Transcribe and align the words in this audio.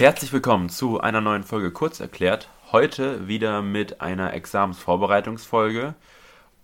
Herzlich 0.00 0.32
willkommen 0.32 0.70
zu 0.70 0.98
einer 0.98 1.20
neuen 1.20 1.44
Folge 1.44 1.70
Kurz 1.72 2.00
erklärt. 2.00 2.48
Heute 2.72 3.28
wieder 3.28 3.60
mit 3.60 4.00
einer 4.00 4.32
Examensvorbereitungsfolge 4.32 5.94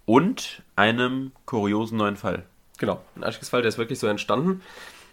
und 0.07 0.63
einem 0.75 1.33
kuriosen 1.45 1.99
neuen 1.99 2.17
Fall. 2.17 2.45
Genau, 2.79 3.03
ein 3.15 3.25
Einstiegsfall, 3.25 3.61
der 3.61 3.69
ist 3.69 3.77
wirklich 3.77 3.99
so 3.99 4.07
entstanden. 4.07 4.63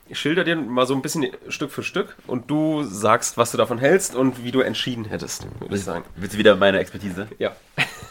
Ich 0.07 0.21
schilder 0.21 0.46
dir 0.46 0.55
mal 0.55 0.88
so 0.88 0.96
ein 0.96 1.01
bisschen 1.01 1.28
Stück 1.49 1.70
für 1.71 1.83
Stück 1.83 2.15
und 2.25 2.49
du 2.49 2.83
sagst, 2.83 3.36
was 3.36 3.51
du 3.51 3.57
davon 3.57 3.78
hältst 3.78 4.16
und 4.16 4.42
wie 4.42 4.52
du 4.52 4.62
entschieden 4.62 5.04
hättest, 5.04 5.46
würde 5.60 5.76
ich 5.76 5.84
sagen. 5.84 6.05
Willst 6.16 6.36
du 6.36 6.38
wieder 6.38 6.55
meine 6.55 6.80
Expertise? 6.80 7.28
Ja. 7.40 7.54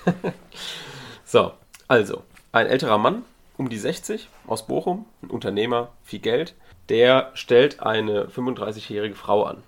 so, 1.24 1.54
also, 1.88 2.22
ein 2.52 2.66
älterer 2.66 2.98
Mann, 2.98 3.24
um 3.56 3.70
die 3.70 3.78
60, 3.78 4.28
aus 4.46 4.66
Bochum, 4.66 5.06
ein 5.22 5.30
Unternehmer, 5.30 5.88
viel 6.04 6.20
Geld, 6.20 6.54
der 6.90 7.30
stellt 7.32 7.80
eine 7.80 8.26
35-jährige 8.26 9.14
Frau 9.14 9.44
an. 9.44 9.62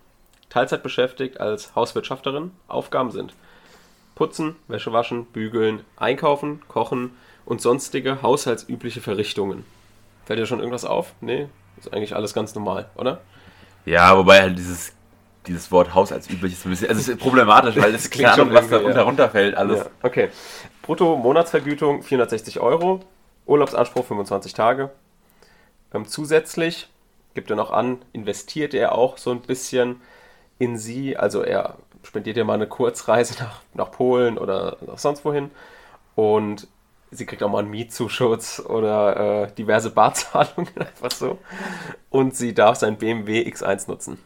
Teilzeit 0.55 0.85
beschäftigt 0.85 1.41
als 1.41 1.75
Hauswirtschafterin. 1.75 2.53
Aufgaben 2.69 3.11
sind 3.11 3.35
putzen, 4.15 4.55
Wäsche 4.69 4.93
waschen, 4.93 5.25
bügeln, 5.25 5.81
einkaufen, 5.97 6.63
kochen 6.69 7.11
und 7.45 7.61
sonstige 7.61 8.23
haushaltsübliche 8.23 9.01
Verrichtungen. 9.01 9.65
Fällt 10.25 10.39
dir 10.39 10.47
schon 10.47 10.61
irgendwas 10.61 10.85
auf? 10.85 11.13
Nee, 11.21 11.49
ist 11.77 11.93
eigentlich 11.93 12.15
alles 12.15 12.35
ganz 12.35 12.55
normal, 12.55 12.89
oder? 12.95 13.21
Ja, 13.85 14.17
wobei 14.17 14.43
halt 14.43 14.57
dieses, 14.57 14.93
dieses 15.49 15.73
Wort 15.73 15.93
haushaltsüblich 15.93 16.53
ist 16.53 16.65
ein 16.65 16.71
bisschen, 16.71 16.89
also 16.89 17.13
ist 17.13 17.19
problematisch, 17.19 17.75
weil 17.75 17.93
es 17.93 18.09
klingt 18.13 18.37
schon, 18.37 18.55
was 18.55 18.69
da 18.69 18.81
ja. 18.81 19.03
runterfällt, 19.03 19.57
alles. 19.57 19.81
Ja, 19.81 19.87
okay. 20.05 20.29
Brutto 20.83 21.17
Monatsvergütung 21.17 22.05
460 22.05 22.61
Euro, 22.61 23.01
Urlaubsanspruch 23.47 24.05
25 24.05 24.55
Tage. 24.55 24.91
Ähm, 25.93 26.07
zusätzlich 26.07 26.89
gibt 27.35 27.51
er 27.51 27.57
noch 27.57 27.73
an, 27.73 28.03
investiert 28.13 28.73
er 28.73 28.95
auch 28.95 29.19
so 29.19 29.33
ein 29.33 29.41
bisschen 29.41 30.01
in 30.59 30.79
sie. 30.79 31.17
Also 31.17 31.43
er 31.43 31.77
spendiert 32.03 32.37
ihr 32.37 32.45
mal 32.45 32.55
eine 32.55 32.67
Kurzreise 32.67 33.35
nach, 33.43 33.61
nach 33.75 33.91
Polen 33.91 34.39
oder 34.39 34.77
nach 34.87 34.99
sonst 34.99 35.25
wohin. 35.25 35.51
Und 36.15 36.69
sie 37.11 37.27
kriegt 37.27 37.43
auch 37.43 37.51
mal 37.51 37.61
einen 37.61 37.71
Mietzuschuss 37.71 38.65
oder 38.65 39.45
äh, 39.45 39.53
diverse 39.53 39.91
Barzahlungen, 39.91 40.73
einfach 40.79 41.11
so. 41.11 41.39
Und 42.11 42.37
sie 42.37 42.55
darf 42.55 42.77
sein 42.77 42.99
BMW 42.99 43.43
X1 43.43 43.89
nutzen. 43.89 44.19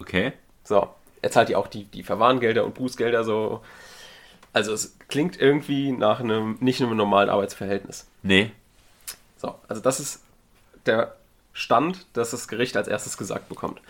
Okay. 0.00 0.32
So, 0.62 0.88
er 1.22 1.30
zahlt 1.30 1.48
ja 1.48 1.58
auch 1.58 1.66
die, 1.66 1.84
die 1.84 2.02
Verwarngelder 2.02 2.64
und 2.64 2.74
Bußgelder 2.74 3.24
so. 3.24 3.62
Also 4.52 4.72
es 4.72 4.96
klingt 5.08 5.40
irgendwie 5.40 5.90
nach 5.92 6.20
einem, 6.20 6.58
nicht 6.60 6.80
einem 6.80 6.96
normalen 6.96 7.28
Arbeitsverhältnis. 7.28 8.06
Nee. 8.22 8.52
So, 9.36 9.56
also 9.68 9.82
das 9.82 10.00
ist 10.00 10.22
der 10.86 11.16
Stand, 11.52 12.06
dass 12.12 12.30
das 12.30 12.48
Gericht 12.48 12.76
als 12.76 12.88
erstes 12.88 13.16
gesagt 13.16 13.48
bekommt. 13.48 13.80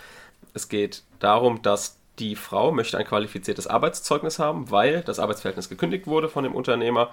Es 0.53 0.69
geht 0.69 1.03
darum, 1.19 1.63
dass 1.63 1.99
die 2.19 2.37
Frau 2.37 2.71
möchte 2.71 2.99
ein 2.99 3.07
qualifiziertes 3.07 3.67
Arbeitszeugnis 3.67 4.39
haben, 4.39 4.71
weil 4.71 5.03
das 5.03 5.19
Arbeitsverhältnis 5.19 5.69
gekündigt 5.69 6.07
wurde 6.07 6.29
von 6.29 6.45
dem 6.45 6.55
Unternehmer. 6.55 7.11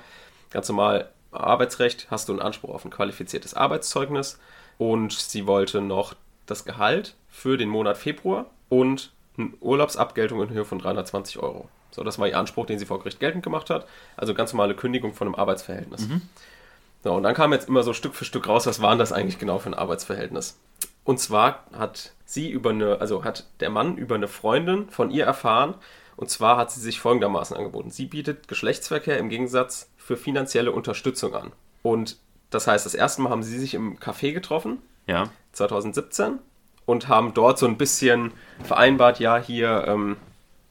Ganz 0.52 0.70
normal 0.70 1.10
Arbeitsrecht 1.32 2.08
hast 2.12 2.30
du 2.30 2.34
einen 2.34 2.42
Anspruch 2.42 2.74
auf 2.74 2.86
ein 2.86 2.92
qualifiziertes 2.92 3.54
Arbeitszeugnis 3.54 4.40
und 4.78 5.14
sie 5.14 5.48
wollte 5.48 5.82
noch 5.82 6.16
das 6.46 6.66
Gehalt 6.66 7.16
für 7.30 7.58
den 7.58 7.70
Monat 7.70 7.98
Februar 7.98 8.48
und 8.70 9.12
eine 9.38 9.52
Urlaubsabgeltung 9.62 10.42
in 10.42 10.50
Höhe 10.50 10.66
von 10.66 10.80
320 10.80 11.40
Euro. 11.40 11.70
So, 11.92 12.04
das 12.04 12.20
war 12.20 12.28
ihr 12.28 12.38
Anspruch, 12.38 12.66
den 12.66 12.80
sie 12.80 12.86
vor 12.86 13.00
Gericht 13.00 13.20
geltend 13.20 13.44
gemacht 13.44 13.70
hat. 13.70 13.88
Also 14.18 14.34
ganz 14.34 14.54
normale 14.54 14.76
Kündigung 14.76 15.14
von 15.14 15.28
einem 15.28 15.36
Arbeitsverhältnis. 15.36 16.08
So, 17.04 17.14
und 17.14 17.24
dann 17.24 17.34
kam 17.34 17.54
jetzt 17.54 17.68
immer 17.68 17.84
so 17.84 17.94
Stück 17.94 18.14
für 18.14 18.26
Stück 18.26 18.48
raus, 18.48 18.66
was 18.66 18.82
war 18.82 18.92
denn 18.92 19.00
das 19.00 19.12
eigentlich 19.12 19.40
genau 19.40 19.58
für 19.60 19.70
ein 19.70 19.74
Arbeitsverhältnis? 19.74 20.58
Und 21.12 21.18
zwar 21.18 21.66
hat 21.78 22.14
sie 22.24 22.50
über 22.50 22.70
eine, 22.70 23.02
also 23.02 23.26
hat 23.26 23.46
der 23.60 23.70
Mann 23.70 23.98
über 23.98 24.16
eine 24.16 24.30
Freundin 24.30 24.90
von 24.90 25.12
ihr 25.12 25.26
erfahren, 25.26 25.76
und 26.16 26.30
zwar 26.30 26.56
hat 26.56 26.72
sie 26.72 26.80
sich 26.80 27.02
folgendermaßen 27.02 27.54
angeboten. 27.58 27.92
Sie 27.92 28.06
bietet 28.06 28.48
Geschlechtsverkehr 28.48 29.18
im 29.18 29.28
Gegensatz 29.28 29.90
für 29.98 30.16
finanzielle 30.16 30.72
Unterstützung 30.72 31.36
an. 31.36 31.52
Und 31.84 32.16
das 32.50 32.66
heißt, 32.66 32.86
das 32.86 32.94
erste 32.96 33.22
Mal 33.24 33.30
haben 33.30 33.44
sie 33.44 33.60
sich 33.60 33.74
im 33.74 34.00
Café 34.00 34.32
getroffen, 34.32 34.82
Ja. 35.06 35.28
2017, 35.52 36.40
und 36.86 37.10
haben 37.10 37.34
dort 37.34 37.60
so 37.60 37.66
ein 37.66 37.76
bisschen 37.76 38.32
vereinbart, 38.64 39.20
ja, 39.20 39.38
hier 39.38 39.84
ähm, 39.86 40.16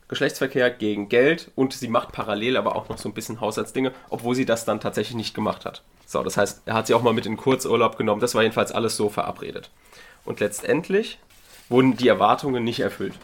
Geschlechtsverkehr 0.09 0.71
gegen 0.71 1.11
Geld 1.11 1.51
und 1.55 1.75
sie 1.75 1.89
macht 1.89 2.13
parallel 2.13 2.57
aber 2.57 2.77
auch 2.77 2.89
noch 2.89 2.97
so 2.97 3.11
ein 3.11 3.15
bisschen 3.15 3.43
Haushaltsdinge, 3.43 3.93
obwohl 4.09 4.35
sie 4.35 4.47
das 4.47 4.65
dann 4.65 4.81
tatsächlich 4.81 5.17
nicht 5.17 5.35
gemacht 5.35 5.67
hat. 5.67 5.83
So, 6.07 6.23
das 6.23 6.39
heißt, 6.39 6.63
er 6.65 6.73
hat 6.73 6.87
sie 6.87 6.95
auch 6.95 7.03
mal 7.03 7.13
mit 7.13 7.27
in 7.27 7.37
Kurzurlaub 7.37 7.99
genommen. 7.99 8.23
Das 8.23 8.35
war 8.35 8.41
jedenfalls 8.41 8.73
alles 8.73 8.97
so 8.97 9.11
verabredet. 9.11 9.71
Und 10.25 10.41
letztendlich 10.41 11.19
wurden 11.69 11.97
die 11.97 12.09
Erwartungen 12.09 12.65
nicht 12.65 12.81
erfüllt 12.81 13.15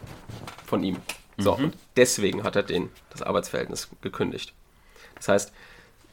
von 0.65 0.83
ihm. 0.83 0.97
So, 1.37 1.55
und 1.55 1.75
deswegen 1.95 2.43
hat 2.43 2.55
er 2.55 2.63
den, 2.63 2.89
das 3.11 3.21
Arbeitsverhältnis 3.21 3.89
gekündigt. 4.01 4.53
Das 5.15 5.27
heißt, 5.27 5.53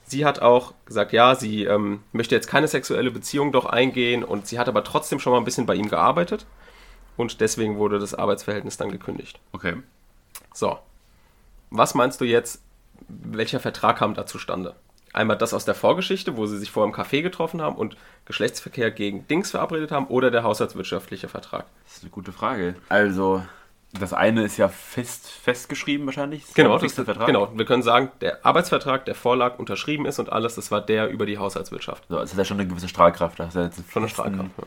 sie 0.04 0.24
hat 0.24 0.40
auch 0.40 0.74
gesagt, 0.84 1.12
ja, 1.12 1.34
sie 1.34 1.64
ähm, 1.64 2.02
möchte 2.12 2.34
jetzt 2.34 2.48
keine 2.48 2.68
sexuelle 2.68 3.10
Beziehung 3.10 3.52
doch 3.52 3.64
eingehen 3.64 4.22
und 4.22 4.46
sie 4.46 4.58
hat 4.58 4.68
aber 4.68 4.84
trotzdem 4.84 5.18
schon 5.18 5.32
mal 5.32 5.38
ein 5.38 5.44
bisschen 5.44 5.66
bei 5.66 5.74
ihm 5.74 5.88
gearbeitet 5.88 6.46
und 7.16 7.40
deswegen 7.40 7.78
wurde 7.78 7.98
das 7.98 8.14
Arbeitsverhältnis 8.14 8.76
dann 8.76 8.90
gekündigt. 8.90 9.40
Okay. 9.52 9.76
So, 10.52 10.78
was 11.70 11.94
meinst 11.94 12.20
du 12.20 12.24
jetzt, 12.24 12.62
welcher 13.08 13.60
Vertrag 13.60 13.98
kam 13.98 14.14
da 14.14 14.26
zustande? 14.26 14.74
Einmal 15.14 15.38
das 15.38 15.54
aus 15.54 15.64
der 15.64 15.74
Vorgeschichte, 15.74 16.36
wo 16.36 16.44
sie 16.46 16.58
sich 16.58 16.70
vor 16.70 16.84
im 16.84 16.92
Café 16.92 17.22
getroffen 17.22 17.62
haben 17.62 17.76
und 17.76 17.96
Geschlechtsverkehr 18.26 18.90
gegen 18.90 19.26
Dings 19.28 19.52
verabredet 19.52 19.92
haben, 19.92 20.06
oder 20.08 20.30
der 20.30 20.42
haushaltswirtschaftliche 20.42 21.28
Vertrag? 21.28 21.64
Das 21.84 21.96
ist 21.98 22.02
eine 22.02 22.10
gute 22.10 22.32
Frage. 22.32 22.74
Also, 22.88 23.42
das 23.92 24.12
eine 24.12 24.42
ist 24.42 24.56
ja 24.56 24.68
fest 24.68 25.28
festgeschrieben 25.30 26.04
wahrscheinlich. 26.06 26.40
Das 26.40 26.48
ist 26.50 26.54
Genau, 26.56 26.78
das, 26.78 26.92
Vertrag. 26.94 27.26
genau. 27.26 27.48
Wir 27.56 27.64
können 27.64 27.82
sagen, 27.84 28.10
der 28.20 28.44
Arbeitsvertrag, 28.44 29.04
der 29.04 29.14
vorlag, 29.14 29.58
unterschrieben 29.60 30.04
ist 30.04 30.18
und 30.18 30.32
alles, 30.32 30.56
das 30.56 30.70
war 30.72 30.80
der 30.80 31.08
über 31.08 31.26
die 31.26 31.38
Haushaltswirtschaft. 31.38 32.04
So, 32.08 32.18
es 32.18 32.32
hat 32.32 32.38
ja 32.38 32.44
schon 32.44 32.58
eine 32.58 32.68
gewisse 32.68 32.88
Strahlkraft. 32.88 33.38
Das 33.38 33.48
ist 33.50 33.54
ja 33.54 33.62
jetzt 33.62 33.78
ein 33.78 33.84
Von 33.84 34.02
der 34.02 34.08
festen 34.08 34.22
Strahlkraft. 34.34 34.50
ja. 34.58 34.64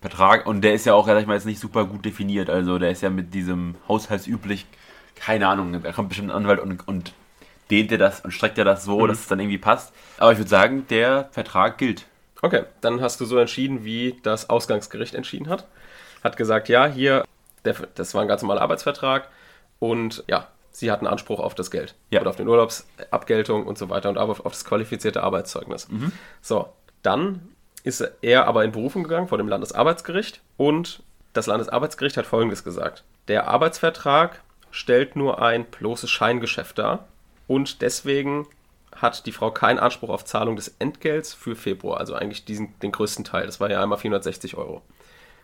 Vertrag 0.00 0.46
und 0.46 0.62
der 0.62 0.74
ist 0.74 0.86
ja 0.86 0.94
auch, 0.94 1.06
sag 1.06 1.20
ich 1.20 1.26
mal, 1.26 1.34
jetzt 1.34 1.44
nicht 1.44 1.60
super 1.60 1.84
gut 1.84 2.04
definiert. 2.04 2.48
Also 2.48 2.78
der 2.78 2.90
ist 2.90 3.02
ja 3.02 3.10
mit 3.10 3.34
diesem 3.34 3.74
haushaltsüblich, 3.88 4.64
keine 5.16 5.48
Ahnung, 5.48 5.82
da 5.82 5.92
kommt 5.92 6.08
bestimmt 6.08 6.30
ein 6.30 6.36
Anwalt 6.36 6.60
und, 6.60 6.86
und 6.86 7.12
dehnt 7.70 7.92
er 7.92 7.98
das 7.98 8.20
und 8.20 8.30
streckt 8.32 8.58
er 8.58 8.64
das 8.64 8.84
so, 8.84 9.00
Mhm. 9.00 9.08
dass 9.08 9.20
es 9.20 9.26
dann 9.28 9.40
irgendwie 9.40 9.58
passt. 9.58 9.92
Aber 10.18 10.32
ich 10.32 10.38
würde 10.38 10.50
sagen, 10.50 10.86
der 10.88 11.28
Vertrag 11.32 11.78
gilt. 11.78 12.06
Okay, 12.42 12.64
dann 12.80 13.00
hast 13.00 13.20
du 13.20 13.24
so 13.24 13.36
entschieden, 13.38 13.84
wie 13.84 14.18
das 14.22 14.48
Ausgangsgericht 14.48 15.14
entschieden 15.14 15.48
hat. 15.48 15.66
Hat 16.22 16.36
gesagt, 16.36 16.68
ja, 16.68 16.86
hier, 16.86 17.24
der, 17.64 17.74
das 17.94 18.14
war 18.14 18.22
ein 18.22 18.28
ganz 18.28 18.42
normaler 18.42 18.62
Arbeitsvertrag 18.62 19.28
und 19.80 20.24
ja, 20.28 20.46
sie 20.70 20.90
hatten 20.90 21.06
Anspruch 21.06 21.40
auf 21.40 21.54
das 21.54 21.70
Geld. 21.70 21.94
Ja. 22.10 22.20
Oder 22.20 22.30
auf 22.30 22.36
den 22.36 22.46
Urlaubsabgeltung 22.48 23.66
und 23.66 23.78
so 23.78 23.88
weiter 23.90 24.08
und 24.08 24.18
aber 24.18 24.32
auf 24.44 24.52
das 24.52 24.64
qualifizierte 24.64 25.22
Arbeitszeugnis. 25.22 25.88
So, 26.40 26.68
dann 27.02 27.48
ist 27.84 28.00
er 28.22 28.46
aber 28.46 28.64
in 28.64 28.72
Berufung 28.72 29.02
gegangen 29.04 29.28
vor 29.28 29.38
dem 29.38 29.48
Landesarbeitsgericht 29.48 30.40
und 30.56 31.02
das 31.32 31.46
Landesarbeitsgericht 31.46 32.16
hat 32.16 32.26
Folgendes 32.26 32.64
gesagt. 32.64 33.04
Der 33.28 33.48
Arbeitsvertrag 33.48 34.40
stellt 34.70 35.16
nur 35.16 35.40
ein 35.42 35.64
bloßes 35.64 36.10
Scheingeschäft 36.10 36.78
dar 36.78 37.06
und 37.48 37.82
deswegen 37.82 38.46
hat 38.94 39.26
die 39.26 39.32
Frau 39.32 39.50
keinen 39.50 39.78
Anspruch 39.80 40.08
auf 40.10 40.24
Zahlung 40.24 40.54
des 40.56 40.74
Entgelts 40.78 41.34
für 41.34 41.56
Februar, 41.56 41.98
also 41.98 42.14
eigentlich 42.14 42.44
diesen, 42.44 42.78
den 42.80 42.92
größten 42.92 43.24
Teil. 43.24 43.46
Das 43.46 43.58
war 43.60 43.68
ja 43.70 43.82
einmal 43.82 43.98
460 43.98 44.56
Euro. 44.56 44.82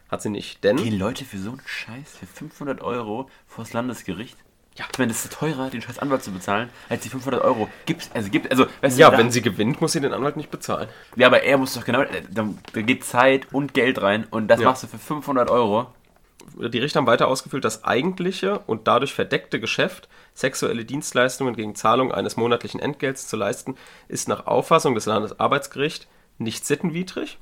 Hat 0.09 0.22
sie 0.22 0.28
nicht, 0.31 0.62
denn 0.64 0.76
Gehen 0.76 0.98
Leute 0.98 1.25
für 1.25 1.38
so 1.38 1.50
einen 1.50 1.62
Scheiß, 1.64 2.16
für 2.19 2.26
500 2.26 2.81
Euro 2.82 3.28
vors 3.48 3.72
Landesgericht? 3.72 4.37
Ja. 4.76 4.84
Ich 4.93 4.98
meine, 4.98 5.12
das 5.12 5.25
ist 5.25 5.32
teurer, 5.32 5.70
den 5.70 5.81
scheiß 5.82 6.00
Anwalt 6.00 6.25
zu 6.25 6.32
bezahlen, 6.32 6.69
als 6.88 7.03
die 7.03 7.09
500 7.09 7.43
Euro. 7.44 7.69
Gibt's, 7.87 8.10
also 8.12 8.28
gibt, 8.28 8.50
also, 8.50 8.66
weißt 8.81 8.98
ja, 8.98 9.09
da- 9.10 9.19
wenn 9.19 9.31
sie 9.31 9.41
gewinnt, 9.41 9.81
muss 9.81 9.93
sie 9.93 10.00
den 10.00 10.12
Anwalt 10.12 10.37
nicht 10.37 10.50
bezahlen. 10.50 10.88
Ja, 11.14 11.28
aber 11.28 11.43
er 11.44 11.59
muss 11.59 11.75
doch 11.75 11.84
genau, 11.84 12.03
da, 12.32 12.48
da 12.72 12.82
geht 12.82 13.04
Zeit 13.04 13.47
und 13.53 13.72
Geld 13.72 14.03
rein 14.03 14.26
und 14.31 14.48
das 14.48 14.60
Ja. 14.60 14.69
machst 14.70 14.82
du 14.82 14.88
für 14.88 14.98
500 14.98 15.48
Euro. 15.48 15.87
Die 16.56 16.78
Richter 16.78 16.99
haben 16.99 17.06
weiter 17.06 17.28
ausgefüllt, 17.28 17.65
das 17.65 17.84
eigentliche 17.84 18.59
und 18.60 18.87
dadurch 18.87 19.15
verdeckte 19.15 19.60
Geschäft, 19.60 20.08
sexuelle 20.35 20.85
Dienstleistungen 20.85 21.56
gegen 21.56 21.75
Zahlung 21.75 22.12
eines 22.12 22.37
monatlichen 22.37 22.81
Entgelts 22.81 23.29
zu 23.29 23.37
leisten, 23.37 23.76
ist 24.08 24.29
nach 24.29 24.46
Auffassung 24.46 24.94
des 24.94 25.06
Landesarbeitsgerichts 25.06 26.06
nicht 26.38 26.67
sittenwidrig, 26.67 27.38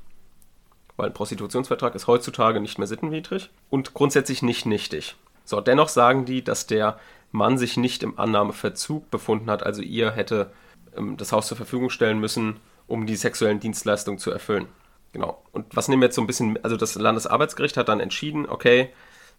weil 0.95 1.07
ein 1.07 1.13
Prostitutionsvertrag 1.13 1.95
ist 1.95 2.07
heutzutage 2.07 2.61
nicht 2.61 2.77
mehr 2.77 2.87
sittenwidrig 2.87 3.49
und 3.69 3.93
grundsätzlich 3.93 4.41
nicht 4.41 4.65
nichtig. 4.65 5.15
So, 5.45 5.59
dennoch 5.59 5.89
sagen 5.89 6.25
die, 6.25 6.43
dass 6.43 6.67
der 6.67 6.99
Mann 7.31 7.57
sich 7.57 7.77
nicht 7.77 8.03
im 8.03 8.17
Annahmeverzug 8.19 9.09
befunden 9.11 9.49
hat, 9.49 9.63
also 9.63 9.81
ihr 9.81 10.11
hätte 10.11 10.51
ähm, 10.95 11.17
das 11.17 11.31
Haus 11.31 11.47
zur 11.47 11.57
Verfügung 11.57 11.89
stellen 11.89 12.19
müssen, 12.19 12.59
um 12.87 13.05
die 13.05 13.15
sexuellen 13.15 13.59
Dienstleistungen 13.59 14.19
zu 14.19 14.31
erfüllen. 14.31 14.67
Genau. 15.13 15.41
Und 15.51 15.75
was 15.75 15.87
nehmen 15.87 16.01
wir 16.01 16.07
jetzt 16.07 16.15
so 16.15 16.21
ein 16.21 16.27
bisschen, 16.27 16.61
also 16.63 16.75
das 16.75 16.95
Landesarbeitsgericht 16.95 17.77
hat 17.77 17.87
dann 17.87 17.99
entschieden, 17.99 18.49
okay, 18.49 18.89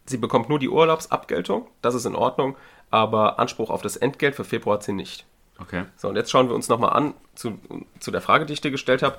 sie 0.05 0.17
bekommt 0.17 0.49
nur 0.49 0.57
die 0.57 0.69
Urlaubsabgeltung, 0.69 1.67
das 1.81 1.93
ist 1.93 2.05
in 2.05 2.15
Ordnung, 2.15 2.55
aber 2.89 3.39
Anspruch 3.39 3.69
auf 3.69 3.81
das 3.81 3.97
Entgelt 3.97 4.35
für 4.35 4.45
Februar 4.45 4.77
hat 4.77 4.83
sie 4.83 4.93
nicht. 4.93 5.25
Okay. 5.59 5.85
So, 5.97 6.09
und 6.09 6.15
jetzt 6.15 6.31
schauen 6.31 6.47
wir 6.47 6.55
uns 6.55 6.69
nochmal 6.69 6.93
an 6.93 7.13
zu, 7.35 7.59
zu 7.99 8.11
der 8.11 8.21
Frage, 8.21 8.45
die 8.45 8.53
ich 8.53 8.61
dir 8.61 8.71
gestellt 8.71 9.03
habe, 9.03 9.17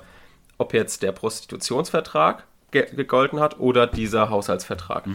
ob 0.57 0.73
jetzt 0.73 1.03
der 1.03 1.11
Prostitutionsvertrag 1.11 2.43
ge 2.71 2.87
gegolten 2.95 3.39
hat 3.39 3.59
oder 3.59 3.87
dieser 3.87 4.29
Haushaltsvertrag. 4.29 5.05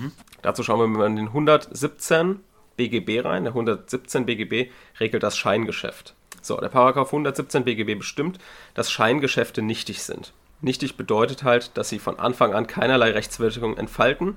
Dazu 0.43 0.63
schauen 0.63 0.81
wir 0.81 0.87
mal 0.87 1.07
in 1.07 1.17
den 1.17 1.29
117 1.29 2.41
BGB 2.77 3.25
rein. 3.25 3.45
Der 3.45 3.53
117 3.53 4.27
BGB 4.27 4.71
regelt 4.99 5.23
das 5.23 5.37
Scheingeschäft. 5.37 6.15
So, 6.41 6.57
der 6.57 6.69
Paragraph 6.69 7.09
117 7.09 7.65
BGB 7.65 7.99
bestimmt, 7.99 8.39
dass 8.75 8.91
Scheingeschäfte 8.91 9.63
nichtig 9.63 10.03
sind. 10.03 10.33
Nichtig 10.63 10.97
bedeutet 10.97 11.45
halt, 11.45 11.77
dass 11.77 11.91
sie 11.91 11.99
von 11.99 12.19
Anfang 12.19 12.55
an 12.55 12.67
keinerlei 12.67 13.11
Rechtswirkung 13.11 13.77
entfalten 13.77 14.37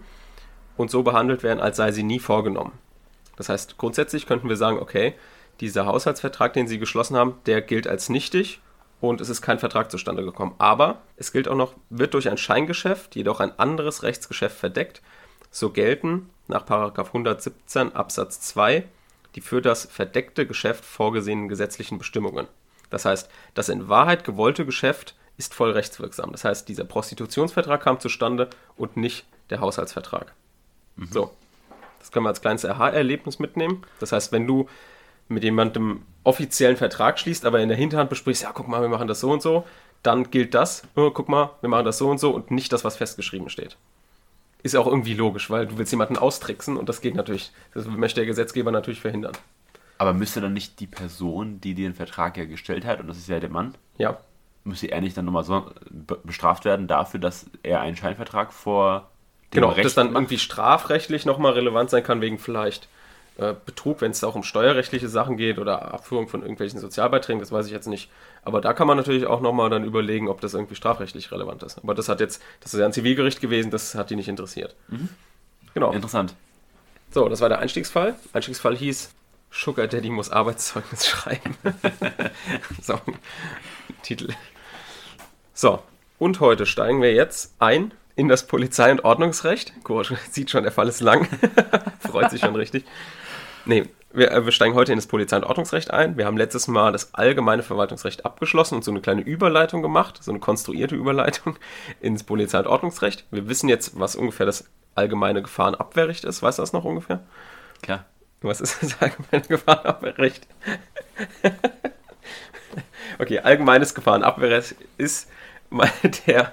und 0.75 0.91
so 0.91 1.03
behandelt 1.03 1.43
werden, 1.43 1.61
als 1.61 1.77
sei 1.77 1.91
sie 1.91 2.03
nie 2.03 2.19
vorgenommen. 2.19 2.73
Das 3.37 3.47
heißt, 3.49 3.77
grundsätzlich 3.77 4.25
könnten 4.25 4.49
wir 4.49 4.57
sagen, 4.57 4.79
okay, 4.79 5.13
dieser 5.61 5.85
Haushaltsvertrag, 5.85 6.51
den 6.53 6.67
Sie 6.67 6.79
geschlossen 6.79 7.15
haben, 7.15 7.35
der 7.45 7.61
gilt 7.61 7.87
als 7.87 8.09
nichtig 8.09 8.59
und 8.99 9.21
es 9.21 9.29
ist 9.29 9.41
kein 9.41 9.59
Vertrag 9.59 9.89
zustande 9.89 10.25
gekommen. 10.25 10.55
Aber 10.57 11.01
es 11.15 11.31
gilt 11.31 11.47
auch 11.47 11.55
noch, 11.55 11.75
wird 11.89 12.13
durch 12.13 12.29
ein 12.29 12.37
Scheingeschäft 12.37 13.15
jedoch 13.15 13.39
ein 13.39 13.57
anderes 13.57 14.03
Rechtsgeschäft 14.03 14.57
verdeckt, 14.57 15.01
so 15.51 15.69
gelten 15.69 16.29
nach 16.47 16.69
117 16.69 17.95
Absatz 17.95 18.41
2 18.41 18.85
die 19.35 19.41
für 19.41 19.61
das 19.61 19.85
verdeckte 19.85 20.47
Geschäft 20.47 20.85
vorgesehenen 20.85 21.49
gesetzlichen 21.49 21.97
Bestimmungen. 21.97 22.47
Das 22.89 23.05
heißt, 23.05 23.29
das 23.53 23.69
in 23.69 23.89
Wahrheit 23.89 24.23
gewollte 24.23 24.65
Geschäft 24.65 25.15
ist 25.37 25.53
voll 25.53 25.71
rechtswirksam. 25.71 26.31
Das 26.31 26.45
heißt, 26.45 26.67
dieser 26.67 26.85
Prostitutionsvertrag 26.85 27.81
kam 27.81 27.99
zustande 27.99 28.49
und 28.77 28.97
nicht 28.97 29.25
der 29.49 29.59
Haushaltsvertrag. 29.59 30.33
Mhm. 30.95 31.09
So, 31.11 31.31
das 31.99 32.11
können 32.11 32.25
wir 32.25 32.29
als 32.29 32.41
kleines 32.41 32.65
Aha-Erlebnis 32.65 33.39
mitnehmen. 33.39 33.83
Das 33.99 34.11
heißt, 34.11 34.31
wenn 34.31 34.47
du 34.47 34.69
mit 35.27 35.43
jemandem 35.43 36.03
offiziellen 36.23 36.77
Vertrag 36.77 37.19
schließt, 37.19 37.45
aber 37.45 37.59
in 37.59 37.69
der 37.69 37.77
Hinterhand 37.77 38.09
besprichst, 38.09 38.43
ja, 38.43 38.51
guck 38.53 38.67
mal, 38.67 38.81
wir 38.81 38.89
machen 38.89 39.07
das 39.07 39.19
so 39.19 39.31
und 39.31 39.41
so, 39.41 39.65
dann 40.03 40.29
gilt 40.29 40.53
das, 40.53 40.83
oh, 40.95 41.09
guck 41.09 41.29
mal, 41.29 41.51
wir 41.61 41.69
machen 41.69 41.85
das 41.85 41.97
so 41.97 42.09
und 42.09 42.19
so 42.19 42.31
und 42.31 42.51
nicht 42.51 42.71
das, 42.71 42.83
was 42.83 42.95
festgeschrieben 42.95 43.49
steht. 43.49 43.77
Ist 44.61 44.75
auch 44.75 44.87
irgendwie 44.87 45.13
logisch, 45.13 45.49
weil 45.49 45.67
du 45.67 45.77
willst 45.77 45.91
jemanden 45.91 46.17
austricksen 46.17 46.77
und 46.77 46.89
das 46.89 47.01
geht 47.01 47.15
natürlich, 47.15 47.51
das 47.73 47.85
möchte 47.85 48.21
der 48.21 48.27
Gesetzgeber 48.27 48.71
natürlich 48.71 49.01
verhindern. 49.01 49.33
Aber 49.97 50.13
müsste 50.13 50.41
dann 50.41 50.53
nicht 50.53 50.79
die 50.79 50.87
Person, 50.87 51.61
die 51.61 51.73
den 51.73 51.93
Vertrag 51.93 52.37
ja 52.37 52.45
gestellt 52.45 52.85
hat, 52.85 52.99
und 52.99 53.07
das 53.07 53.17
ist 53.17 53.29
ja 53.29 53.39
der 53.39 53.49
Mann, 53.49 53.75
ja. 53.97 54.19
Müsste 54.65 54.87
er 54.91 54.99
nicht 54.99 55.15
dann 55.15 55.25
nochmal 55.25 55.43
so 55.45 55.71
bestraft 56.23 56.65
werden 56.65 56.87
dafür, 56.87 57.19
dass 57.19 57.45
er 57.63 57.79
einen 57.81 57.95
Scheinvertrag 57.95 58.51
vor 58.51 59.09
dem 59.53 59.61
Genau, 59.61 59.69
Recht 59.69 59.85
das 59.85 59.93
dann 59.93 60.07
macht? 60.07 60.15
irgendwie 60.15 60.39
strafrechtlich 60.39 61.25
nochmal 61.25 61.53
relevant 61.53 61.89
sein 61.89 62.03
kann, 62.03 62.19
wegen 62.19 62.39
vielleicht 62.39 62.87
äh, 63.37 63.53
Betrug, 63.65 64.01
wenn 64.01 64.11
es 64.11 64.23
auch 64.23 64.35
um 64.35 64.43
steuerrechtliche 64.43 65.07
Sachen 65.07 65.37
geht 65.37 65.59
oder 65.59 65.93
Abführung 65.93 66.27
von 66.27 66.41
irgendwelchen 66.41 66.79
Sozialbeiträgen, 66.79 67.39
das 67.39 67.51
weiß 67.51 67.65
ich 67.67 67.71
jetzt 67.71 67.87
nicht. 67.87 68.09
Aber 68.43 68.59
da 68.61 68.73
kann 68.73 68.87
man 68.87 68.97
natürlich 68.97 69.25
auch 69.27 69.41
nochmal 69.41 69.69
dann 69.69 69.83
überlegen, 69.83 70.29
ob 70.29 70.41
das 70.41 70.53
irgendwie 70.53 70.75
strafrechtlich 70.75 71.31
relevant 71.31 71.61
ist. 71.63 71.77
Aber 71.79 71.93
das 71.93 72.09
hat 72.09 72.19
jetzt, 72.19 72.41
das 72.61 72.73
ist 72.73 72.79
ja 72.79 72.85
ein 72.85 72.93
Zivilgericht 72.93 73.41
gewesen, 73.41 73.71
das 73.71 73.93
hat 73.95 74.09
die 74.09 74.15
nicht 74.15 74.27
interessiert. 74.29 74.75
Mhm. 74.87 75.09
Genau. 75.73 75.91
Interessant. 75.91 76.33
So, 77.11 77.29
das 77.29 77.41
war 77.41 77.49
der 77.49 77.59
Einstiegsfall. 77.59 78.15
Einstiegsfall 78.33 78.75
hieß, 78.75 79.11
Sugar 79.51 79.87
Daddy 79.87 80.09
muss 80.09 80.31
Arbeitszeugnis 80.31 81.05
schreiben. 81.07 81.55
so, 82.81 82.99
Titel. 84.01 84.29
So, 85.57 85.81
und 86.19 86.41
heute 86.41 86.65
steigen 86.65 87.01
wir 87.01 87.13
jetzt 87.13 87.55
ein 87.59 87.93
in 88.17 88.27
das 88.27 88.45
Polizei- 88.45 88.91
und 88.91 89.05
Ordnungsrecht. 89.05 89.71
Gut, 89.85 90.13
sieht 90.29 90.49
schon, 90.49 90.63
der 90.63 90.73
Fall 90.73 90.89
ist 90.89 90.99
lang. 90.99 91.29
Freut 91.99 92.29
sich 92.29 92.41
schon 92.41 92.57
richtig. 92.57 92.83
Nee, 93.63 93.85
wir, 94.11 94.31
äh, 94.31 94.43
wir, 94.43 94.51
steigen 94.51 94.75
heute 94.75 94.91
in 94.91 94.97
das 94.97 95.07
Polizei- 95.07 95.37
und 95.37 95.45
Ordnungsrecht 95.45 95.91
ein. 95.91 96.17
Wir 96.17 96.25
haben 96.25 96.35
letztes 96.35 96.67
Mal 96.67 96.91
das 96.91 97.13
allgemeine 97.13 97.63
Verwaltungsrecht 97.63 98.25
abgeschlossen 98.25 98.75
und 98.75 98.83
so 98.83 98.91
eine 98.91 98.99
kleine 98.99 99.21
Überleitung 99.21 99.81
gemacht, 99.81 100.21
so 100.21 100.29
eine 100.29 100.41
konstruierte 100.41 100.95
Überleitung 100.95 101.55
ins 102.01 102.25
Polizei- 102.25 102.59
und 102.59 102.67
Ordnungsrecht. 102.67 103.25
Wir 103.31 103.47
wissen 103.47 103.69
jetzt, 103.69 103.97
was 103.97 104.17
ungefähr 104.17 104.45
das 104.45 104.65
allgemeine 104.93 105.41
Gefahrenabwehrrecht 105.41 106.25
ist. 106.25 106.43
Weißt 106.43 106.59
du 106.59 106.63
das 106.63 106.73
noch 106.73 106.83
ungefähr? 106.83 107.23
Klar. 107.81 108.03
Was 108.41 108.59
ist 108.59 108.83
das 108.83 109.01
allgemeine 109.01 109.47
Gefahrenabwehrrecht? 109.47 110.47
Okay, 113.19 113.39
allgemeines 113.39 113.95
Gefahrenabwehrrecht 113.95 114.75
ist 114.97 115.29
der, 116.27 116.51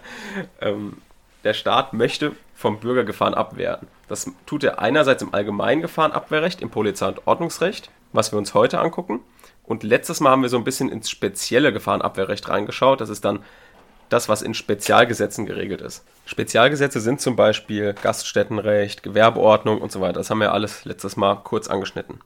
ähm, 0.60 0.98
der 1.44 1.54
Staat 1.54 1.92
möchte 1.92 2.32
vom 2.54 2.80
Bürger 2.80 3.04
Gefahren 3.04 3.34
abwehren. 3.34 3.86
Das 4.08 4.30
tut 4.46 4.64
er 4.64 4.78
einerseits 4.78 5.22
im 5.22 5.34
allgemeinen 5.34 5.82
Gefahrenabwehrrecht, 5.82 6.60
im 6.60 6.70
Polizei- 6.70 7.08
und 7.08 7.26
Ordnungsrecht, 7.26 7.90
was 8.12 8.32
wir 8.32 8.38
uns 8.38 8.54
heute 8.54 8.78
angucken. 8.78 9.20
Und 9.64 9.82
letztes 9.82 10.20
Mal 10.20 10.30
haben 10.30 10.42
wir 10.42 10.48
so 10.48 10.58
ein 10.58 10.64
bisschen 10.64 10.88
ins 10.90 11.10
spezielle 11.10 11.72
Gefahrenabwehrrecht 11.72 12.48
reingeschaut. 12.48 13.00
Das 13.00 13.08
ist 13.08 13.24
dann 13.24 13.40
das, 14.08 14.28
was 14.28 14.42
in 14.42 14.54
Spezialgesetzen 14.54 15.46
geregelt 15.46 15.80
ist. 15.80 16.04
Spezialgesetze 16.26 17.00
sind 17.00 17.20
zum 17.20 17.36
Beispiel 17.36 17.94
Gaststättenrecht, 17.94 19.02
Gewerbeordnung 19.02 19.80
und 19.80 19.90
so 19.90 20.00
weiter. 20.00 20.14
Das 20.14 20.30
haben 20.30 20.40
wir 20.40 20.52
alles 20.52 20.84
letztes 20.84 21.16
Mal 21.16 21.36
kurz 21.36 21.68
angeschnitten. 21.68 22.20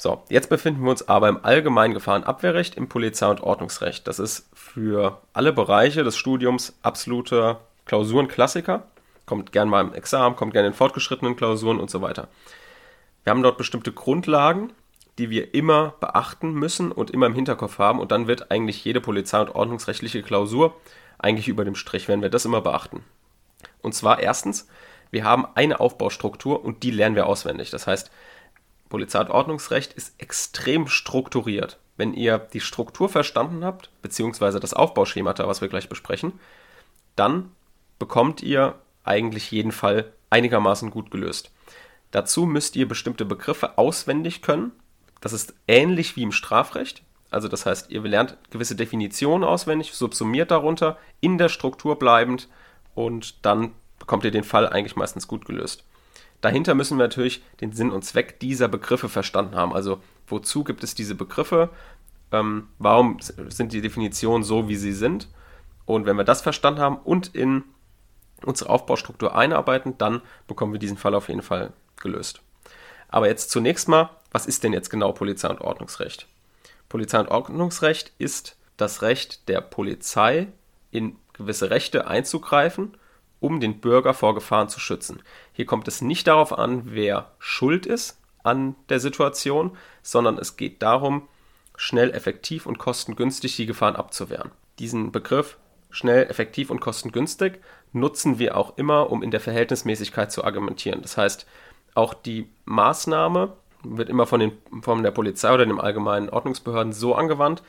So, 0.00 0.22
jetzt 0.28 0.48
befinden 0.48 0.84
wir 0.84 0.90
uns 0.90 1.08
aber 1.08 1.28
im 1.28 1.44
allgemeinen 1.44 1.92
Gefahrenabwehrrecht, 1.92 2.76
im 2.76 2.88
Polizei- 2.88 3.28
und 3.28 3.42
Ordnungsrecht. 3.42 4.06
Das 4.06 4.20
ist 4.20 4.48
für 4.54 5.20
alle 5.32 5.52
Bereiche 5.52 6.04
des 6.04 6.16
Studiums 6.16 6.78
absoluter 6.82 7.60
Klausurenklassiker. 7.84 8.84
Kommt 9.26 9.50
gern 9.50 9.68
mal 9.68 9.80
im 9.80 9.92
Examen, 9.92 10.36
kommt 10.36 10.52
gern 10.52 10.66
in 10.66 10.72
fortgeschrittenen 10.72 11.34
Klausuren 11.34 11.80
und 11.80 11.90
so 11.90 12.00
weiter. 12.00 12.28
Wir 13.24 13.32
haben 13.32 13.42
dort 13.42 13.58
bestimmte 13.58 13.90
Grundlagen, 13.90 14.72
die 15.18 15.30
wir 15.30 15.52
immer 15.52 15.94
beachten 15.98 16.52
müssen 16.52 16.92
und 16.92 17.10
immer 17.10 17.26
im 17.26 17.34
Hinterkopf 17.34 17.80
haben. 17.80 17.98
Und 17.98 18.12
dann 18.12 18.28
wird 18.28 18.52
eigentlich 18.52 18.84
jede 18.84 19.00
polizei- 19.00 19.40
und 19.40 19.54
ordnungsrechtliche 19.54 20.22
Klausur 20.22 20.76
eigentlich 21.18 21.48
über 21.48 21.64
dem 21.64 21.74
Strich, 21.74 22.06
wenn 22.06 22.22
wir 22.22 22.30
das 22.30 22.44
immer 22.44 22.60
beachten. 22.60 23.02
Und 23.82 23.96
zwar 23.96 24.20
erstens, 24.20 24.68
wir 25.10 25.24
haben 25.24 25.44
eine 25.56 25.80
Aufbaustruktur 25.80 26.64
und 26.64 26.84
die 26.84 26.92
lernen 26.92 27.16
wir 27.16 27.26
auswendig. 27.26 27.70
Das 27.70 27.88
heißt, 27.88 28.12
Polizei- 28.88 29.20
und 29.20 29.30
Ordnungsrecht 29.30 29.92
ist 29.92 30.14
extrem 30.18 30.88
strukturiert. 30.88 31.78
Wenn 31.96 32.14
ihr 32.14 32.38
die 32.38 32.60
Struktur 32.60 33.08
verstanden 33.08 33.64
habt, 33.64 33.90
beziehungsweise 34.02 34.60
das 34.60 34.74
Aufbauschemata, 34.74 35.46
was 35.48 35.60
wir 35.60 35.68
gleich 35.68 35.88
besprechen, 35.88 36.32
dann 37.16 37.50
bekommt 37.98 38.42
ihr 38.42 38.76
eigentlich 39.04 39.50
jeden 39.50 39.72
Fall 39.72 40.12
einigermaßen 40.30 40.90
gut 40.90 41.10
gelöst. 41.10 41.50
Dazu 42.10 42.46
müsst 42.46 42.76
ihr 42.76 42.88
bestimmte 42.88 43.24
Begriffe 43.24 43.76
auswendig 43.76 44.42
können. 44.42 44.72
Das 45.20 45.32
ist 45.32 45.54
ähnlich 45.66 46.16
wie 46.16 46.22
im 46.22 46.32
Strafrecht. 46.32 47.02
Also 47.30 47.48
das 47.48 47.66
heißt, 47.66 47.90
ihr 47.90 48.00
lernt 48.02 48.38
gewisse 48.50 48.76
Definitionen 48.76 49.44
auswendig, 49.46 49.92
subsumiert 49.92 50.50
darunter, 50.50 50.96
in 51.20 51.36
der 51.36 51.48
Struktur 51.48 51.98
bleibend 51.98 52.48
und 52.94 53.44
dann 53.44 53.72
bekommt 53.98 54.24
ihr 54.24 54.30
den 54.30 54.44
Fall 54.44 54.68
eigentlich 54.68 54.96
meistens 54.96 55.28
gut 55.28 55.44
gelöst. 55.44 55.84
Dahinter 56.40 56.74
müssen 56.74 56.98
wir 56.98 57.04
natürlich 57.04 57.42
den 57.60 57.72
Sinn 57.72 57.90
und 57.90 58.04
Zweck 58.04 58.38
dieser 58.40 58.68
Begriffe 58.68 59.08
verstanden 59.08 59.56
haben. 59.56 59.72
Also 59.72 60.00
wozu 60.26 60.64
gibt 60.64 60.84
es 60.84 60.94
diese 60.94 61.14
Begriffe? 61.14 61.70
Ähm, 62.30 62.68
warum 62.78 63.18
sind 63.20 63.72
die 63.72 63.80
Definitionen 63.80 64.44
so, 64.44 64.68
wie 64.68 64.76
sie 64.76 64.92
sind? 64.92 65.28
Und 65.84 66.06
wenn 66.06 66.16
wir 66.16 66.24
das 66.24 66.42
verstanden 66.42 66.80
haben 66.80 66.98
und 66.98 67.34
in 67.34 67.64
unsere 68.44 68.70
Aufbaustruktur 68.70 69.34
einarbeiten, 69.34 69.96
dann 69.98 70.22
bekommen 70.46 70.72
wir 70.72 70.78
diesen 70.78 70.98
Fall 70.98 71.14
auf 71.14 71.28
jeden 71.28 71.42
Fall 71.42 71.72
gelöst. 71.96 72.40
Aber 73.08 73.26
jetzt 73.26 73.50
zunächst 73.50 73.88
mal, 73.88 74.10
was 74.30 74.46
ist 74.46 74.62
denn 74.62 74.72
jetzt 74.72 74.90
genau 74.90 75.12
Polizei- 75.12 75.48
und 75.48 75.60
Ordnungsrecht? 75.60 76.28
Polizei- 76.88 77.20
und 77.20 77.28
Ordnungsrecht 77.28 78.12
ist 78.18 78.56
das 78.76 79.02
Recht 79.02 79.48
der 79.48 79.60
Polizei, 79.60 80.48
in 80.90 81.16
gewisse 81.32 81.70
Rechte 81.70 82.06
einzugreifen, 82.06 82.96
um 83.40 83.60
den 83.60 83.80
Bürger 83.80 84.14
vor 84.14 84.34
Gefahren 84.34 84.68
zu 84.68 84.80
schützen. 84.80 85.22
Hier 85.52 85.66
kommt 85.66 85.88
es 85.88 86.02
nicht 86.02 86.26
darauf 86.26 86.56
an, 86.56 86.82
wer 86.86 87.30
schuld 87.38 87.86
ist 87.86 88.18
an 88.42 88.74
der 88.88 89.00
Situation, 89.00 89.76
sondern 90.02 90.38
es 90.38 90.56
geht 90.56 90.82
darum, 90.82 91.28
schnell, 91.76 92.10
effektiv 92.10 92.66
und 92.66 92.78
kostengünstig 92.78 93.56
die 93.56 93.66
Gefahren 93.66 93.96
abzuwehren. 93.96 94.50
Diesen 94.78 95.12
Begriff 95.12 95.56
schnell, 95.90 96.24
effektiv 96.24 96.70
und 96.70 96.80
kostengünstig 96.80 97.60
nutzen 97.92 98.38
wir 98.38 98.56
auch 98.56 98.76
immer, 98.76 99.10
um 99.10 99.22
in 99.22 99.30
der 99.30 99.40
Verhältnismäßigkeit 99.40 100.30
zu 100.30 100.44
argumentieren. 100.44 101.02
Das 101.02 101.16
heißt, 101.16 101.46
auch 101.94 102.14
die 102.14 102.48
Maßnahme 102.64 103.54
wird 103.82 104.08
immer 104.08 104.26
von, 104.26 104.40
den, 104.40 104.52
von 104.82 105.02
der 105.02 105.10
Polizei 105.10 105.52
oder 105.52 105.64
den 105.64 105.80
allgemeinen 105.80 106.28
Ordnungsbehörden 106.28 106.92
so 106.92 107.14
angewandt, 107.14 107.62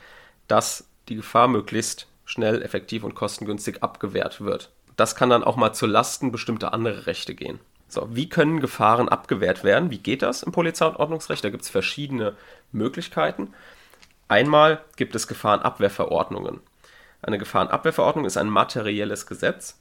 dass 0.48 0.88
die 1.08 1.16
Gefahr 1.16 1.48
möglichst 1.48 2.08
schnell, 2.24 2.62
effektiv 2.62 3.04
und 3.04 3.14
kostengünstig 3.14 3.82
abgewehrt 3.82 4.40
wird. 4.40 4.70
Das 5.00 5.14
kann 5.14 5.30
dann 5.30 5.44
auch 5.44 5.56
mal 5.56 5.72
zu 5.72 5.86
Lasten 5.86 6.30
bestimmter 6.30 6.74
andere 6.74 7.06
Rechte 7.06 7.34
gehen. 7.34 7.58
So, 7.88 8.06
wie 8.14 8.28
können 8.28 8.60
Gefahren 8.60 9.08
abgewehrt 9.08 9.64
werden? 9.64 9.90
Wie 9.90 9.96
geht 9.96 10.20
das 10.20 10.42
im 10.42 10.52
Polizei- 10.52 10.88
und 10.88 10.96
Ordnungsrecht? 10.96 11.42
Da 11.42 11.48
gibt 11.48 11.62
es 11.62 11.70
verschiedene 11.70 12.36
Möglichkeiten. 12.70 13.54
Einmal 14.28 14.84
gibt 14.96 15.14
es 15.14 15.26
Gefahrenabwehrverordnungen. 15.26 16.60
Eine 17.22 17.38
Gefahrenabwehrverordnung 17.38 18.26
ist 18.26 18.36
ein 18.36 18.50
materielles 18.50 19.26
Gesetz 19.26 19.80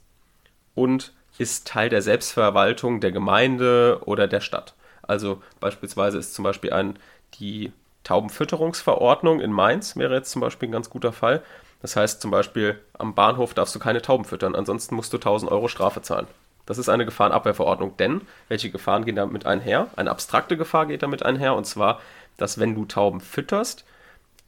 und 0.73 1.11
ist 1.37 1.67
Teil 1.67 1.89
der 1.89 2.01
Selbstverwaltung 2.01 3.01
der 3.01 3.11
Gemeinde 3.11 3.99
oder 4.05 4.25
der 4.25 4.39
Stadt. 4.39 4.73
Also 5.01 5.43
beispielsweise 5.59 6.17
ist 6.17 6.33
zum 6.33 6.43
Beispiel 6.43 6.71
ein, 6.71 6.97
die 7.41 7.73
Taubenfütterungsverordnung 8.05 9.41
in 9.41 9.51
Mainz 9.51 9.97
wäre 9.97 10.15
jetzt 10.15 10.31
zum 10.31 10.39
Beispiel 10.39 10.69
ein 10.69 10.71
ganz 10.71 10.89
guter 10.89 11.11
Fall. 11.11 11.43
Das 11.81 11.95
heißt 11.95 12.21
zum 12.21 12.31
Beispiel 12.31 12.79
am 12.97 13.15
Bahnhof 13.15 13.53
darfst 13.53 13.73
du 13.75 13.79
keine 13.79 14.01
Tauben 14.01 14.25
füttern, 14.25 14.55
ansonsten 14.55 14.95
musst 14.95 15.13
du 15.13 15.17
1000 15.17 15.51
Euro 15.51 15.67
Strafe 15.67 16.01
zahlen. 16.01 16.27
Das 16.65 16.77
ist 16.77 16.89
eine 16.89 17.05
Gefahrenabwehrverordnung, 17.05 17.97
denn 17.97 18.21
welche 18.47 18.69
Gefahren 18.69 19.05
gehen 19.05 19.15
damit 19.15 19.45
einher? 19.45 19.87
Eine 19.95 20.11
abstrakte 20.11 20.55
Gefahr 20.55 20.85
geht 20.85 21.01
damit 21.01 21.23
einher, 21.23 21.55
und 21.55 21.65
zwar, 21.65 21.99
dass 22.37 22.59
wenn 22.59 22.75
du 22.75 22.85
Tauben 22.85 23.21
fütterst, 23.21 23.85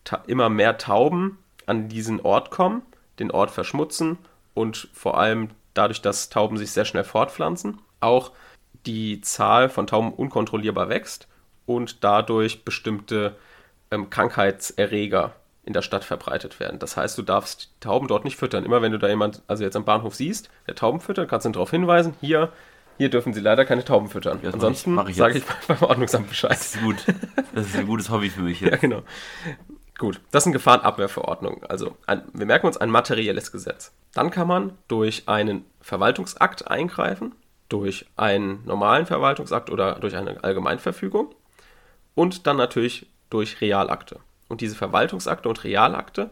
ta 0.04 0.24
immer 0.28 0.50
mehr 0.50 0.78
Tauben 0.78 1.40
an 1.66 1.90
diesen 1.90 2.22
Ort 2.22 2.52
kommen, 2.52 2.84
den 3.20 3.32
Ort 3.32 3.52
verschmutzen 3.52 4.18
und 4.54 4.90
vor 4.94 5.18
allem 5.18 5.50
dadurch, 5.74 6.02
dass 6.02 6.30
Tauben 6.30 6.58
sich 6.58 6.72
sehr 6.72 6.86
schnell 6.86 7.04
fortpflanzen, 7.04 7.80
auch 8.02 8.32
die 8.86 9.22
Zahl 9.22 9.70
von 9.70 9.88
Tauben 9.88 10.14
unkontrollierbar 10.14 10.90
wächst 10.90 11.28
und 11.66 12.04
dadurch 12.04 12.66
bestimmte 12.66 13.36
ähm, 13.90 14.10
Krankheitserreger 14.10 15.34
in 15.64 15.74
der 15.74 15.82
Stadt 15.82 16.04
verbreitet 16.04 16.60
werden. 16.60 16.80
Das 16.80 16.98
heißt, 16.98 17.18
du 17.18 17.22
darfst 17.22 17.70
Tauben 17.80 18.08
dort 18.08 18.26
nicht 18.26 18.36
füttern. 18.38 18.66
Immer 18.66 18.82
wenn 18.82 18.92
du 18.92 18.98
da 18.98 19.08
jemand, 19.08 19.44
also 19.48 19.64
jetzt 19.64 19.76
am 19.76 19.86
Bahnhof 19.86 20.16
siehst, 20.16 20.50
der 20.68 20.76
Tauben 20.76 21.00
füttert, 21.00 21.30
kannst 21.30 21.46
du 21.46 21.50
ihn 21.50 21.54
darauf 21.54 21.70
hinweisen, 21.72 22.16
hier, 22.20 22.52
hier 22.98 23.10
dürfen 23.10 23.34
sie 23.34 23.42
leider 23.42 23.64
keine 23.66 23.86
Tauben 23.86 24.10
füttern. 24.10 24.40
Ja, 24.42 24.52
Ansonsten 24.52 24.96
sage 25.14 25.38
ich 25.38 25.44
beim 25.68 25.82
Ordnungsamt 25.84 26.30
Bescheid. 26.30 26.52
Das 26.52 26.76
ist 26.76 26.82
gut. 26.82 26.96
Das 27.54 27.68
ist 27.68 27.76
ein 27.76 27.86
gutes 27.88 28.10
Hobby 28.10 28.30
für 28.30 28.42
mich 28.42 28.62
Ja, 28.62 28.70
jetzt. 28.70 28.82
genau. 28.82 29.04
Gut, 29.98 30.20
das 30.32 30.46
sind 30.46 30.54
Gefahrenabwehrverordnungen. 30.54 31.64
Also 31.66 31.96
ein, 32.08 32.24
wir 32.34 32.48
merken 32.48 32.66
uns 32.66 32.78
ein 32.78 32.90
materielles 32.90 33.52
Gesetz. 33.52 33.94
Dann 34.14 34.32
kann 34.32 34.48
man 34.48 34.78
durch 34.88 35.28
einen 35.28 35.64
Verwaltungsakt 35.80 36.68
eingreifen, 36.68 37.34
durch 37.70 38.08
einen 38.18 38.66
normalen 38.66 39.06
Verwaltungsakt 39.06 39.70
oder 39.70 40.00
durch 40.00 40.16
eine 40.16 40.44
Allgemeinverfügung 40.44 41.36
und 42.16 42.48
dann 42.48 42.58
natürlich 42.58 43.08
durch 43.30 43.62
Realakte. 43.62 44.20
Und 44.52 44.60
diese 44.60 44.76
Verwaltungsakte 44.76 45.48
und 45.48 45.64
Realakte, 45.64 46.30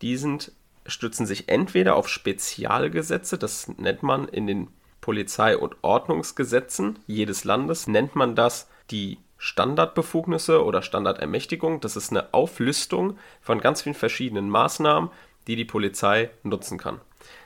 die 0.00 0.16
sind, 0.16 0.52
stützen 0.86 1.26
sich 1.26 1.48
entweder 1.48 1.96
auf 1.96 2.08
Spezialgesetze, 2.08 3.38
das 3.38 3.66
nennt 3.76 4.04
man 4.04 4.28
in 4.28 4.46
den 4.46 4.68
Polizei- 5.00 5.58
und 5.58 5.74
Ordnungsgesetzen 5.82 7.00
jedes 7.08 7.42
Landes, 7.42 7.88
nennt 7.88 8.14
man 8.14 8.36
das 8.36 8.68
die 8.92 9.18
Standardbefugnisse 9.38 10.64
oder 10.64 10.80
Standardermächtigung. 10.80 11.80
Das 11.80 11.96
ist 11.96 12.12
eine 12.12 12.32
Auflistung 12.32 13.18
von 13.40 13.60
ganz 13.60 13.82
vielen 13.82 13.96
verschiedenen 13.96 14.48
Maßnahmen, 14.48 15.10
die 15.48 15.56
die 15.56 15.64
Polizei 15.64 16.30
nutzen 16.44 16.78
kann. 16.78 17.00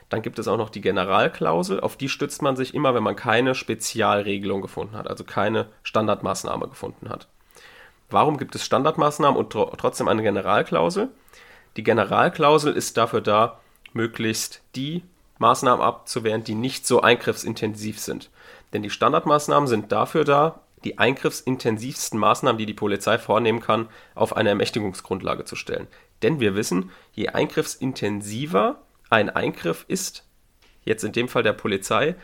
Dann 0.09 0.21
gibt 0.21 0.37
es 0.37 0.47
auch 0.47 0.57
noch 0.57 0.69
die 0.69 0.81
Generalklausel, 0.81 1.79
auf 1.79 1.97
die 1.97 2.09
stützt 2.09 2.43
man 2.43 2.55
sich 2.55 2.75
immer, 2.75 2.93
wenn 2.93 3.01
man 3.01 3.15
keine 3.15 3.55
Spezialregelung 3.55 4.61
gefunden 4.61 4.95
hat, 4.95 5.07
also 5.07 5.23
keine 5.23 5.69
Standardmaßnahme 5.81 6.67
gefunden 6.67 7.09
hat. 7.09 7.27
Warum 8.11 8.37
gibt 8.37 8.55
es 8.55 8.65
Standardmaßnahmen 8.65 9.39
und 9.39 9.51
tro 9.51 9.71
trotzdem 9.77 10.07
eine 10.07 10.21
Generalklausel? 10.21 11.09
Die 11.77 11.83
Generalklausel 11.83 12.73
ist 12.73 12.97
dafür 12.97 13.21
da, 13.21 13.59
möglichst 13.93 14.61
die 14.75 15.03
Maßnahmen 15.39 15.83
abzuwehren, 15.83 16.43
die 16.43 16.55
nicht 16.55 16.85
so 16.85 17.01
eingriffsintensiv 17.01 17.99
sind. 17.99 18.29
Denn 18.73 18.83
die 18.83 18.89
Standardmaßnahmen 18.89 19.67
sind 19.67 19.91
dafür 19.91 20.25
da, 20.25 20.59
die 20.83 20.97
eingriffsintensivsten 20.97 22.19
Maßnahmen, 22.19 22.57
die 22.57 22.65
die 22.65 22.73
Polizei 22.73 23.17
vornehmen 23.17 23.61
kann, 23.61 23.87
auf 24.13 24.35
eine 24.35 24.49
Ermächtigungsgrundlage 24.49 25.45
zu 25.45 25.55
stellen. 25.55 25.87
Denn 26.21 26.39
wir 26.39 26.55
wissen, 26.55 26.91
je 27.13 27.29
eingriffsintensiver 27.29 28.81
ein 29.09 29.29
Eingriff 29.29 29.85
ist, 29.87 30.25
jetzt 30.83 31.03
in 31.03 31.11
dem 31.11 31.27
Fall 31.27 31.43
der 31.43 31.53
Polizei, 31.53 32.15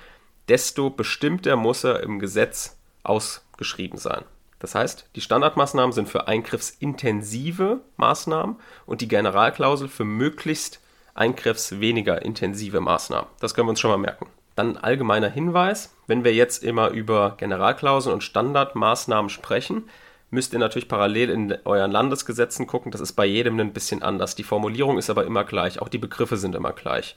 desto 0.47 0.89
bestimmter 0.89 1.55
muss 1.55 1.83
er 1.83 2.01
im 2.01 2.19
Gesetz 2.19 2.77
ausgeschrieben 3.03 3.97
sein. 3.97 4.23
Das 4.59 4.73
heißt, 4.73 5.09
die 5.15 5.21
Standardmaßnahmen 5.21 5.91
sind 5.91 6.09
für 6.09 6.27
eingriffsintensive 6.27 7.81
Maßnahmen 7.97 8.55
und 8.85 9.01
die 9.01 9.07
Generalklausel 9.07 9.87
für 9.87 10.05
möglichst 10.05 10.81
eingriffsweniger 11.13 12.21
intensive 12.23 12.79
Maßnahmen. 12.79 13.29
Das 13.39 13.53
können 13.53 13.67
wir 13.67 13.71
uns 13.71 13.79
schon 13.79 13.91
mal 13.91 13.97
merken. 13.97 14.27
Dann 14.55 14.75
ein 14.75 14.83
allgemeiner 14.83 15.29
Hinweis, 15.29 15.95
wenn 16.07 16.23
wir 16.23 16.33
jetzt 16.33 16.63
immer 16.63 16.89
über 16.89 17.35
Generalklauseln 17.37 18.13
und 18.13 18.23
Standardmaßnahmen 18.23 19.29
sprechen, 19.29 19.87
müsst 20.29 20.53
ihr 20.53 20.59
natürlich 20.59 20.87
parallel 20.87 21.29
in 21.29 21.57
euren 21.65 21.91
Landesgesetzen 21.91 22.67
gucken. 22.67 22.91
Das 22.91 23.01
ist 23.01 23.13
bei 23.13 23.25
jedem 23.25 23.59
ein 23.59 23.73
bisschen 23.73 24.01
anders. 24.01 24.35
Die 24.35 24.43
Formulierung 24.43 24.97
ist 24.97 25.09
aber 25.09 25.25
immer 25.25 25.43
gleich. 25.43 25.79
Auch 25.81 25.89
die 25.89 25.99
Begriffe 25.99 26.37
sind 26.37 26.55
immer 26.55 26.73
gleich. 26.73 27.15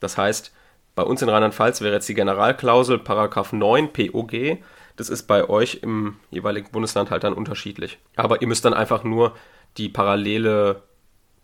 Das 0.00 0.16
heißt, 0.16 0.52
bei 0.94 1.02
uns 1.02 1.22
in 1.22 1.28
Rheinland-Pfalz 1.28 1.80
wäre 1.80 1.94
jetzt 1.94 2.08
die 2.08 2.14
Generalklausel 2.14 2.98
Paragraph 2.98 3.52
9 3.52 3.92
POG. 3.92 4.58
Das 5.02 5.10
ist 5.10 5.24
bei 5.24 5.48
euch 5.48 5.80
im 5.82 6.14
jeweiligen 6.30 6.70
Bundesland 6.70 7.10
halt 7.10 7.24
dann 7.24 7.32
unterschiedlich. 7.32 7.98
Aber 8.14 8.40
ihr 8.40 8.46
müsst 8.46 8.64
dann 8.64 8.72
einfach 8.72 9.02
nur 9.02 9.34
die 9.76 9.88
parallele, 9.88 10.80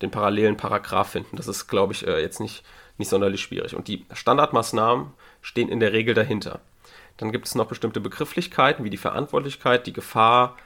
den 0.01 0.13
parallelen 0.13 0.57
Paragraph 0.57 1.11
finden. 1.11 1.37
Das 1.37 1.49
ist, 1.49 1.67
glaube 1.67 1.93
ich, 1.93 2.07
äh, 2.07 2.21
jetzt 2.21 2.39
nicht, 2.39 2.63
nicht 2.99 3.09
sonderlich 3.09 3.41
schwierig. 3.41 3.75
Und 3.75 3.89
die 3.89 4.07
Standardmaßnahmen 4.13 5.09
stehen 5.43 5.71
in 5.71 5.81
der 5.81 5.93
Regel 5.93 6.15
dahinter. 6.15 6.61
Dann 7.17 7.33
gibt 7.33 7.49
es 7.49 7.57
noch 7.57 7.67
bestimmte 7.67 7.99
Begrifflichkeiten 7.99 8.85
wie 8.85 8.91
die 8.91 8.97
Verantwortlichkeit, 8.97 9.89
die 9.89 9.93
Gefahr, 9.93 10.57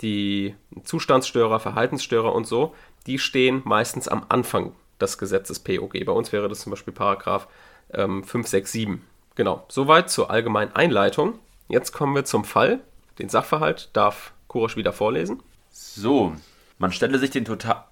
die 0.00 0.54
Zustandsstörer, 0.84 1.58
Verhaltensstörer 1.58 2.32
und 2.32 2.46
so. 2.46 2.76
Die 3.08 3.18
stehen 3.18 3.62
meistens 3.64 4.06
am 4.06 4.24
Anfang 4.28 4.70
des 5.00 5.18
Gesetzes 5.18 5.58
POG. 5.58 6.04
Bei 6.04 6.12
uns 6.12 6.30
wäre 6.30 6.48
das 6.48 6.60
zum 6.60 6.70
Beispiel 6.70 6.94
Paragraph 6.94 7.48
ähm, 7.92 8.22
567. 8.22 9.00
Genau, 9.34 9.64
soweit 9.66 10.10
zur 10.10 10.30
allgemeinen 10.30 10.76
Einleitung. 10.76 11.40
Jetzt 11.68 11.92
kommen 11.92 12.14
wir 12.14 12.24
zum 12.24 12.44
Fall. 12.44 12.78
Den 13.18 13.28
Sachverhalt 13.28 13.90
darf 13.92 14.32
Kurosch 14.46 14.76
wieder 14.76 14.92
vorlesen. 14.92 15.42
So, 15.70 16.32
man 16.78 16.92
stelle 16.92 17.18
sich 17.18 17.30
den 17.30 17.44
total, 17.44 17.82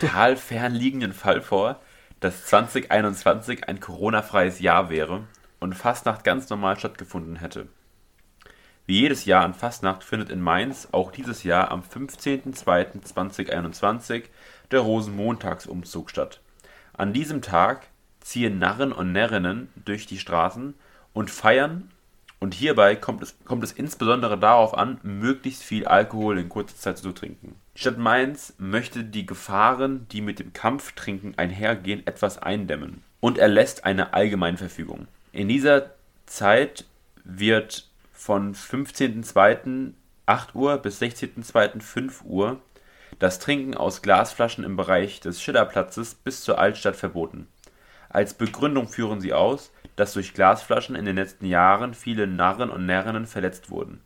total 0.00 0.34
fernliegenden 0.36 1.12
Fall 1.12 1.40
vor, 1.40 1.78
dass 2.18 2.46
2021 2.46 3.68
ein 3.68 3.78
Corona-freies 3.78 4.58
Jahr 4.60 4.90
wäre 4.90 5.22
und 5.60 5.74
Fastnacht 5.74 6.24
ganz 6.24 6.50
normal 6.50 6.76
stattgefunden 6.78 7.36
hätte. 7.36 7.68
Wie 8.86 8.98
jedes 9.00 9.24
Jahr 9.24 9.44
an 9.44 9.54
Fastnacht 9.54 10.02
findet 10.02 10.30
in 10.30 10.40
Mainz 10.40 10.88
auch 10.90 11.12
dieses 11.12 11.44
Jahr 11.44 11.70
am 11.70 11.82
15.02.2021 11.82 14.24
der 14.72 14.80
Rosenmontagsumzug 14.80 16.10
statt. 16.10 16.40
An 16.92 17.12
diesem 17.12 17.40
Tag 17.40 17.86
ziehen 18.20 18.58
Narren 18.58 18.90
und 18.90 19.12
Närrinnen 19.12 19.68
durch 19.76 20.06
die 20.06 20.18
Straßen 20.18 20.74
und 21.12 21.30
feiern 21.30 21.91
und 22.42 22.54
hierbei 22.54 22.96
kommt 22.96 23.22
es, 23.22 23.36
kommt 23.44 23.62
es 23.62 23.70
insbesondere 23.70 24.36
darauf 24.36 24.76
an, 24.76 24.98
möglichst 25.04 25.62
viel 25.62 25.86
Alkohol 25.86 26.40
in 26.40 26.48
kurzer 26.48 26.74
Zeit 26.74 26.98
zu 26.98 27.12
trinken. 27.12 27.54
Die 27.76 27.80
Stadt 27.80 27.98
Mainz 27.98 28.54
möchte 28.58 29.04
die 29.04 29.26
Gefahren, 29.26 30.08
die 30.10 30.22
mit 30.22 30.40
dem 30.40 30.52
Kampftrinken 30.52 31.38
einhergehen, 31.38 32.04
etwas 32.04 32.38
eindämmen 32.38 33.04
und 33.20 33.38
erlässt 33.38 33.84
eine 33.84 34.12
Allgemeinverfügung. 34.12 35.06
In 35.30 35.46
dieser 35.46 35.92
Zeit 36.26 36.84
wird 37.22 37.88
von 38.12 38.56
15.02. 38.56 39.92
8 40.26 40.54
Uhr 40.56 40.78
bis 40.78 41.00
16.02. 41.00 41.80
5 41.80 42.24
Uhr 42.24 42.60
das 43.20 43.38
Trinken 43.38 43.76
aus 43.76 44.02
Glasflaschen 44.02 44.64
im 44.64 44.74
Bereich 44.74 45.20
des 45.20 45.40
Schillerplatzes 45.40 46.16
bis 46.16 46.42
zur 46.42 46.58
Altstadt 46.58 46.96
verboten. 46.96 47.46
Als 48.08 48.34
Begründung 48.34 48.88
führen 48.88 49.20
sie 49.20 49.32
aus, 49.32 49.70
dass 49.96 50.14
durch 50.14 50.34
Glasflaschen 50.34 50.96
in 50.96 51.04
den 51.04 51.16
letzten 51.16 51.46
Jahren 51.46 51.94
viele 51.94 52.26
Narren 52.26 52.70
und 52.70 52.86
Närrinnen 52.86 53.26
verletzt 53.26 53.70
wurden. 53.70 54.00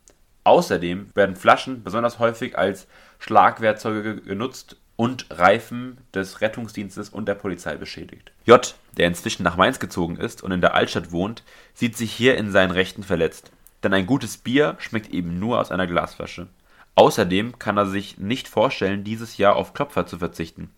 Außerdem 0.44 1.10
werden 1.14 1.36
Flaschen 1.36 1.82
besonders 1.82 2.18
häufig 2.18 2.56
als 2.56 2.86
Schlagwerkzeuge 3.18 4.20
genutzt 4.20 4.76
und 4.96 5.26
Reifen 5.30 5.98
des 6.14 6.40
Rettungsdienstes 6.40 7.10
und 7.10 7.26
der 7.26 7.34
Polizei 7.34 7.76
beschädigt. 7.76 8.32
J, 8.44 8.74
der 8.96 9.08
inzwischen 9.08 9.42
nach 9.42 9.56
Mainz 9.56 9.78
gezogen 9.78 10.16
ist 10.16 10.42
und 10.42 10.52
in 10.52 10.60
der 10.60 10.74
Altstadt 10.74 11.12
wohnt, 11.12 11.42
sieht 11.74 11.96
sich 11.96 12.12
hier 12.12 12.36
in 12.36 12.50
seinen 12.50 12.70
Rechten 12.70 13.02
verletzt. 13.02 13.52
Denn 13.82 13.92
ein 13.92 14.06
gutes 14.06 14.38
Bier 14.38 14.76
schmeckt 14.78 15.10
eben 15.12 15.38
nur 15.38 15.60
aus 15.60 15.70
einer 15.70 15.86
Glasflasche. 15.86 16.48
Außerdem 16.94 17.58
kann 17.58 17.76
er 17.76 17.86
sich 17.86 18.16
nicht 18.18 18.48
vorstellen, 18.48 19.04
dieses 19.04 19.36
Jahr 19.36 19.56
auf 19.56 19.74
Klopfer 19.74 20.06
zu 20.06 20.18
verzichten. 20.18 20.70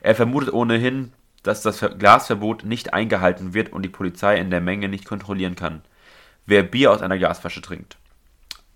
Er 0.00 0.14
vermutet 0.14 0.54
ohnehin, 0.54 1.12
dass 1.46 1.62
das 1.62 1.78
Ver- 1.78 1.90
Glasverbot 1.94 2.64
nicht 2.64 2.92
eingehalten 2.94 3.54
wird 3.54 3.72
und 3.72 3.82
die 3.82 3.88
Polizei 3.88 4.36
in 4.38 4.50
der 4.50 4.60
Menge 4.60 4.88
nicht 4.88 5.04
kontrollieren 5.04 5.54
kann, 5.56 5.82
wer 6.46 6.62
Bier 6.62 6.92
aus 6.92 7.02
einer 7.02 7.18
Glasflasche 7.18 7.62
trinkt. 7.62 7.96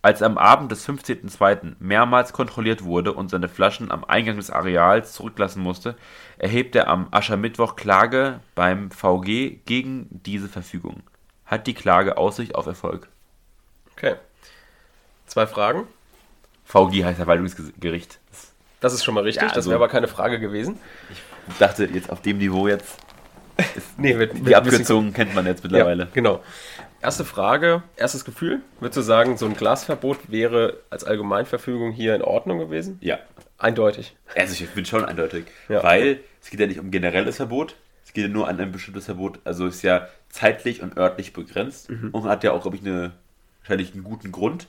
Als 0.02 0.22
am 0.22 0.38
Abend 0.38 0.72
des 0.72 0.88
15.02. 0.88 1.74
mehrmals 1.78 2.32
kontrolliert 2.32 2.84
wurde 2.84 3.12
und 3.12 3.28
seine 3.30 3.48
Flaschen 3.50 3.90
am 3.90 4.02
Eingang 4.04 4.36
des 4.36 4.50
Areals 4.50 5.12
zurücklassen 5.12 5.62
musste, 5.62 5.94
erhebt 6.38 6.74
er 6.74 6.88
am 6.88 7.08
Aschermittwoch 7.10 7.76
Klage 7.76 8.40
beim 8.54 8.90
VG 8.90 9.58
gegen 9.66 10.06
diese 10.10 10.48
Verfügung. 10.48 11.02
Hat 11.44 11.66
die 11.66 11.74
Klage 11.74 12.16
Aussicht 12.16 12.54
auf 12.54 12.66
Erfolg? 12.66 13.08
Okay. 13.92 14.14
Zwei 15.26 15.46
Fragen. 15.46 15.86
VG 16.64 17.04
heißt 17.04 17.16
Verwaltungsgericht. 17.18 18.20
Das- 18.30 18.52
Das 18.80 18.94
ist 18.94 19.04
schon 19.04 19.14
mal 19.14 19.24
richtig. 19.24 19.42
Ja, 19.42 19.48
das 19.48 19.56
also- 19.58 19.70
wäre 19.70 19.76
aber 19.82 19.88
keine 19.92 20.08
Frage 20.08 20.40
gewesen. 20.40 20.78
Ich 21.10 21.18
dachte 21.59 21.85
jetzt 21.87 22.11
auf 22.11 22.23
dem 22.23 22.38
Niveau 22.38 22.69
jetzt, 22.69 22.99
Nee, 23.99 24.19
wird, 24.19 24.33
die 24.47 24.57
Abkürzung 24.57 25.12
kennt 25.12 25.35
man 25.35 25.45
jetzt 25.47 25.62
mittlerweile. 25.62 26.04
Ja, 26.04 26.09
genau. 26.12 26.42
Erste 27.02 27.25
Frage, 27.25 27.83
erstes 27.97 28.25
Gefühl. 28.25 28.61
Würdest 28.78 28.99
du 28.99 29.02
sagen, 29.02 29.37
so 29.37 29.47
ein 29.47 29.54
Glasverbot 29.54 30.30
wäre 30.30 30.78
als 30.90 31.04
Allgemeinverfügung 31.04 31.92
hier 31.92 32.14
in 32.14 32.23
Ordnung 32.23 32.59
gewesen? 32.59 32.99
Ja. 33.00 33.19
Eindeutig. 33.59 34.16
Also 34.35 34.52
ich 34.64 34.71
bin 34.71 34.85
schon 34.87 35.04
eindeutig. 35.04 35.45
Ja. 35.69 35.83
Weil 35.83 36.21
es 36.42 36.49
geht 36.50 36.61
ja 36.61 36.66
nicht 36.66 36.80
um 36.80 36.90
generelles 36.90 37.37
Verbot, 37.37 37.76
Es 38.07 38.12
geht 38.14 38.25
ja 38.25 38.30
nur 38.30 38.49
an 38.49 38.59
ein 38.59 38.73
bestimmtes 38.73 39.04
Verbot, 39.07 39.38
also 39.45 39.66
ist 39.66 39.83
ja 39.83 40.09
zeitlich 40.30 40.83
und 40.83 40.97
örtlich 40.97 41.33
begrenzt 41.35 41.90
Mhm. 41.90 42.11
und 42.12 42.25
hat 42.25 42.42
ja 42.45 42.52
auch, 42.52 42.62
glaube 42.62 42.76
ich, 42.76 42.83
eine, 42.83 43.12
wahrscheinlich 43.61 43.92
einen 43.95 44.04
guten 44.04 44.33
Grund. 44.33 44.66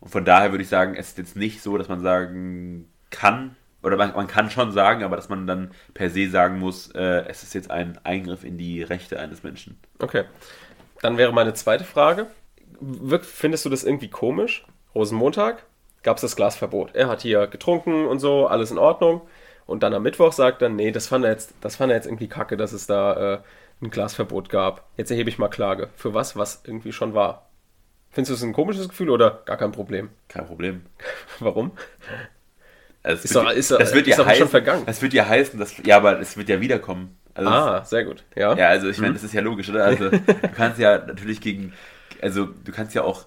Und 0.00 0.10
von 0.10 0.24
daher 0.24 0.50
würde 0.52 0.62
ich 0.64 0.70
sagen, 0.70 0.94
es 0.96 1.08
ist 1.10 1.18
jetzt 1.18 1.36
nicht 1.36 1.62
so, 1.62 1.76
dass 1.78 1.88
man 1.88 2.00
sagen 2.00 2.88
kann, 3.10 3.54
oder 3.82 3.96
man, 3.96 4.12
man 4.14 4.26
kann 4.26 4.50
schon 4.50 4.72
sagen, 4.72 5.02
aber 5.04 5.16
dass 5.16 5.28
man 5.28 5.46
dann 5.46 5.72
per 5.94 6.10
se 6.10 6.28
sagen 6.28 6.58
muss, 6.58 6.90
äh, 6.92 7.24
es 7.28 7.42
ist 7.42 7.54
jetzt 7.54 7.70
ein 7.70 7.98
Eingriff 8.04 8.44
in 8.44 8.58
die 8.58 8.82
Rechte 8.82 9.18
eines 9.18 9.42
Menschen. 9.42 9.78
Okay. 9.98 10.24
Dann 11.02 11.16
wäre 11.16 11.32
meine 11.32 11.54
zweite 11.54 11.84
Frage. 11.84 12.26
Wirk- 12.80 13.24
Findest 13.24 13.64
du 13.64 13.70
das 13.70 13.84
irgendwie 13.84 14.08
komisch? 14.08 14.64
Rosenmontag 14.94 15.64
gab 16.02 16.16
es 16.16 16.22
das 16.22 16.36
Glasverbot. 16.36 16.94
Er 16.94 17.08
hat 17.08 17.22
hier 17.22 17.46
getrunken 17.46 18.06
und 18.06 18.18
so, 18.18 18.46
alles 18.46 18.70
in 18.70 18.78
Ordnung. 18.78 19.22
Und 19.66 19.82
dann 19.82 19.94
am 19.94 20.02
Mittwoch 20.02 20.32
sagt 20.32 20.62
er, 20.62 20.68
nee, 20.68 20.90
das 20.90 21.06
fand 21.06 21.24
er 21.24 21.30
jetzt, 21.30 21.54
das 21.60 21.76
fand 21.76 21.90
er 21.92 21.96
jetzt 21.96 22.06
irgendwie 22.06 22.28
kacke, 22.28 22.56
dass 22.56 22.72
es 22.72 22.86
da 22.86 23.34
äh, 23.34 23.38
ein 23.82 23.90
Glasverbot 23.90 24.48
gab. 24.50 24.84
Jetzt 24.96 25.10
erhebe 25.10 25.30
ich 25.30 25.38
mal 25.38 25.48
Klage. 25.48 25.88
Für 25.96 26.12
was, 26.12 26.36
was 26.36 26.62
irgendwie 26.66 26.92
schon 26.92 27.14
war. 27.14 27.46
Findest 28.10 28.30
du 28.30 28.34
es 28.34 28.42
ein 28.42 28.52
komisches 28.52 28.88
Gefühl 28.88 29.10
oder 29.10 29.42
gar 29.44 29.56
kein 29.56 29.70
Problem? 29.72 30.10
Kein 30.28 30.46
Problem. 30.46 30.82
Warum? 31.38 31.70
Also 33.02 33.18
es 33.18 33.24
Ist 33.26 33.34
wird- 33.34 33.44
doch- 33.46 33.52
ist 33.52 33.70
das 33.70 33.94
wird 33.94 34.06
ist 34.06 34.10
ja 34.10 34.16
doch 34.16 34.24
schon 34.24 34.32
heißen, 34.32 34.48
vergangen. 34.48 34.82
Das 34.86 35.00
wird 35.02 35.12
ja 35.14 35.26
heißen, 35.28 35.58
dass, 35.58 35.74
ja, 35.84 35.96
aber 35.96 36.20
es 36.20 36.36
wird 36.36 36.48
ja 36.48 36.60
wiederkommen. 36.60 37.16
Also 37.34 37.50
Ah, 37.50 37.84
sehr 37.84 38.04
gut. 38.04 38.24
Ja. 38.36 38.54
Ja, 38.56 38.68
also 38.68 38.88
ich 38.88 38.98
meine, 38.98 39.14
das 39.14 39.22
ist 39.24 39.32
ja 39.32 39.40
logisch, 39.40 39.68
oder? 39.70 39.84
Also 39.84 40.10
du 40.10 40.20
kannst 40.54 40.78
ja 40.78 40.98
natürlich 40.98 41.40
gegen, 41.40 41.72
also 42.20 42.46
du 42.46 42.72
kannst 42.72 42.94
ja 42.94 43.02
auch 43.02 43.24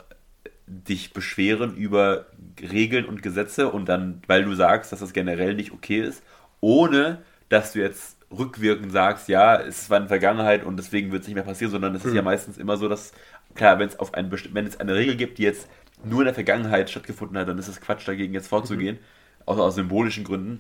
dich 0.68 1.14
beschweren 1.14 1.76
über 1.76 2.28
Regeln 2.62 3.06
und 3.06 3.22
Gesetze 3.24 3.70
und 3.70 3.90
dann, 3.90 4.22
weil 4.28 4.44
du 4.46 4.54
sagst, 4.54 4.92
dass 4.92 5.00
das 5.00 5.14
generell 5.14 5.56
nicht 5.56 5.72
okay 5.72 6.02
ist, 6.02 6.24
ohne 6.62 7.20
dass 7.50 7.74
du 7.74 7.80
jetzt 7.80 8.18
rückwirkend 8.32 8.92
sagst, 8.92 9.28
ja, 9.28 9.60
es 9.60 9.90
war 9.90 9.98
in 9.98 10.04
der 10.04 10.10
Vergangenheit 10.10 10.64
und 10.64 10.78
deswegen 10.78 11.12
wird 11.12 11.22
es 11.24 11.28
nicht 11.28 11.36
mehr 11.36 11.44
passieren, 11.44 11.72
sondern 11.72 11.94
es 11.96 12.04
ist 12.06 12.16
ja 12.16 12.22
meistens 12.22 12.58
immer 12.58 12.78
so, 12.78 12.88
dass, 12.90 13.12
klar, 13.56 13.78
wenn 13.80 13.88
es 13.90 14.00
auf 14.00 14.14
ein 14.14 14.32
besti- 14.32 14.50
wenn 14.54 14.66
es 14.66 14.80
eine 14.80 14.96
Regel 14.96 15.16
gibt, 15.16 15.38
die 15.38 15.44
jetzt 15.44 15.68
nur 16.04 16.22
in 16.22 16.26
der 16.26 16.34
Vergangenheit 16.34 16.90
stattgefunden 16.90 17.38
hat, 17.38 17.48
dann 17.48 17.58
ist 17.60 17.68
es 17.68 17.80
Quatsch, 17.80 18.08
dagegen 18.08 18.34
jetzt 18.34 18.48
vorzugehen, 18.48 18.98
außer 19.46 19.62
aus 19.62 19.76
symbolischen 19.76 20.24
Gründen. 20.24 20.60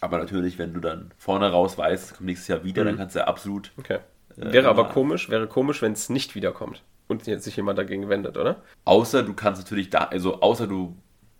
Aber 0.00 0.18
natürlich, 0.18 0.58
wenn 0.58 0.74
du 0.74 0.80
dann 0.80 1.12
vorne 1.16 1.50
raus 1.50 1.78
weißt, 1.78 2.04
es 2.04 2.16
kommt 2.16 2.26
nächstes 2.26 2.48
Jahr 2.48 2.64
wieder, 2.64 2.84
dann 2.84 2.96
kannst 2.96 3.14
du 3.14 3.20
ja 3.20 3.26
absolut 3.26 3.72
Okay. 3.78 4.00
Äh, 4.36 4.52
Wäre 4.52 4.68
aber 4.68 4.88
komisch, 4.88 5.28
wäre 5.30 5.46
komisch, 5.46 5.82
wenn 5.82 5.92
es 5.92 6.08
nicht 6.08 6.34
wiederkommt 6.34 6.82
und 7.08 7.26
jetzt 7.26 7.44
sich 7.44 7.56
jemand 7.56 7.78
dagegen 7.78 8.08
wendet, 8.08 8.36
oder? 8.36 8.56
Außer 8.84 9.22
du 9.22 9.34
kannst 9.34 9.62
natürlich 9.62 9.90
da, 9.90 10.04
also 10.04 10.40
außer 10.40 10.66
du, 10.66 10.96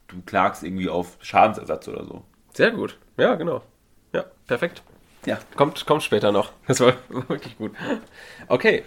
du 0.08 0.22
klagst 0.26 0.62
irgendwie 0.62 0.88
auf 0.88 1.16
Schadensersatz 1.20 1.88
oder 1.88 2.04
so. 2.04 2.24
Sehr 2.52 2.70
gut. 2.70 2.98
Ja, 3.16 3.34
genau. 3.34 3.62
Ja, 4.12 4.26
perfekt. 4.46 4.82
Ja. 5.24 5.38
Kommt, 5.56 5.86
kommt 5.86 6.02
später 6.02 6.32
noch. 6.32 6.52
Das 6.66 6.80
war 6.80 6.94
wirklich 7.08 7.56
gut. 7.56 7.72
Okay. 8.48 8.84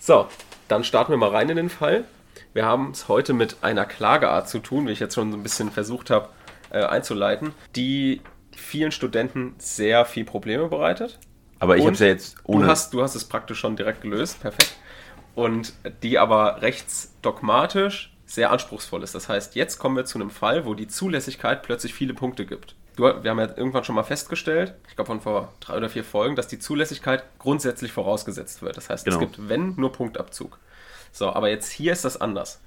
So, 0.00 0.26
dann 0.68 0.84
starten 0.84 1.12
wir 1.12 1.16
mal 1.16 1.30
rein 1.30 1.48
in 1.48 1.56
den 1.56 1.70
Fall. 1.70 2.04
Wir 2.52 2.66
haben 2.66 2.90
es 2.90 3.08
heute 3.08 3.32
mit 3.32 3.58
einer 3.62 3.84
Klageart 3.84 4.48
zu 4.48 4.58
tun, 4.58 4.86
wie 4.86 4.92
ich 4.92 5.00
jetzt 5.00 5.14
schon 5.14 5.30
so 5.30 5.38
ein 5.38 5.42
bisschen 5.42 5.70
versucht 5.70 6.10
habe 6.10 6.28
äh, 6.74 6.84
einzuleiten, 6.84 7.52
die 7.76 8.20
vielen 8.54 8.90
Studenten 8.92 9.54
sehr 9.58 10.04
viel 10.04 10.24
Probleme 10.24 10.68
bereitet. 10.68 11.18
Aber 11.60 11.76
ich 11.76 11.84
habe 11.84 11.94
es 11.94 12.00
ja 12.00 12.08
jetzt 12.08 12.36
ohne. 12.44 12.64
Du 12.64 12.70
hast, 12.70 12.92
du 12.92 13.02
hast 13.02 13.14
es 13.14 13.24
praktisch 13.24 13.58
schon 13.58 13.76
direkt 13.76 14.02
gelöst, 14.02 14.40
perfekt. 14.40 14.76
Und 15.34 15.72
die 16.02 16.18
aber 16.18 16.62
rechtsdogmatisch 16.62 18.14
sehr 18.26 18.50
anspruchsvoll 18.50 19.02
ist. 19.02 19.14
Das 19.14 19.28
heißt, 19.28 19.54
jetzt 19.54 19.78
kommen 19.78 19.96
wir 19.96 20.04
zu 20.04 20.18
einem 20.18 20.30
Fall, 20.30 20.66
wo 20.66 20.74
die 20.74 20.88
Zulässigkeit 20.88 21.62
plötzlich 21.62 21.94
viele 21.94 22.14
Punkte 22.14 22.46
gibt. 22.46 22.74
Du, 22.96 23.02
wir 23.02 23.30
haben 23.30 23.38
ja 23.40 23.48
irgendwann 23.56 23.84
schon 23.84 23.96
mal 23.96 24.04
festgestellt, 24.04 24.74
ich 24.88 24.94
glaube 24.94 25.06
von 25.08 25.20
vor 25.20 25.52
drei 25.60 25.76
oder 25.76 25.88
vier 25.88 26.04
Folgen, 26.04 26.36
dass 26.36 26.46
die 26.46 26.58
Zulässigkeit 26.58 27.24
grundsätzlich 27.38 27.92
vorausgesetzt 27.92 28.62
wird. 28.62 28.76
Das 28.76 28.88
heißt, 28.88 29.04
Genau. 29.04 29.16
es 29.16 29.20
gibt, 29.20 29.48
wenn, 29.48 29.74
nur 29.76 29.92
Punktabzug. 29.92 30.58
So, 31.12 31.32
aber 31.32 31.48
jetzt 31.48 31.70
hier 31.70 31.92
ist 31.92 32.04
das 32.04 32.20
anders. 32.20 32.60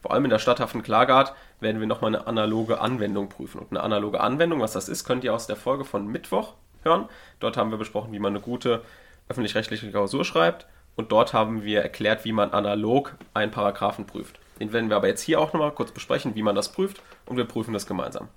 Vor 0.00 0.12
allem 0.12 0.24
in 0.24 0.30
der 0.30 0.38
statthaften 0.38 0.82
Klageart 0.82 1.34
werden 1.60 1.80
wir 1.80 1.86
nochmal 1.86 2.14
eine 2.14 2.26
analoge 2.26 2.80
Anwendung 2.80 3.28
prüfen. 3.28 3.58
Und 3.58 3.70
eine 3.70 3.82
analoge 3.82 4.20
Anwendung, 4.20 4.60
was 4.60 4.72
das 4.72 4.88
ist, 4.88 5.04
könnt 5.04 5.24
ihr 5.24 5.34
aus 5.34 5.46
der 5.46 5.56
Folge 5.56 5.84
von 5.84 6.06
Mittwoch 6.06 6.54
hören. 6.82 7.08
Dort 7.40 7.56
haben 7.56 7.70
wir 7.70 7.78
besprochen, 7.78 8.12
wie 8.12 8.18
man 8.18 8.32
eine 8.32 8.40
gute 8.40 8.82
öffentlich-rechtliche 9.28 9.90
Klausur 9.90 10.24
schreibt. 10.24 10.66
Und 10.96 11.12
dort 11.12 11.32
haben 11.32 11.62
wir 11.62 11.82
erklärt, 11.82 12.24
wie 12.24 12.32
man 12.32 12.52
analog 12.52 13.14
einen 13.34 13.52
Paragraphen 13.52 14.06
prüft. 14.06 14.40
Den 14.58 14.72
werden 14.72 14.88
wir 14.88 14.96
aber 14.96 15.06
jetzt 15.06 15.20
hier 15.22 15.40
auch 15.40 15.52
nochmal 15.52 15.72
kurz 15.72 15.92
besprechen, 15.92 16.34
wie 16.34 16.42
man 16.42 16.56
das 16.56 16.72
prüft. 16.72 17.02
Und 17.26 17.36
wir 17.36 17.44
prüfen 17.44 17.72
das 17.72 17.86
gemeinsam. 17.86 18.28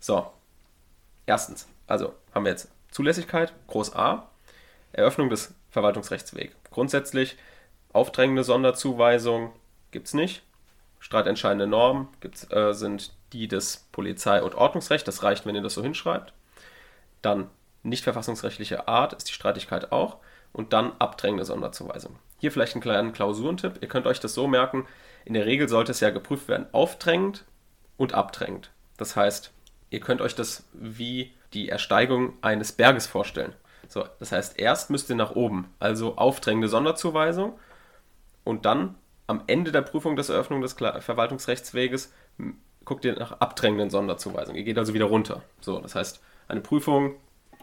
So, 0.00 0.26
erstens, 1.26 1.68
also 1.86 2.14
haben 2.34 2.44
wir 2.44 2.50
jetzt 2.50 2.72
Zulässigkeit, 2.90 3.52
Groß 3.68 3.94
A, 3.94 4.28
Eröffnung 4.92 5.30
des 5.30 5.54
Verwaltungsrechtswegs. 5.70 6.54
Grundsätzlich 6.70 7.36
aufdrängende 7.92 8.44
Sonderzuweisung 8.44 9.52
gibt 9.90 10.08
es 10.08 10.14
nicht. 10.14 10.42
Streitentscheidende 11.02 11.66
Normen 11.66 12.06
äh, 12.50 12.72
sind 12.72 13.12
die 13.32 13.48
des 13.48 13.88
Polizei- 13.90 14.40
und 14.40 14.54
Ordnungsrecht. 14.54 15.06
Das 15.08 15.24
reicht, 15.24 15.44
wenn 15.44 15.56
ihr 15.56 15.60
das 15.60 15.74
so 15.74 15.82
hinschreibt. 15.82 16.32
Dann 17.22 17.50
nicht 17.82 18.04
verfassungsrechtliche 18.04 18.86
Art 18.86 19.12
ist 19.12 19.28
die 19.28 19.32
Streitigkeit 19.32 19.90
auch. 19.90 20.18
Und 20.52 20.72
dann 20.72 20.92
abdrängende 21.00 21.44
Sonderzuweisung. 21.44 22.18
Hier 22.38 22.52
vielleicht 22.52 22.74
einen 22.74 22.82
kleinen 22.82 23.12
Klausurentipp. 23.12 23.78
Ihr 23.80 23.88
könnt 23.88 24.06
euch 24.06 24.20
das 24.20 24.34
so 24.34 24.46
merken, 24.46 24.86
in 25.24 25.34
der 25.34 25.44
Regel 25.46 25.68
sollte 25.68 25.90
es 25.90 26.00
ja 26.00 26.10
geprüft 26.10 26.46
werden, 26.46 26.66
aufdrängend 26.72 27.46
und 27.96 28.14
abdrängend. 28.14 28.70
Das 28.96 29.16
heißt, 29.16 29.50
ihr 29.90 30.00
könnt 30.00 30.20
euch 30.20 30.36
das 30.36 30.68
wie 30.72 31.32
die 31.52 31.68
Ersteigung 31.68 32.34
eines 32.42 32.72
Berges 32.72 33.06
vorstellen. 33.06 33.54
So, 33.88 34.06
das 34.20 34.30
heißt, 34.30 34.58
erst 34.58 34.90
müsst 34.90 35.10
ihr 35.10 35.16
nach 35.16 35.32
oben, 35.32 35.72
also 35.80 36.16
aufdrängende 36.16 36.68
Sonderzuweisung 36.68 37.58
und 38.44 38.66
dann 38.66 38.94
am 39.32 39.42
Ende 39.48 39.72
der 39.72 39.82
Prüfung 39.82 40.14
des 40.16 40.28
Eröffnung 40.28 40.60
des 40.62 40.74
Verwaltungsrechtsweges 40.74 42.12
guckt 42.84 43.04
ihr 43.04 43.14
nach 43.18 43.32
abdrängenden 43.40 43.90
Sonderzuweisungen. 43.90 44.56
Ihr 44.58 44.64
geht 44.64 44.78
also 44.78 44.94
wieder 44.94 45.04
runter. 45.06 45.42
So, 45.60 45.78
das 45.80 45.94
heißt, 45.94 46.20
eine 46.48 46.60
Prüfung 46.60 47.14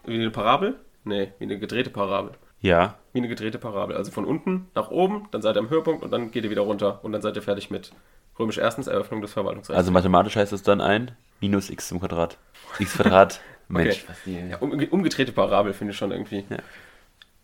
wie 0.05 0.15
eine 0.15 0.31
Parabel? 0.31 0.75
Nee, 1.03 1.31
wie 1.39 1.45
eine 1.45 1.59
gedrehte 1.59 1.89
Parabel. 1.89 2.31
ja, 2.61 2.95
Wie 3.13 3.19
eine 3.19 3.27
gedrehte 3.27 3.57
Parabel. 3.57 3.95
Also 3.97 4.11
von 4.11 4.25
unten 4.25 4.67
nach 4.75 4.89
oben, 4.91 5.27
dann 5.31 5.41
seid 5.41 5.55
ihr 5.57 5.59
am 5.59 5.69
Höhepunkt 5.69 6.03
und 6.03 6.11
dann 6.11 6.31
geht 6.31 6.43
ihr 6.43 6.49
wieder 6.49 6.61
runter 6.61 6.99
und 7.03 7.11
dann 7.11 7.21
seid 7.21 7.35
ihr 7.35 7.41
fertig 7.41 7.69
mit 7.69 7.91
römisch 8.37 8.57
erstens 8.57 8.87
Eröffnung 8.87 9.21
des 9.21 9.33
Verwaltungsrechts. 9.33 9.77
also 9.77 9.91
mathematisch 9.91 10.35
heißt 10.37 10.53
es 10.53 10.63
dann 10.63 10.79
ein 10.81 11.11
minus 11.41 11.69
x 11.69 11.89
zum 11.89 11.99
Quadrat. 11.99 12.37
x 12.79 12.93
Quadrat, 12.93 13.41
Mensch, 13.67 13.97
Okay. 14.03 14.03
was 14.07 14.17
die, 14.25 14.39
ja, 14.49 14.57
um, 14.59 14.71
umgedrehte 14.71 15.31
Parabel 15.33 15.73
finde 15.73 15.91
ich 15.91 15.97
schon 15.97 16.11
irgendwie. 16.11 16.45
Ja. 16.49 16.57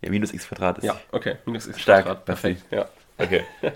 ja, 0.01 0.09
minus 0.09 0.33
x 0.33 0.47
Quadrat 0.47 0.77
ist. 0.79 0.85
Ja, 0.85 0.97
okay. 1.11 1.35
Minus 1.45 1.67
x 1.67 1.81
Stark, 1.81 2.05
Quadrat. 2.05 2.25
perfekt. 2.25 2.63
Ja. 2.71 2.87
Okay. 3.17 3.43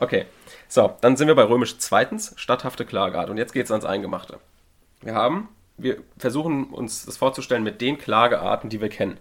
Okay. 0.00 0.26
So, 0.68 0.94
dann 1.00 1.16
sind 1.16 1.28
wir 1.28 1.34
bei 1.34 1.42
römisch 1.42 1.78
zweitens, 1.78 2.34
statthafte 2.36 2.84
Klageart. 2.84 3.30
Und 3.30 3.38
jetzt 3.38 3.52
geht 3.52 3.64
es 3.64 3.72
ans 3.72 3.84
Eingemachte. 3.84 4.38
Wir 5.00 5.14
haben, 5.14 5.48
wir 5.76 5.96
versuchen 6.18 6.66
uns 6.66 7.06
das 7.06 7.16
vorzustellen 7.16 7.62
mit 7.64 7.80
den 7.80 7.98
Klagearten, 7.98 8.70
die 8.70 8.80
wir 8.80 8.88
kennen. 8.88 9.18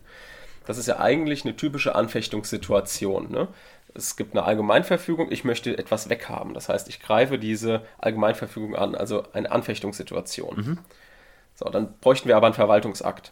Das 0.66 0.78
ist 0.78 0.88
ja 0.88 1.00
eigentlich 1.00 1.46
eine 1.46 1.56
typische 1.56 1.96
Anfechtungssituation. 1.96 3.32
Ne? 3.32 3.48
Es 3.96 4.18
gibt 4.18 4.36
eine 4.36 4.46
Allgemeinverfügung, 4.46 5.32
ich 5.32 5.46
möchte 5.46 5.78
etwas 5.78 6.10
weghaben. 6.10 6.54
Das 6.54 6.68
heißt, 6.70 6.90
ich 6.90 7.00
greife 7.00 7.40
diese 7.40 7.82
Allgemeinverfügung 7.98 8.76
an, 8.76 8.94
also 8.94 9.24
eine 9.32 9.50
Anfechtungssituation. 9.50 10.58
So, 11.56 11.66
dann 11.70 11.94
bräuchten 12.02 12.28
wir 12.28 12.36
aber 12.36 12.48
einen 12.48 12.54
Verwaltungsakt. 12.56 13.32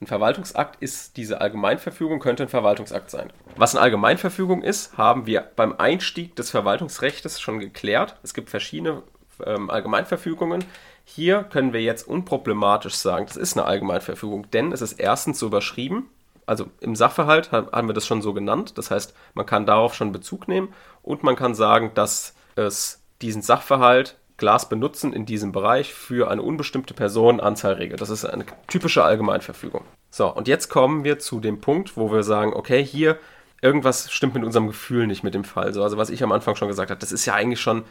Ein 0.00 0.06
Verwaltungsakt 0.06 0.80
ist 0.80 1.16
diese 1.16 1.40
Allgemeinverfügung, 1.40 2.20
könnte 2.20 2.44
ein 2.44 2.48
Verwaltungsakt 2.48 3.10
sein. 3.10 3.32
Was 3.56 3.74
eine 3.74 3.82
Allgemeinverfügung 3.82 4.62
ist, 4.62 4.96
haben 4.96 5.26
wir 5.26 5.40
beim 5.56 5.74
Einstieg 5.76 6.36
des 6.36 6.50
Verwaltungsrechts 6.50 7.40
schon 7.40 7.58
geklärt. 7.58 8.16
Es 8.22 8.32
gibt 8.32 8.48
verschiedene 8.48 9.02
ähm, 9.44 9.70
Allgemeinverfügungen. 9.70 10.64
Hier 11.04 11.42
können 11.42 11.72
wir 11.72 11.82
jetzt 11.82 12.06
unproblematisch 12.06 12.94
sagen, 12.94 13.26
das 13.26 13.36
ist 13.36 13.56
eine 13.56 13.66
Allgemeinverfügung, 13.66 14.48
denn 14.50 14.70
es 14.72 14.82
ist 14.82 15.00
erstens 15.00 15.40
so 15.40 15.46
überschrieben. 15.46 16.10
Also 16.46 16.66
im 16.80 16.94
Sachverhalt 16.94 17.50
ha- 17.50 17.66
haben 17.72 17.88
wir 17.88 17.94
das 17.94 18.06
schon 18.06 18.22
so 18.22 18.32
genannt. 18.32 18.78
Das 18.78 18.90
heißt, 18.92 19.14
man 19.34 19.46
kann 19.46 19.66
darauf 19.66 19.94
schon 19.94 20.12
Bezug 20.12 20.46
nehmen 20.46 20.72
und 21.02 21.24
man 21.24 21.34
kann 21.34 21.54
sagen, 21.54 21.90
dass 21.94 22.34
es 22.54 23.02
diesen 23.20 23.42
Sachverhalt 23.42 24.16
Glas 24.38 24.68
benutzen 24.68 25.12
in 25.12 25.26
diesem 25.26 25.52
Bereich 25.52 25.92
für 25.92 26.30
eine 26.30 26.42
unbestimmte 26.42 26.94
Person 26.94 27.40
Anzahl 27.40 27.74
regelt. 27.74 28.00
Das 28.00 28.08
ist 28.08 28.24
eine 28.24 28.46
typische 28.68 29.04
Allgemeinverfügung. 29.04 29.84
So, 30.10 30.32
und 30.32 30.48
jetzt 30.48 30.68
kommen 30.68 31.04
wir 31.04 31.18
zu 31.18 31.40
dem 31.40 31.60
Punkt, 31.60 31.96
wo 31.96 32.10
wir 32.10 32.22
sagen, 32.22 32.54
okay, 32.54 32.82
hier 32.82 33.18
irgendwas 33.60 34.10
stimmt 34.10 34.34
mit 34.34 34.44
unserem 34.44 34.68
Gefühl 34.68 35.06
nicht 35.06 35.24
mit 35.24 35.34
dem 35.34 35.44
Fall. 35.44 35.74
So, 35.74 35.82
also 35.82 35.98
was 35.98 36.08
ich 36.08 36.22
am 36.22 36.32
Anfang 36.32 36.56
schon 36.56 36.68
gesagt 36.68 36.90
habe, 36.90 37.00
das 37.00 37.12
ist 37.12 37.26
ja 37.26 37.34
eigentlich 37.34 37.60
schon 37.60 37.84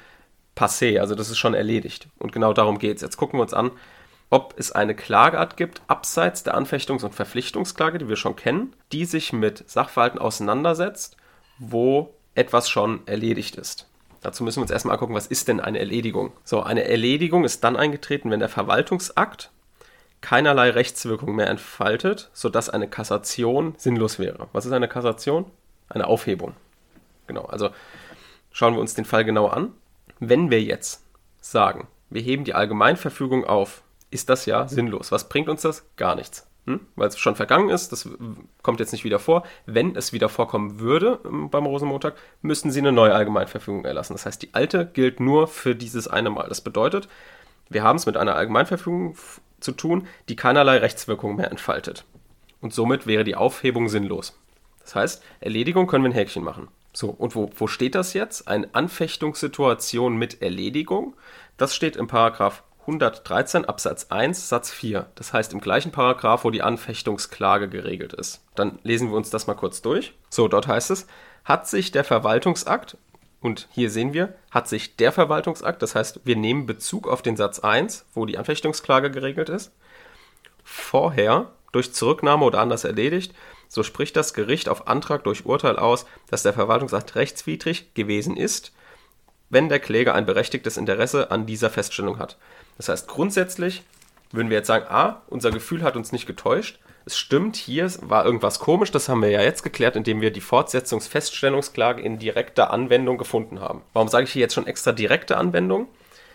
passé, 0.55 0.99
also 0.99 1.15
das 1.15 1.29
ist 1.29 1.37
schon 1.37 1.53
erledigt. 1.53 2.07
Und 2.17 2.31
genau 2.31 2.53
darum 2.53 2.79
geht 2.79 2.95
es. 2.95 3.01
Jetzt 3.01 3.17
gucken 3.17 3.37
wir 3.37 3.43
uns 3.43 3.53
an, 3.53 3.71
ob 4.29 4.55
es 4.57 4.71
eine 4.71 4.95
Klageart 4.95 5.57
gibt, 5.57 5.81
abseits 5.87 6.43
der 6.43 6.57
Anfechtungs- 6.57 7.03
und 7.03 7.13
Verpflichtungsklage, 7.13 7.97
die 7.97 8.09
wir 8.09 8.15
schon 8.15 8.35
kennen, 8.35 8.73
die 8.91 9.05
sich 9.05 9.33
mit 9.33 9.69
Sachverhalten 9.69 10.19
auseinandersetzt, 10.19 11.17
wo 11.59 12.13
etwas 12.35 12.69
schon 12.69 13.05
erledigt 13.05 13.55
ist. 13.55 13.87
Dazu 14.21 14.43
müssen 14.43 14.57
wir 14.57 14.63
uns 14.63 14.71
erstmal 14.71 14.95
angucken, 14.95 15.13
was 15.13 15.27
ist 15.27 15.47
denn 15.47 15.59
eine 15.59 15.79
Erledigung? 15.79 16.33
So, 16.43 16.61
eine 16.63 16.83
Erledigung 16.85 17.43
ist 17.43 17.63
dann 17.63 17.75
eingetreten, 17.75 18.31
wenn 18.31 18.39
der 18.39 18.49
Verwaltungsakt 18.49 19.51
keinerlei 20.21 20.71
Rechtswirkung 20.71 21.35
mehr 21.35 21.49
entfaltet, 21.49 22.29
sodass 22.33 22.69
eine 22.69 22.87
Kassation 22.87 23.75
sinnlos 23.77 24.19
wäre. 24.19 24.47
Was 24.53 24.65
ist 24.65 24.71
eine 24.71 24.87
Kassation? 24.87 25.45
Eine 25.89 26.07
Aufhebung. 26.07 26.53
Genau, 27.27 27.43
also 27.43 27.69
schauen 28.51 28.73
wir 28.73 28.81
uns 28.81 28.93
den 28.93 29.05
Fall 29.05 29.25
genau 29.25 29.47
an. 29.47 29.73
Wenn 30.19 30.49
wir 30.49 30.61
jetzt 30.61 31.03
sagen, 31.39 31.87
wir 32.09 32.21
heben 32.21 32.43
die 32.43 32.55
Allgemeinverfügung 32.55 33.45
auf, 33.45 33.83
ist 34.09 34.29
das 34.29 34.45
ja 34.45 34.67
sinnlos. 34.67 35.11
Was 35.11 35.29
bringt 35.29 35.49
uns 35.49 35.61
das? 35.61 35.85
Gar 35.97 36.15
nichts. 36.15 36.46
Hm? 36.67 36.81
Weil 36.97 37.07
es 37.07 37.17
schon 37.17 37.37
vergangen 37.37 37.69
ist, 37.69 37.93
das 37.93 38.09
kommt 38.61 38.81
jetzt 38.81 38.91
nicht 38.91 39.05
wieder 39.05 39.19
vor. 39.19 39.43
Wenn 39.65 39.95
es 39.95 40.11
wieder 40.11 40.27
vorkommen 40.27 40.81
würde 40.81 41.19
ähm, 41.25 41.49
beim 41.49 41.65
Rosenmontag, 41.65 42.15
müssten 42.41 42.71
sie 42.71 42.81
eine 42.81 42.91
neue 42.91 43.15
Allgemeinverfügung 43.15 43.85
erlassen. 43.85 44.13
Das 44.13 44.25
heißt, 44.25 44.41
die 44.41 44.53
alte 44.53 44.85
gilt 44.85 45.21
nur 45.21 45.47
für 45.47 45.75
dieses 45.75 46.09
eine 46.09 46.29
Mal. 46.29 46.49
Das 46.49 46.59
bedeutet, 46.59 47.07
wir 47.69 47.83
haben 47.83 47.95
es 47.95 48.05
mit 48.05 48.17
einer 48.17 48.35
Allgemeinverfügung 48.35 49.15
zu 49.61 49.71
tun, 49.71 50.07
die 50.27 50.35
keinerlei 50.35 50.77
Rechtswirkung 50.77 51.37
mehr 51.37 51.51
entfaltet. 51.51 52.03
Und 52.59 52.73
somit 52.73 53.07
wäre 53.07 53.23
die 53.23 53.35
Aufhebung 53.35 53.87
sinnlos. 53.87 54.37
Das 54.81 54.95
heißt, 54.95 55.23
Erledigung 55.39 55.87
können 55.87 56.03
wir 56.03 56.09
ein 56.09 56.13
Häkchen 56.13 56.43
machen. 56.43 56.67
So, 56.91 57.09
und 57.09 57.33
wo, 57.35 57.49
wo 57.55 57.67
steht 57.67 57.95
das 57.95 58.13
jetzt? 58.13 58.47
Eine 58.47 58.67
Anfechtungssituation 58.73 60.17
mit 60.17 60.41
Erledigung. 60.41 61.15
Das 61.55 61.75
steht 61.75 61.95
im 61.95 62.07
Paragraph 62.07 62.63
113 62.87 63.65
Absatz 63.65 64.07
1 64.09 64.47
Satz 64.47 64.71
4. 64.71 65.07
Das 65.15 65.33
heißt 65.33 65.51
im 65.51 65.59
gleichen 65.59 65.91
Paragraph, 65.91 66.45
wo 66.45 66.51
die 66.51 66.61
Anfechtungsklage 66.61 67.67
geregelt 67.67 68.13
ist. 68.13 68.41
Dann 68.55 68.79
lesen 68.83 69.09
wir 69.09 69.17
uns 69.17 69.29
das 69.29 69.45
mal 69.45 69.55
kurz 69.55 69.81
durch. 69.81 70.13
So, 70.29 70.47
dort 70.47 70.67
heißt 70.67 70.91
es, 70.91 71.05
hat 71.43 71.67
sich 71.67 71.91
der 71.91 72.05
Verwaltungsakt, 72.05 72.97
und 73.41 73.67
hier 73.71 73.91
sehen 73.91 74.13
wir, 74.13 74.33
hat 74.51 74.69
sich 74.69 74.95
der 74.95 75.11
Verwaltungsakt, 75.11 75.81
das 75.81 75.95
heißt, 75.95 76.21
wir 76.23 76.37
nehmen 76.37 76.65
Bezug 76.65 77.07
auf 77.07 77.21
den 77.21 77.35
Satz 77.35 77.59
1, 77.59 78.05
wo 78.13 78.25
die 78.25 78.37
Anfechtungsklage 78.37 79.11
geregelt 79.11 79.49
ist, 79.49 79.73
vorher 80.63 81.51
durch 81.73 81.93
Zurücknahme 81.93 82.45
oder 82.45 82.59
anders 82.59 82.85
erledigt, 82.85 83.35
so 83.67 83.83
spricht 83.83 84.15
das 84.15 84.33
Gericht 84.33 84.69
auf 84.69 84.87
Antrag 84.87 85.25
durch 85.25 85.45
Urteil 85.45 85.77
aus, 85.77 86.05
dass 86.29 86.43
der 86.43 86.53
Verwaltungsakt 86.53 87.15
rechtswidrig 87.15 87.93
gewesen 87.93 88.37
ist, 88.37 88.71
wenn 89.49 89.69
der 89.69 89.79
Kläger 89.79 90.13
ein 90.13 90.25
berechtigtes 90.25 90.77
Interesse 90.77 91.31
an 91.31 91.45
dieser 91.45 91.69
Feststellung 91.69 92.19
hat. 92.19 92.37
Das 92.77 92.89
heißt, 92.89 93.07
grundsätzlich 93.07 93.83
würden 94.31 94.49
wir 94.49 94.57
jetzt 94.57 94.67
sagen, 94.67 94.85
ah, 94.89 95.21
unser 95.27 95.51
Gefühl 95.51 95.83
hat 95.83 95.95
uns 95.95 96.11
nicht 96.11 96.27
getäuscht. 96.27 96.79
Es 97.05 97.17
stimmt, 97.17 97.55
hier 97.55 97.89
war 98.01 98.25
irgendwas 98.25 98.59
komisch, 98.59 98.91
das 98.91 99.07
haben 99.07 99.21
wir 99.21 99.29
ja 99.29 99.41
jetzt 99.41 99.63
geklärt, 99.63 99.95
indem 99.95 100.19
wir 100.19 100.31
die 100.31 100.41
Fortsetzungsfeststellungsklage 100.41 102.01
in 102.01 102.19
direkter 102.19 102.71
Anwendung 102.71 103.17
gefunden 103.17 103.61
haben. 103.61 103.81
Warum 103.93 104.09
sage 104.09 104.25
ich 104.25 104.33
hier 104.33 104.41
jetzt 104.41 104.55
schon 104.55 104.67
extra 104.67 104.91
direkte 104.91 105.37
Anwendung? 105.37 105.87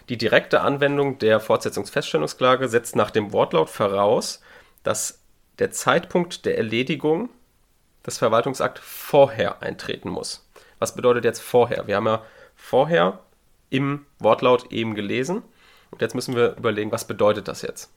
Die 0.08 0.16
direkte 0.16 0.62
Anwendung 0.62 1.18
der 1.18 1.40
Fortsetzungsfeststellungsklage 1.40 2.68
setzt 2.68 2.96
nach 2.96 3.10
dem 3.10 3.32
Wortlaut 3.32 3.68
voraus, 3.68 4.40
dass 4.82 5.20
der 5.58 5.70
Zeitpunkt 5.70 6.46
der 6.46 6.56
Erledigung 6.56 7.28
des 8.06 8.18
Verwaltungsakt 8.18 8.78
vorher 8.78 9.62
eintreten 9.62 10.08
muss. 10.08 10.48
Was 10.78 10.94
bedeutet 10.94 11.24
jetzt 11.24 11.40
vorher? 11.40 11.86
Wir 11.86 11.96
haben 11.96 12.06
ja 12.06 12.24
vorher 12.56 13.20
im 13.70 14.06
Wortlaut 14.18 14.72
eben 14.72 14.94
gelesen. 14.94 15.42
Und 15.92 16.00
jetzt 16.00 16.14
müssen 16.14 16.34
wir 16.34 16.56
überlegen, 16.56 16.90
was 16.90 17.06
bedeutet 17.06 17.46
das 17.46 17.62
jetzt? 17.62 17.92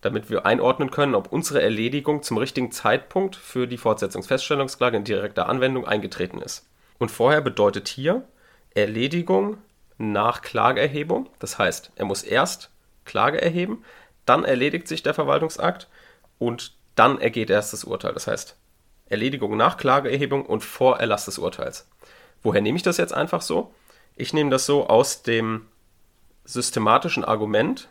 Damit 0.00 0.30
wir 0.30 0.46
einordnen 0.46 0.90
können, 0.90 1.14
ob 1.14 1.30
unsere 1.32 1.62
Erledigung 1.62 2.22
zum 2.22 2.38
richtigen 2.38 2.72
Zeitpunkt 2.72 3.36
für 3.36 3.68
die 3.68 3.78
Fortsetzungsfeststellungsklage 3.78 4.96
in 4.96 5.04
direkter 5.04 5.48
Anwendung 5.48 5.86
eingetreten 5.86 6.40
ist. 6.42 6.66
Und 6.98 7.10
vorher 7.10 7.42
bedeutet 7.42 7.86
hier 7.86 8.24
Erledigung 8.74 9.58
nach 9.98 10.40
Klageerhebung. 10.40 11.28
Das 11.38 11.58
heißt, 11.58 11.92
er 11.94 12.06
muss 12.06 12.22
erst 12.22 12.70
Klage 13.04 13.40
erheben, 13.40 13.84
dann 14.24 14.44
erledigt 14.44 14.88
sich 14.88 15.02
der 15.02 15.14
Verwaltungsakt 15.14 15.88
und 16.38 16.74
dann 16.94 17.20
ergeht 17.20 17.50
erst 17.50 17.72
das 17.72 17.84
Urteil. 17.84 18.14
Das 18.14 18.26
heißt, 18.26 18.56
Erledigung 19.06 19.56
nach 19.56 19.76
Klageerhebung 19.76 20.46
und 20.46 20.64
vor 20.64 21.00
Erlass 21.00 21.26
des 21.26 21.38
Urteils. 21.38 21.86
Woher 22.42 22.62
nehme 22.62 22.76
ich 22.76 22.82
das 22.82 22.96
jetzt 22.96 23.12
einfach 23.12 23.42
so? 23.42 23.74
Ich 24.16 24.32
nehme 24.32 24.50
das 24.50 24.66
so 24.66 24.86
aus 24.86 25.22
dem 25.22 25.66
systematischen 26.52 27.24
Argument, 27.24 27.88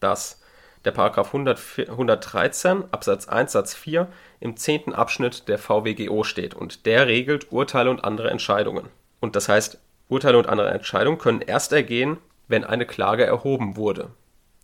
dass 0.00 0.40
der 0.84 0.92
Paragraph 0.92 1.34
113 1.34 2.84
Absatz 2.92 3.28
1 3.28 3.52
Satz 3.52 3.74
4 3.74 4.08
im 4.40 4.56
zehnten 4.56 4.94
Abschnitt 4.94 5.48
der 5.48 5.58
VWGO 5.58 6.22
steht 6.22 6.54
und 6.54 6.86
der 6.86 7.06
regelt 7.06 7.52
Urteile 7.52 7.90
und 7.90 8.04
andere 8.04 8.30
Entscheidungen. 8.30 8.88
Und 9.20 9.36
das 9.36 9.48
heißt, 9.48 9.78
Urteile 10.08 10.38
und 10.38 10.48
andere 10.48 10.70
Entscheidungen 10.70 11.18
können 11.18 11.40
erst 11.40 11.72
ergehen, 11.72 12.18
wenn 12.46 12.64
eine 12.64 12.86
Klage 12.86 13.26
erhoben 13.26 13.76
wurde. 13.76 14.10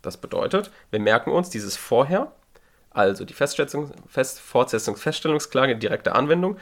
Das 0.01 0.17
bedeutet, 0.17 0.71
wir 0.91 0.99
merken 0.99 1.31
uns 1.31 1.49
dieses 1.49 1.77
vorher, 1.77 2.31
also 2.91 3.25
die 3.25 3.33
Festsetzung, 3.33 3.91
Fest, 4.07 4.39
Fortsetzungs 4.39 5.01
Feststellungsklage 5.01 5.73
in 5.73 5.79
direkter 5.79 6.15
Anwendung, 6.15 6.57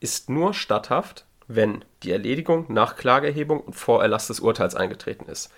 ist 0.00 0.30
nur 0.30 0.54
statthaft, 0.54 1.24
wenn 1.46 1.84
die 2.02 2.12
Erledigung 2.12 2.66
nach 2.72 2.96
Klageerhebung 2.96 3.60
und 3.60 3.74
vor 3.74 4.02
Erlass 4.02 4.28
des 4.28 4.40
Urteils 4.40 4.74
eingetreten 4.74 5.26
ist. 5.28 5.50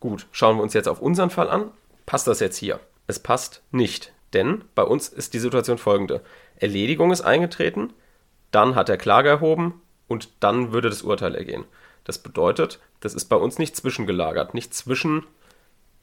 Gut, 0.00 0.26
schauen 0.32 0.56
wir 0.56 0.62
uns 0.62 0.72
jetzt 0.72 0.88
auf 0.88 1.00
unseren 1.00 1.30
Fall 1.30 1.50
an. 1.50 1.70
Passt 2.06 2.26
das 2.26 2.40
jetzt 2.40 2.56
hier? 2.56 2.80
Es 3.06 3.18
passt 3.18 3.62
nicht, 3.70 4.12
denn 4.32 4.64
bei 4.74 4.82
uns 4.82 5.08
ist 5.08 5.34
die 5.34 5.38
Situation 5.38 5.78
folgende. 5.78 6.22
Erledigung 6.56 7.10
ist 7.10 7.20
eingetreten, 7.20 7.92
dann 8.50 8.74
hat 8.74 8.88
er 8.88 8.96
Klage 8.96 9.28
erhoben 9.28 9.82
und 10.08 10.30
dann 10.40 10.72
würde 10.72 10.88
das 10.88 11.02
Urteil 11.02 11.34
ergehen. 11.34 11.64
Das 12.04 12.18
bedeutet, 12.18 12.80
das 13.00 13.14
ist 13.14 13.26
bei 13.26 13.36
uns 13.36 13.58
nicht 13.58 13.76
zwischengelagert, 13.76 14.54
nicht 14.54 14.74
zwischen 14.74 15.26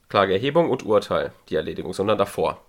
Klageerhebung 0.08 0.70
und 0.70 0.86
Urteil, 0.86 1.32
die 1.48 1.56
Erledigung, 1.56 1.92
sondern 1.92 2.18
davor. 2.18 2.62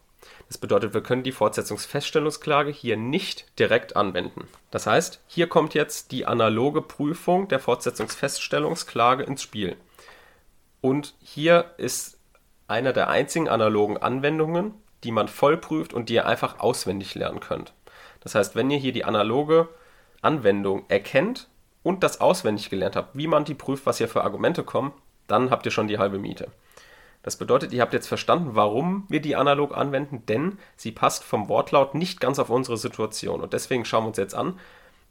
Das 0.48 0.58
bedeutet, 0.58 0.94
wir 0.94 1.02
können 1.02 1.24
die 1.24 1.32
Fortsetzungsfeststellungsklage 1.32 2.72
hier 2.72 2.98
nicht 2.98 3.46
direkt 3.60 3.96
anwenden. 3.96 4.48
Das 4.72 4.88
heißt, 4.88 5.22
hier 5.28 5.48
kommt 5.48 5.74
jetzt 5.76 6.12
die 6.12 6.26
analoge 6.26 6.82
Prüfung 6.82 7.48
der 7.48 7.60
Fortsetzungsfeststellungsklage 7.60 9.24
ins 9.24 9.44
Spiel. 9.44 9.78
Und 10.82 11.16
hier 11.22 11.72
ist 11.78 12.20
einer 12.68 12.94
der 12.94 13.10
einzigen 13.10 13.50
analogen 13.50 13.98
Anwendungen, 13.98 14.74
die 15.04 15.12
man 15.12 15.28
voll 15.28 15.58
prüft 15.58 15.94
und 15.94 16.10
die 16.10 16.16
ihr 16.16 16.26
einfach 16.26 16.60
auswendig 16.60 17.16
lernen 17.16 17.40
könnt. 17.40 17.74
Das 18.22 18.36
heißt, 18.36 18.56
wenn 18.56 18.70
ihr 18.70 18.78
hier 18.78 18.92
die 18.94 19.06
analoge 19.06 19.70
Anwendung 20.22 20.86
erkennt 20.90 21.48
und 21.84 22.04
das 22.04 22.22
auswendig 22.22 22.70
gelernt 22.70 22.96
habt, 22.96 23.16
wie 23.16 23.28
man 23.28 23.46
die 23.46 23.54
prüft, 23.54 23.86
was 23.86 23.98
hier 23.98 24.10
für 24.10 24.24
Argumente 24.24 24.64
kommen, 24.64 24.92
dann 25.28 25.52
habt 25.52 25.66
ihr 25.66 25.72
schon 25.72 25.88
die 25.88 25.98
halbe 25.98 26.20
Miete. 26.20 26.48
Das 27.24 27.38
bedeutet, 27.38 27.74
ihr 27.74 27.82
habt 27.82 27.94
jetzt 27.94 28.08
verstanden, 28.08 28.52
warum 28.54 29.06
wir 29.10 29.22
die 29.22 29.36
analog 29.36 29.76
anwenden, 29.76 30.26
denn 30.28 30.58
sie 30.76 30.92
passt 30.92 31.24
vom 31.24 31.50
Wortlaut 31.50 31.94
nicht 31.94 32.22
ganz 32.22 32.40
auf 32.40 32.50
unsere 32.50 32.78
Situation. 32.78 33.42
Und 33.42 33.54
deswegen 33.54 33.86
schauen 33.86 34.04
wir 34.04 34.10
uns 34.10 34.18
jetzt 34.18 34.36
an, 34.36 34.58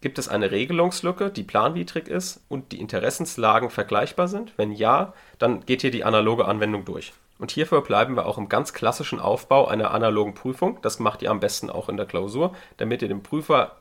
Gibt 0.00 0.18
es 0.18 0.28
eine 0.28 0.52
Regelungslücke, 0.52 1.30
die 1.30 1.42
planwidrig 1.42 2.06
ist 2.06 2.40
und 2.48 2.70
die 2.70 2.80
Interessenslagen 2.80 3.68
vergleichbar 3.68 4.28
sind? 4.28 4.52
Wenn 4.56 4.70
ja, 4.70 5.12
dann 5.40 5.66
geht 5.66 5.80
hier 5.80 5.90
die 5.90 6.04
analoge 6.04 6.44
Anwendung 6.44 6.84
durch. 6.84 7.12
Und 7.38 7.50
hierfür 7.50 7.82
bleiben 7.82 8.14
wir 8.14 8.26
auch 8.26 8.38
im 8.38 8.48
ganz 8.48 8.72
klassischen 8.72 9.18
Aufbau 9.18 9.66
einer 9.66 9.90
analogen 9.90 10.34
Prüfung. 10.34 10.78
Das 10.82 11.00
macht 11.00 11.22
ihr 11.22 11.30
am 11.30 11.40
besten 11.40 11.68
auch 11.68 11.88
in 11.88 11.96
der 11.96 12.06
Klausur, 12.06 12.54
damit 12.76 13.02
ihr 13.02 13.08
dem 13.08 13.22
Prüfer 13.24 13.76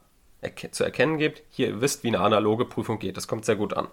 zu 0.71 0.83
erkennen 0.83 1.17
gebt, 1.17 1.43
hier 1.49 1.67
ihr 1.67 1.81
wisst, 1.81 2.03
wie 2.03 2.09
eine 2.09 2.19
analoge 2.19 2.65
Prüfung 2.65 2.99
geht. 2.99 3.17
Das 3.17 3.27
kommt 3.27 3.45
sehr 3.45 3.55
gut 3.55 3.75
an. 3.75 3.87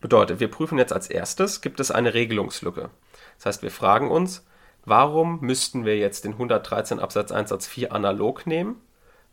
Bedeutet, 0.00 0.40
wir 0.40 0.50
prüfen 0.50 0.78
jetzt 0.78 0.92
als 0.92 1.08
erstes, 1.08 1.62
gibt 1.62 1.80
es 1.80 1.90
eine 1.90 2.12
Regelungslücke. 2.12 2.90
Das 3.36 3.46
heißt, 3.46 3.62
wir 3.62 3.70
fragen 3.70 4.10
uns, 4.10 4.46
warum 4.84 5.40
müssten 5.40 5.86
wir 5.86 5.96
jetzt 5.96 6.24
den 6.24 6.32
113 6.32 6.98
Absatz 6.98 7.32
1 7.32 7.48
Satz 7.48 7.66
4 7.66 7.92
analog 7.92 8.46
nehmen 8.46 8.80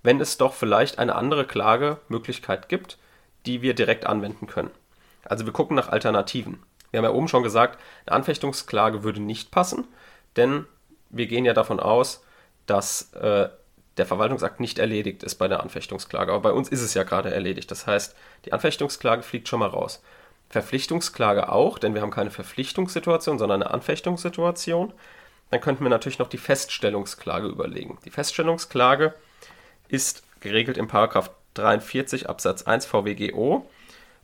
wenn 0.04 0.20
es 0.20 0.38
doch 0.38 0.54
vielleicht 0.54 1.00
eine 1.00 1.16
andere 1.16 1.46
Klagemöglichkeit 1.46 2.70
gibt, 2.70 2.98
die 3.46 3.62
wir 3.62 3.74
direkt 3.74 4.06
anwenden 4.06 4.48
können. 4.48 4.72
Also 5.24 5.46
wir 5.46 5.54
gucken 5.54 5.76
nach 5.76 5.90
Alternativen. 5.90 6.64
Wir 6.90 6.98
haben 6.98 7.06
ja 7.06 7.12
oben 7.12 7.28
schon 7.28 7.44
gesagt, 7.44 7.80
eine 8.06 8.16
Anfechtungsklage 8.16 9.04
würde 9.04 9.22
nicht 9.22 9.52
passen, 9.52 9.88
denn 10.36 10.66
wir 11.10 11.28
gehen 11.28 11.46
ja 11.46 11.54
davon 11.54 11.80
aus, 11.80 12.24
dass 12.66 13.14
äh, 13.14 13.50
der 13.98 14.06
Verwaltungsakt 14.06 14.60
nicht 14.60 14.80
erledigt 14.80 15.24
ist 15.24 15.36
bei 15.36 15.48
der 15.48 15.62
Anfechtungsklage. 15.62 16.32
Aber 16.32 16.42
bei 16.42 16.52
uns 16.52 16.70
ist 16.70 16.82
es 16.82 16.94
ja 16.94 17.04
gerade 17.04 17.34
erledigt. 17.34 17.70
Das 17.72 17.88
heißt, 17.88 18.16
die 18.46 18.54
Anfechtungsklage 18.54 19.24
fliegt 19.24 19.48
schon 19.48 19.60
mal 19.60 19.70
raus. 19.70 20.02
Verpflichtungsklage 20.50 21.50
auch, 21.50 21.80
denn 21.80 21.94
wir 21.94 22.02
haben 22.02 22.12
keine 22.12 22.32
Verpflichtungssituation, 22.32 23.40
sondern 23.40 23.64
eine 23.64 23.74
Anfechtungssituation. 23.74 24.94
Dann 25.50 25.62
könnten 25.62 25.84
wir 25.84 25.90
natürlich 25.90 26.20
noch 26.20 26.30
die 26.30 26.38
Feststellungsklage 26.38 27.48
überlegen. 27.48 28.00
Die 28.06 28.10
Feststellungsklage 28.10 29.14
ist 29.92 30.24
geregelt 30.40 30.78
im 30.78 30.88
Paragraph 30.88 31.32
43 31.54 32.30
Absatz 32.30 32.64
1 32.64 32.86
VWGO 32.86 33.70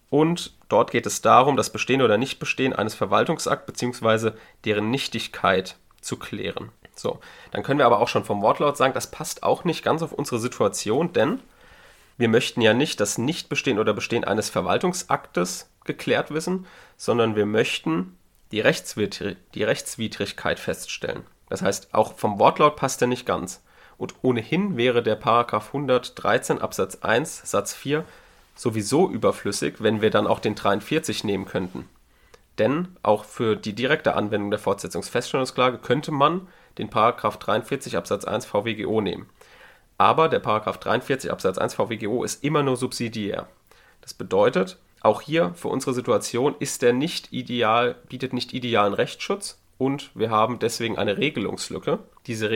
und 0.09 0.53
dort 0.69 0.91
geht 0.91 1.05
es 1.05 1.21
darum, 1.21 1.57
das 1.57 1.71
Bestehen 1.71 2.01
oder 2.01 2.17
Nichtbestehen 2.17 2.73
eines 2.73 2.95
Verwaltungsakts 2.95 3.65
bzw. 3.65 4.31
deren 4.65 4.89
Nichtigkeit 4.89 5.75
zu 6.01 6.17
klären. 6.17 6.71
So, 6.95 7.19
dann 7.51 7.63
können 7.63 7.79
wir 7.79 7.85
aber 7.85 7.99
auch 7.99 8.07
schon 8.07 8.23
vom 8.23 8.41
Wortlaut 8.41 8.77
sagen, 8.77 8.93
das 8.93 9.11
passt 9.11 9.43
auch 9.43 9.65
nicht 9.65 9.83
ganz 9.83 10.01
auf 10.01 10.13
unsere 10.13 10.39
Situation, 10.39 11.13
denn 11.13 11.41
wir 12.17 12.29
möchten 12.29 12.61
ja 12.61 12.73
nicht 12.73 12.99
das 12.99 13.17
Nichtbestehen 13.17 13.77
oder 13.77 13.93
Bestehen 13.93 14.23
eines 14.23 14.49
Verwaltungsaktes 14.49 15.69
geklärt 15.83 16.31
wissen, 16.31 16.65
sondern 16.95 17.35
wir 17.35 17.45
möchten 17.45 18.17
die, 18.51 18.61
Rechtswidrig 18.61 19.37
die 19.53 19.63
Rechtswidrigkeit 19.63 20.59
feststellen. 20.59 21.23
Das 21.49 21.61
heißt, 21.61 21.93
auch 21.93 22.15
vom 22.15 22.39
Wortlaut 22.39 22.75
passt 22.75 23.01
er 23.01 23.07
nicht 23.07 23.25
ganz. 23.25 23.61
Und 23.97 24.15
ohnehin 24.21 24.77
wäre 24.77 25.01
der 25.01 25.15
Paragraph 25.15 25.67
113 25.67 26.59
Absatz 26.61 26.99
1 27.01 27.49
Satz 27.49 27.73
4 27.73 28.05
sowieso 28.55 29.09
überflüssig, 29.09 29.75
wenn 29.79 30.01
wir 30.01 30.09
dann 30.09 30.27
auch 30.27 30.39
den 30.39 30.55
43 30.55 31.23
nehmen 31.23 31.45
könnten. 31.45 31.87
Denn 32.57 32.87
auch 33.03 33.23
für 33.23 33.55
die 33.55 33.73
direkte 33.73 34.15
Anwendung 34.15 34.49
der 34.49 34.59
Fortsetzungsfeststellungsklage 34.59 35.77
könnte 35.77 36.11
man 36.11 36.47
den 36.77 36.89
Paragraph 36.89 37.37
43 37.37 37.97
Absatz 37.97 38.25
1 38.25 38.45
VWGO 38.45 39.01
nehmen. 39.01 39.29
Aber 39.97 40.29
der 40.29 40.39
Paragraph 40.39 40.79
43 40.79 41.31
Absatz 41.31 41.57
1 41.57 41.75
VWGO 41.75 42.23
ist 42.23 42.43
immer 42.43 42.63
nur 42.63 42.77
subsidiär. 42.77 43.47
Das 44.01 44.13
bedeutet, 44.13 44.77
auch 45.01 45.21
hier 45.21 45.53
für 45.55 45.67
unsere 45.67 45.93
Situation 45.93 46.55
ist 46.59 46.81
der 46.81 46.93
nicht 46.93 47.33
ideal, 47.33 47.95
bietet 48.09 48.33
nicht 48.33 48.53
idealen 48.53 48.93
Rechtsschutz 48.93 49.59
und 49.77 50.11
wir 50.15 50.29
haben 50.29 50.59
deswegen 50.59 50.97
eine 50.97 51.17
Regelungslücke. 51.17 51.99
Diese 52.25 52.49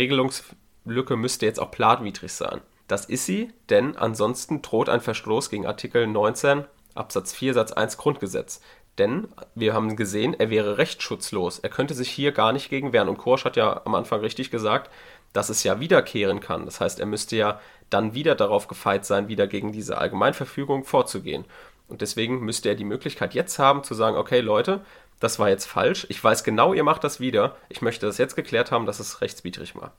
Regelungslücke 0.85 1.15
müsste 1.15 1.45
jetzt 1.45 1.59
auch 1.59 1.71
planwidrig 1.71 2.31
sein. 2.31 2.61
Das 2.87 3.05
ist 3.05 3.25
sie, 3.25 3.53
denn 3.69 3.95
ansonsten 3.95 4.61
droht 4.61 4.89
ein 4.89 5.01
Verstoß 5.01 5.49
gegen 5.49 5.65
Artikel 5.65 6.07
19 6.07 6.65
Absatz 6.93 7.31
4 7.33 7.53
Satz 7.53 7.71
1 7.71 7.97
Grundgesetz. 7.97 8.61
Denn 8.97 9.29
wir 9.55 9.73
haben 9.73 9.95
gesehen, 9.95 10.35
er 10.37 10.49
wäre 10.49 10.77
rechtsschutzlos. 10.77 11.59
Er 11.59 11.69
könnte 11.69 11.93
sich 11.93 12.09
hier 12.09 12.33
gar 12.33 12.51
nicht 12.51 12.69
gegen 12.69 12.91
wehren. 12.91 13.07
Und 13.07 13.17
Korsch 13.17 13.45
hat 13.45 13.55
ja 13.55 13.81
am 13.85 13.95
Anfang 13.95 14.19
richtig 14.19 14.51
gesagt, 14.51 14.89
dass 15.31 15.49
es 15.49 15.63
ja 15.63 15.79
wiederkehren 15.79 16.41
kann. 16.41 16.65
Das 16.65 16.81
heißt, 16.81 16.99
er 16.99 17.05
müsste 17.05 17.37
ja 17.37 17.61
dann 17.89 18.13
wieder 18.13 18.35
darauf 18.35 18.67
gefeit 18.67 19.05
sein, 19.05 19.29
wieder 19.29 19.47
gegen 19.47 19.71
diese 19.71 19.97
Allgemeinverfügung 19.97 20.83
vorzugehen. 20.83 21.45
Und 21.87 22.01
deswegen 22.01 22.41
müsste 22.41 22.67
er 22.67 22.75
die 22.75 22.83
Möglichkeit 22.83 23.33
jetzt 23.33 23.57
haben 23.59 23.85
zu 23.85 23.93
sagen, 23.93 24.17
okay 24.17 24.41
Leute, 24.41 24.81
das 25.21 25.39
war 25.39 25.49
jetzt 25.49 25.65
falsch, 25.65 26.05
ich 26.09 26.21
weiß 26.21 26.43
genau, 26.43 26.73
ihr 26.73 26.83
macht 26.83 27.03
das 27.03 27.19
wieder, 27.19 27.55
ich 27.69 27.81
möchte 27.81 28.05
das 28.05 28.17
jetzt 28.17 28.35
geklärt 28.35 28.71
haben, 28.71 28.85
dass 28.85 28.99
es 28.99 29.21
rechtswidrig 29.21 29.75
war. 29.75 29.93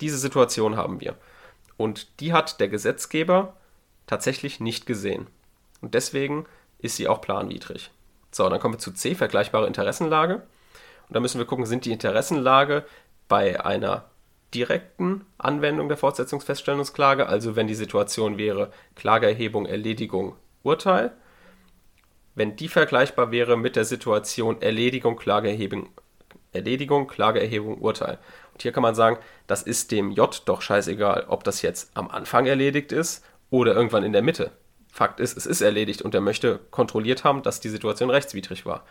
Diese 0.00 0.18
Situation 0.18 0.76
haben 0.76 1.00
wir. 1.00 1.16
Und 1.76 2.20
die 2.20 2.32
hat 2.32 2.60
der 2.60 2.68
Gesetzgeber 2.68 3.56
tatsächlich 4.06 4.60
nicht 4.60 4.86
gesehen. 4.86 5.26
Und 5.80 5.94
deswegen 5.94 6.46
ist 6.78 6.96
sie 6.96 7.08
auch 7.08 7.20
planwidrig. 7.20 7.90
So, 8.30 8.48
dann 8.48 8.60
kommen 8.60 8.74
wir 8.74 8.78
zu 8.78 8.92
C, 8.92 9.14
vergleichbare 9.14 9.66
Interessenlage. 9.66 10.34
Und 11.08 11.16
da 11.16 11.20
müssen 11.20 11.38
wir 11.38 11.46
gucken, 11.46 11.66
sind 11.66 11.84
die 11.84 11.92
Interessenlage 11.92 12.84
bei 13.28 13.64
einer 13.64 14.04
direkten 14.54 15.26
Anwendung 15.36 15.88
der 15.88 15.98
Fortsetzungsfeststellungsklage, 15.98 17.26
also 17.26 17.56
wenn 17.56 17.66
die 17.66 17.74
Situation 17.74 18.38
wäre 18.38 18.72
Klageerhebung, 18.94 19.66
Erledigung, 19.66 20.36
Urteil, 20.62 21.12
wenn 22.34 22.56
die 22.56 22.68
vergleichbar 22.68 23.30
wäre 23.30 23.56
mit 23.56 23.76
der 23.76 23.84
Situation 23.84 24.62
Erledigung, 24.62 25.16
Klageerhebung, 25.16 25.88
Erledigung, 26.52 27.08
Klageerhebung, 27.08 27.78
Urteil. 27.78 28.18
Und 28.58 28.62
hier 28.62 28.72
kann 28.72 28.82
man 28.82 28.96
sagen, 28.96 29.18
das 29.46 29.62
ist 29.62 29.92
dem 29.92 30.10
J 30.10 30.42
doch 30.46 30.62
scheißegal, 30.62 31.26
ob 31.28 31.44
das 31.44 31.62
jetzt 31.62 31.92
am 31.94 32.10
Anfang 32.10 32.46
erledigt 32.46 32.90
ist 32.90 33.24
oder 33.50 33.72
irgendwann 33.72 34.02
in 34.02 34.12
der 34.12 34.20
Mitte. 34.20 34.50
Fakt 34.92 35.20
ist, 35.20 35.36
es 35.36 35.46
ist 35.46 35.60
erledigt 35.60 36.02
und 36.02 36.12
er 36.12 36.20
möchte 36.20 36.58
kontrolliert 36.72 37.22
haben, 37.22 37.44
dass 37.44 37.60
die 37.60 37.68
Situation 37.68 38.10
rechtswidrig 38.10 38.66
war. 38.66 38.84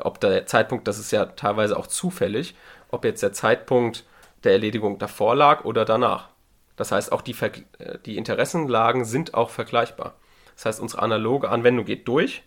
Ob 0.00 0.20
der 0.20 0.46
Zeitpunkt, 0.46 0.86
das 0.86 1.00
ist 1.00 1.10
ja 1.10 1.26
teilweise 1.26 1.76
auch 1.76 1.88
zufällig, 1.88 2.54
ob 2.92 3.04
jetzt 3.04 3.20
der 3.20 3.32
Zeitpunkt 3.32 4.04
der 4.44 4.52
Erledigung 4.52 5.00
davor 5.00 5.34
lag 5.34 5.64
oder 5.64 5.84
danach. 5.84 6.28
Das 6.76 6.92
heißt, 6.92 7.10
auch 7.10 7.22
die, 7.22 7.34
Ver 7.34 7.50
äh, 7.78 7.98
die 8.06 8.18
Interessenlagen 8.18 9.04
sind 9.04 9.34
auch 9.34 9.50
vergleichbar. 9.50 10.14
Das 10.54 10.64
heißt, 10.64 10.80
unsere 10.80 11.02
analoge 11.02 11.48
Anwendung 11.48 11.86
geht 11.86 12.06
durch 12.06 12.44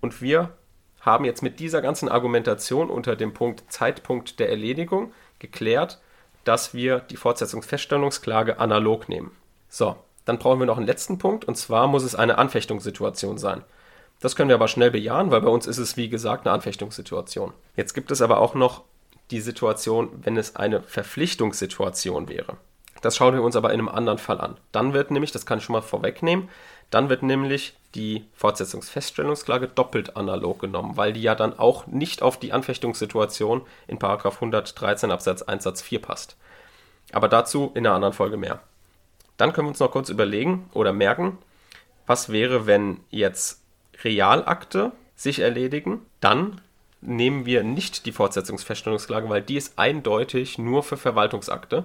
und 0.00 0.20
wir 0.20 0.52
haben 1.00 1.24
jetzt 1.24 1.44
mit 1.44 1.60
dieser 1.60 1.80
ganzen 1.80 2.08
Argumentation 2.08 2.90
unter 2.90 3.14
dem 3.14 3.34
Punkt 3.34 3.70
Zeitpunkt 3.72 4.40
der 4.40 4.48
Erledigung 4.48 5.12
geklärt, 5.38 6.00
dass 6.48 6.72
wir 6.72 7.00
die 7.00 7.18
Fortsetzungsfeststellungsklage 7.18 8.58
analog 8.58 9.10
nehmen. 9.10 9.32
So, 9.68 9.96
dann 10.24 10.38
brauchen 10.38 10.58
wir 10.58 10.66
noch 10.66 10.78
einen 10.78 10.86
letzten 10.86 11.18
Punkt 11.18 11.44
und 11.44 11.56
zwar 11.56 11.88
muss 11.88 12.04
es 12.04 12.14
eine 12.14 12.38
Anfechtungssituation 12.38 13.36
sein. 13.36 13.64
Das 14.20 14.34
können 14.34 14.48
wir 14.48 14.56
aber 14.56 14.66
schnell 14.66 14.90
bejahen, 14.90 15.30
weil 15.30 15.42
bei 15.42 15.50
uns 15.50 15.66
ist 15.66 15.76
es 15.76 15.98
wie 15.98 16.08
gesagt 16.08 16.46
eine 16.46 16.54
Anfechtungssituation. 16.54 17.52
Jetzt 17.76 17.92
gibt 17.92 18.10
es 18.10 18.22
aber 18.22 18.38
auch 18.40 18.54
noch 18.54 18.84
die 19.30 19.42
Situation, 19.42 20.08
wenn 20.22 20.38
es 20.38 20.56
eine 20.56 20.80
Verpflichtungssituation 20.80 22.30
wäre. 22.30 22.56
Das 23.02 23.14
schauen 23.14 23.34
wir 23.34 23.42
uns 23.42 23.54
aber 23.54 23.74
in 23.74 23.80
einem 23.80 23.90
anderen 23.90 24.18
Fall 24.18 24.40
an. 24.40 24.56
Dann 24.72 24.94
wird 24.94 25.10
nämlich, 25.10 25.32
das 25.32 25.44
kann 25.44 25.58
ich 25.58 25.64
schon 25.64 25.74
mal 25.74 25.82
vorwegnehmen, 25.82 26.48
dann 26.90 27.08
wird 27.08 27.22
nämlich 27.22 27.74
die 27.94 28.24
Fortsetzungsfeststellungsklage 28.34 29.68
doppelt 29.68 30.16
analog 30.16 30.60
genommen, 30.60 30.96
weil 30.96 31.12
die 31.12 31.22
ja 31.22 31.34
dann 31.34 31.58
auch 31.58 31.86
nicht 31.86 32.22
auf 32.22 32.38
die 32.38 32.52
Anfechtungssituation 32.52 33.62
in 33.86 34.00
113 34.00 35.10
Absatz 35.10 35.42
1 35.42 35.64
Satz 35.64 35.82
4 35.82 36.00
passt. 36.00 36.36
Aber 37.12 37.28
dazu 37.28 37.72
in 37.74 37.86
einer 37.86 37.94
anderen 37.94 38.14
Folge 38.14 38.36
mehr. 38.36 38.60
Dann 39.36 39.52
können 39.52 39.66
wir 39.66 39.70
uns 39.70 39.80
noch 39.80 39.90
kurz 39.90 40.08
überlegen 40.10 40.68
oder 40.74 40.92
merken, 40.92 41.38
was 42.06 42.30
wäre, 42.30 42.66
wenn 42.66 43.00
jetzt 43.10 43.62
Realakte 44.02 44.92
sich 45.14 45.40
erledigen, 45.40 46.00
dann 46.20 46.60
nehmen 47.00 47.46
wir 47.46 47.62
nicht 47.62 48.06
die 48.06 48.12
Fortsetzungsfeststellungsklage, 48.12 49.28
weil 49.28 49.42
die 49.42 49.56
ist 49.56 49.78
eindeutig 49.78 50.58
nur 50.58 50.82
für 50.82 50.96
Verwaltungsakte. 50.96 51.84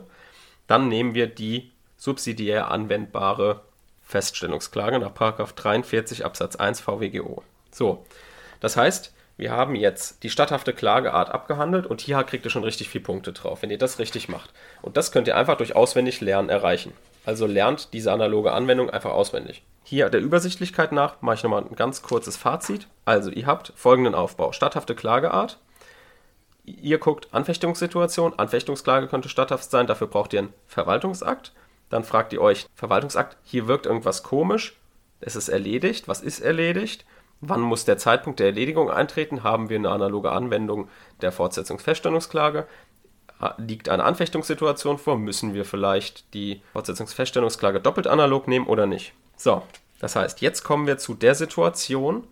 Dann 0.67 0.87
nehmen 0.87 1.13
wir 1.13 1.27
die 1.27 1.71
subsidiär 1.97 2.71
anwendbare 2.71 3.61
Feststellungsklage 4.03 4.99
nach 4.99 5.11
43 5.11 6.25
Absatz 6.25 6.55
1 6.55 6.81
VWGO. 6.81 7.43
So, 7.71 8.05
das 8.59 8.77
heißt, 8.77 9.13
wir 9.35 9.51
haben 9.51 9.75
jetzt 9.75 10.23
die 10.23 10.29
statthafte 10.29 10.73
Klageart 10.73 11.31
abgehandelt 11.31 11.87
und 11.87 12.01
hier 12.01 12.23
kriegt 12.23 12.45
ihr 12.45 12.51
schon 12.51 12.63
richtig 12.63 12.89
viele 12.89 13.03
Punkte 13.03 13.33
drauf, 13.33 13.61
wenn 13.61 13.71
ihr 13.71 13.79
das 13.79 13.97
richtig 13.97 14.29
macht. 14.29 14.53
Und 14.81 14.95
das 14.95 15.11
könnt 15.11 15.27
ihr 15.27 15.35
einfach 15.35 15.57
durch 15.57 15.75
auswendig 15.75 16.21
Lernen 16.21 16.49
erreichen. 16.49 16.93
Also 17.25 17.47
lernt 17.47 17.93
diese 17.93 18.11
analoge 18.11 18.51
Anwendung 18.51 18.89
einfach 18.89 19.11
auswendig. 19.11 19.63
Hier 19.83 20.09
der 20.09 20.21
Übersichtlichkeit 20.21 20.91
nach 20.91 21.21
mache 21.21 21.35
ich 21.35 21.43
nochmal 21.43 21.63
ein 21.63 21.75
ganz 21.75 22.03
kurzes 22.03 22.37
Fazit. 22.37 22.87
Also 23.05 23.31
ihr 23.31 23.47
habt 23.47 23.73
folgenden 23.75 24.13
Aufbau. 24.13 24.51
Statthafte 24.51 24.93
Klageart. 24.93 25.57
Ihr 26.65 26.99
guckt 26.99 27.27
Anfechtungssituation. 27.33 28.37
Anfechtungsklage 28.37 29.07
könnte 29.07 29.29
statthaft 29.29 29.69
sein. 29.69 29.87
Dafür 29.87 30.07
braucht 30.07 30.33
ihr 30.33 30.39
einen 30.39 30.53
Verwaltungsakt. 30.67 31.53
Dann 31.89 32.03
fragt 32.03 32.33
ihr 32.33 32.41
euch, 32.41 32.67
Verwaltungsakt, 32.75 33.37
hier 33.43 33.67
wirkt 33.67 33.85
irgendwas 33.85 34.23
komisch. 34.23 34.75
Es 35.19 35.35
ist 35.35 35.49
erledigt. 35.49 36.07
Was 36.07 36.21
ist 36.21 36.39
erledigt? 36.39 37.05
Wann 37.41 37.61
muss 37.61 37.85
der 37.85 37.97
Zeitpunkt 37.97 38.39
der 38.39 38.47
Erledigung 38.47 38.89
eintreten? 38.89 39.43
Haben 39.43 39.69
wir 39.69 39.77
eine 39.77 39.89
analoge 39.89 40.31
Anwendung 40.31 40.89
der 41.21 41.31
Fortsetzungsfeststellungsklage? 41.31 42.67
liegt 43.57 43.89
eine 43.89 44.03
Anfechtungssituation 44.03 44.97
vor, 44.97 45.17
müssen 45.17 45.53
wir 45.53 45.65
vielleicht 45.65 46.33
die 46.33 46.61
Fortsetzungsfeststellungsklage 46.73 47.79
doppelt 47.79 48.07
analog 48.07 48.47
nehmen 48.47 48.67
oder 48.67 48.85
nicht. 48.85 49.13
So, 49.35 49.63
das 49.99 50.15
heißt, 50.15 50.41
jetzt 50.41 50.63
kommen 50.63 50.87
wir 50.87 50.97
zu 50.97 51.13
der 51.13 51.35
Situation, 51.35 52.27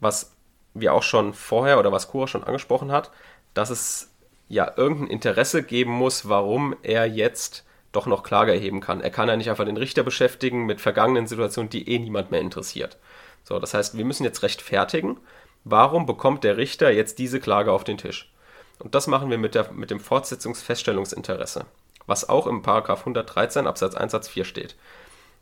was 0.00 0.32
wir 0.74 0.94
auch 0.94 1.02
schon 1.02 1.32
vorher 1.32 1.78
oder 1.78 1.92
was 1.92 2.08
Kura 2.08 2.26
schon 2.26 2.44
angesprochen 2.44 2.92
hat, 2.92 3.10
dass 3.54 3.70
es 3.70 4.10
ja 4.48 4.72
irgendein 4.76 5.08
Interesse 5.08 5.62
geben 5.62 5.92
muss, 5.92 6.28
warum 6.28 6.76
er 6.82 7.06
jetzt 7.06 7.64
doch 7.96 8.06
noch 8.06 8.22
Klage 8.22 8.52
erheben 8.52 8.80
kann. 8.80 9.00
Er 9.00 9.10
kann 9.10 9.28
ja 9.28 9.36
nicht 9.36 9.50
einfach 9.50 9.64
den 9.64 9.76
Richter 9.76 10.02
beschäftigen 10.02 10.66
mit 10.66 10.80
vergangenen 10.80 11.26
Situationen, 11.26 11.70
die 11.70 11.88
eh 11.88 11.98
niemand 11.98 12.30
mehr 12.30 12.40
interessiert. 12.40 12.98
So, 13.42 13.58
das 13.58 13.74
heißt, 13.74 13.96
wir 13.96 14.04
müssen 14.04 14.24
jetzt 14.24 14.42
rechtfertigen, 14.42 15.18
warum 15.64 16.04
bekommt 16.04 16.44
der 16.44 16.56
Richter 16.56 16.90
jetzt 16.90 17.18
diese 17.18 17.40
Klage 17.40 17.72
auf 17.72 17.84
den 17.84 17.98
Tisch? 17.98 18.30
Und 18.78 18.94
das 18.94 19.06
machen 19.06 19.30
wir 19.30 19.38
mit, 19.38 19.54
der, 19.54 19.72
mit 19.72 19.90
dem 19.90 20.00
Fortsetzungsfeststellungsinteresse, 20.00 21.64
was 22.06 22.28
auch 22.28 22.46
im 22.46 22.62
113 22.64 23.66
Absatz 23.66 23.94
1 23.94 24.12
Satz 24.12 24.28
4 24.28 24.44
steht. 24.44 24.76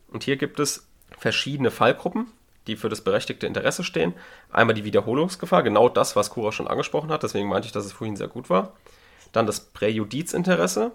Und 0.07 0.23
hier 0.23 0.37
gibt 0.37 0.59
es 0.59 0.87
verschiedene 1.17 1.71
Fallgruppen, 1.71 2.27
die 2.67 2.77
für 2.77 2.89
das 2.89 3.01
berechtigte 3.01 3.47
Interesse 3.47 3.83
stehen. 3.83 4.13
Einmal 4.51 4.75
die 4.75 4.85
Wiederholungsgefahr, 4.85 5.63
genau 5.63 5.89
das, 5.89 6.15
was 6.15 6.29
Kura 6.29 6.51
schon 6.51 6.67
angesprochen 6.67 7.11
hat, 7.11 7.23
deswegen 7.23 7.49
meinte 7.49 7.67
ich, 7.67 7.73
dass 7.73 7.85
es 7.85 7.93
vorhin 7.93 8.15
sehr 8.15 8.27
gut 8.27 8.49
war. 8.49 8.73
Dann 9.33 9.45
das 9.45 9.59
Präjudizinteresse, 9.59 10.91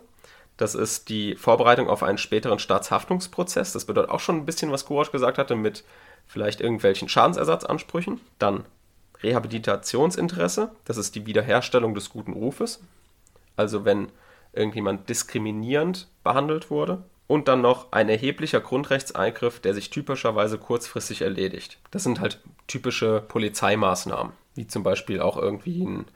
das 0.60 0.74
ist 0.74 1.08
die 1.08 1.36
Vorbereitung 1.36 1.88
auf 1.88 2.02
einen 2.02 2.18
späteren 2.18 2.58
Staatshaftungsprozess. 2.58 3.72
Das 3.72 3.86
bedeutet 3.86 4.10
auch 4.10 4.20
schon 4.20 4.36
ein 4.36 4.44
bisschen, 4.44 4.70
was 4.70 4.84
Kurasch 4.84 5.10
gesagt 5.10 5.38
hatte, 5.38 5.56
mit 5.56 5.84
vielleicht 6.26 6.60
irgendwelchen 6.60 7.08
Schadensersatzansprüchen. 7.08 8.20
Dann 8.38 8.66
Rehabilitationsinteresse, 9.22 10.70
das 10.84 10.98
ist 10.98 11.14
die 11.14 11.24
Wiederherstellung 11.24 11.94
des 11.94 12.10
guten 12.10 12.34
Rufes. 12.34 12.82
Also 13.56 13.86
wenn 13.86 14.12
irgendjemand 14.52 15.08
diskriminierend 15.08 16.08
behandelt 16.24 16.70
wurde. 16.70 17.04
Und 17.26 17.48
dann 17.48 17.62
noch 17.62 17.92
ein 17.92 18.10
erheblicher 18.10 18.60
Grundrechtseingriff, 18.60 19.60
der 19.60 19.72
sich 19.72 19.88
typischerweise 19.88 20.58
kurzfristig 20.58 21.22
erledigt. 21.22 21.78
Das 21.90 22.02
sind 22.02 22.20
halt 22.20 22.40
typische 22.66 23.22
Polizeimaßnahmen, 23.28 24.32
wie 24.56 24.66
zum 24.66 24.82
Beispiel 24.82 25.20
auch 25.20 25.38
irgendwie 25.38 25.84
ein, 25.84 26.06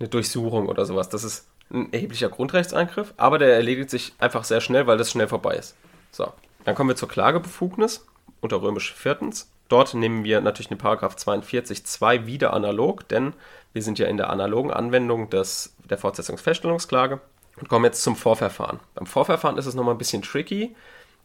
eine 0.00 0.08
Durchsuchung 0.08 0.68
oder 0.68 0.86
sowas. 0.86 1.08
Das 1.10 1.22
ist 1.24 1.51
ein 1.72 1.92
erheblicher 1.92 2.28
Grundrechtseingriff, 2.28 3.14
aber 3.16 3.38
der 3.38 3.54
erledigt 3.54 3.90
sich 3.90 4.12
einfach 4.18 4.44
sehr 4.44 4.60
schnell, 4.60 4.86
weil 4.86 4.98
das 4.98 5.10
schnell 5.10 5.28
vorbei 5.28 5.54
ist. 5.54 5.74
So, 6.10 6.32
dann 6.64 6.74
kommen 6.74 6.90
wir 6.90 6.96
zur 6.96 7.08
Klagebefugnis 7.08 8.06
unter 8.40 8.60
römisch 8.60 8.92
viertens. 8.94 9.50
Dort 9.68 9.94
nehmen 9.94 10.24
wir 10.24 10.40
natürlich 10.42 10.68
den 10.68 10.78
Paragraph 10.78 11.16
42.2 11.16 12.26
wieder 12.26 12.52
analog, 12.52 13.08
denn 13.08 13.32
wir 13.72 13.82
sind 13.82 13.98
ja 13.98 14.06
in 14.06 14.18
der 14.18 14.28
analogen 14.28 14.70
Anwendung 14.70 15.30
des, 15.30 15.74
der 15.88 15.96
Fortsetzungsfeststellungsklage. 15.96 17.20
Und 17.60 17.68
kommen 17.68 17.84
jetzt 17.84 18.02
zum 18.02 18.16
Vorverfahren. 18.16 18.80
Beim 18.94 19.06
Vorverfahren 19.06 19.58
ist 19.58 19.66
es 19.66 19.74
nochmal 19.74 19.94
ein 19.94 19.98
bisschen 19.98 20.22
tricky, 20.22 20.74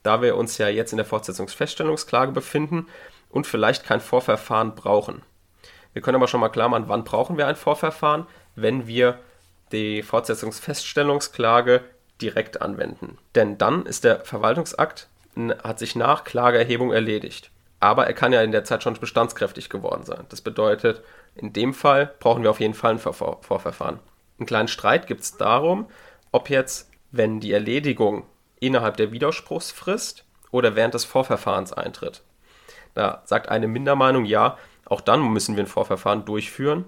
da 0.03 0.21
wir 0.21 0.35
uns 0.35 0.57
ja 0.57 0.67
jetzt 0.67 0.91
in 0.91 0.97
der 0.97 1.05
Fortsetzungsfeststellungsklage 1.05 2.31
befinden 2.33 2.87
und 3.29 3.47
vielleicht 3.47 3.85
kein 3.85 4.01
Vorverfahren 4.01 4.75
brauchen. 4.75 5.21
Wir 5.93 6.01
können 6.01 6.17
aber 6.17 6.27
schon 6.27 6.41
mal 6.41 6.49
klar 6.49 6.69
machen, 6.69 6.85
wann 6.87 7.05
brauchen 7.05 7.37
wir 7.37 7.47
ein 7.47 7.55
Vorverfahren, 7.55 8.27
wenn 8.55 8.87
wir 8.87 9.19
die 9.71 10.01
Fortsetzungsfeststellungsklage 10.03 11.83
direkt 12.21 12.61
anwenden. 12.61 13.17
Denn 13.35 13.57
dann 13.57 13.85
ist 13.85 14.03
der 14.03 14.21
Verwaltungsakt, 14.21 15.07
hat 15.63 15.79
sich 15.79 15.95
nach 15.95 16.23
Klageerhebung 16.23 16.91
erledigt. 16.91 17.51
Aber 17.79 18.07
er 18.07 18.13
kann 18.13 18.33
ja 18.33 18.41
in 18.41 18.51
der 18.51 18.63
Zeit 18.63 18.81
schon 18.81 18.95
bestandskräftig 18.95 19.69
geworden 19.69 20.03
sein. 20.03 20.25
Das 20.29 20.41
bedeutet, 20.41 21.03
in 21.35 21.53
dem 21.53 21.73
Fall 21.73 22.11
brauchen 22.19 22.41
wir 22.41 22.49
auf 22.49 22.59
jeden 22.59 22.73
Fall 22.73 22.91
ein 22.91 22.99
Vor 22.99 23.13
Vorverfahren. 23.13 23.99
Einen 24.39 24.47
kleinen 24.47 24.67
Streit 24.67 25.05
gibt 25.05 25.21
es 25.21 25.37
darum, 25.37 25.87
ob 26.31 26.49
jetzt, 26.49 26.89
wenn 27.11 27.39
die 27.39 27.53
Erledigung 27.53 28.25
innerhalb 28.59 28.97
der 28.97 29.11
Widerspruchsfrist 29.11 30.25
oder 30.51 30.75
während 30.75 30.95
des 30.95 31.05
Vorverfahrens 31.05 31.73
eintritt. 31.73 32.23
Da 32.95 33.21
sagt 33.25 33.49
eine 33.49 33.67
Mindermeinung, 33.67 34.25
ja, 34.25 34.57
auch 34.85 35.01
dann 35.01 35.21
müssen 35.31 35.55
wir 35.55 35.63
ein 35.63 35.67
Vorverfahren 35.67 36.25
durchführen, 36.25 36.85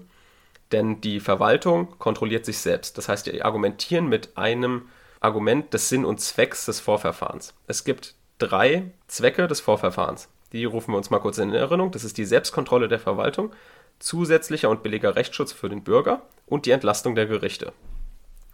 denn 0.72 1.00
die 1.00 1.20
Verwaltung 1.20 1.98
kontrolliert 1.98 2.44
sich 2.44 2.58
selbst. 2.58 2.96
Das 2.98 3.08
heißt, 3.08 3.26
die 3.26 3.42
argumentieren 3.42 4.08
mit 4.08 4.36
einem 4.36 4.88
Argument 5.20 5.72
des 5.74 5.88
Sinn 5.88 6.04
und 6.04 6.20
Zwecks 6.20 6.66
des 6.66 6.80
Vorverfahrens. 6.80 7.54
Es 7.66 7.84
gibt 7.84 8.14
drei 8.38 8.90
Zwecke 9.06 9.46
des 9.46 9.60
Vorverfahrens. 9.60 10.28
Die 10.52 10.64
rufen 10.64 10.92
wir 10.92 10.96
uns 10.96 11.10
mal 11.10 11.18
kurz 11.18 11.38
in 11.38 11.52
Erinnerung. 11.52 11.90
Das 11.90 12.04
ist 12.04 12.18
die 12.18 12.24
Selbstkontrolle 12.24 12.88
der 12.88 12.98
Verwaltung, 12.98 13.52
zusätzlicher 13.98 14.70
und 14.70 14.82
billiger 14.82 15.14
Rechtsschutz 15.14 15.52
für 15.52 15.68
den 15.68 15.84
Bürger 15.84 16.22
und 16.46 16.66
die 16.66 16.70
Entlastung 16.70 17.14
der 17.14 17.26
Gerichte. 17.26 17.72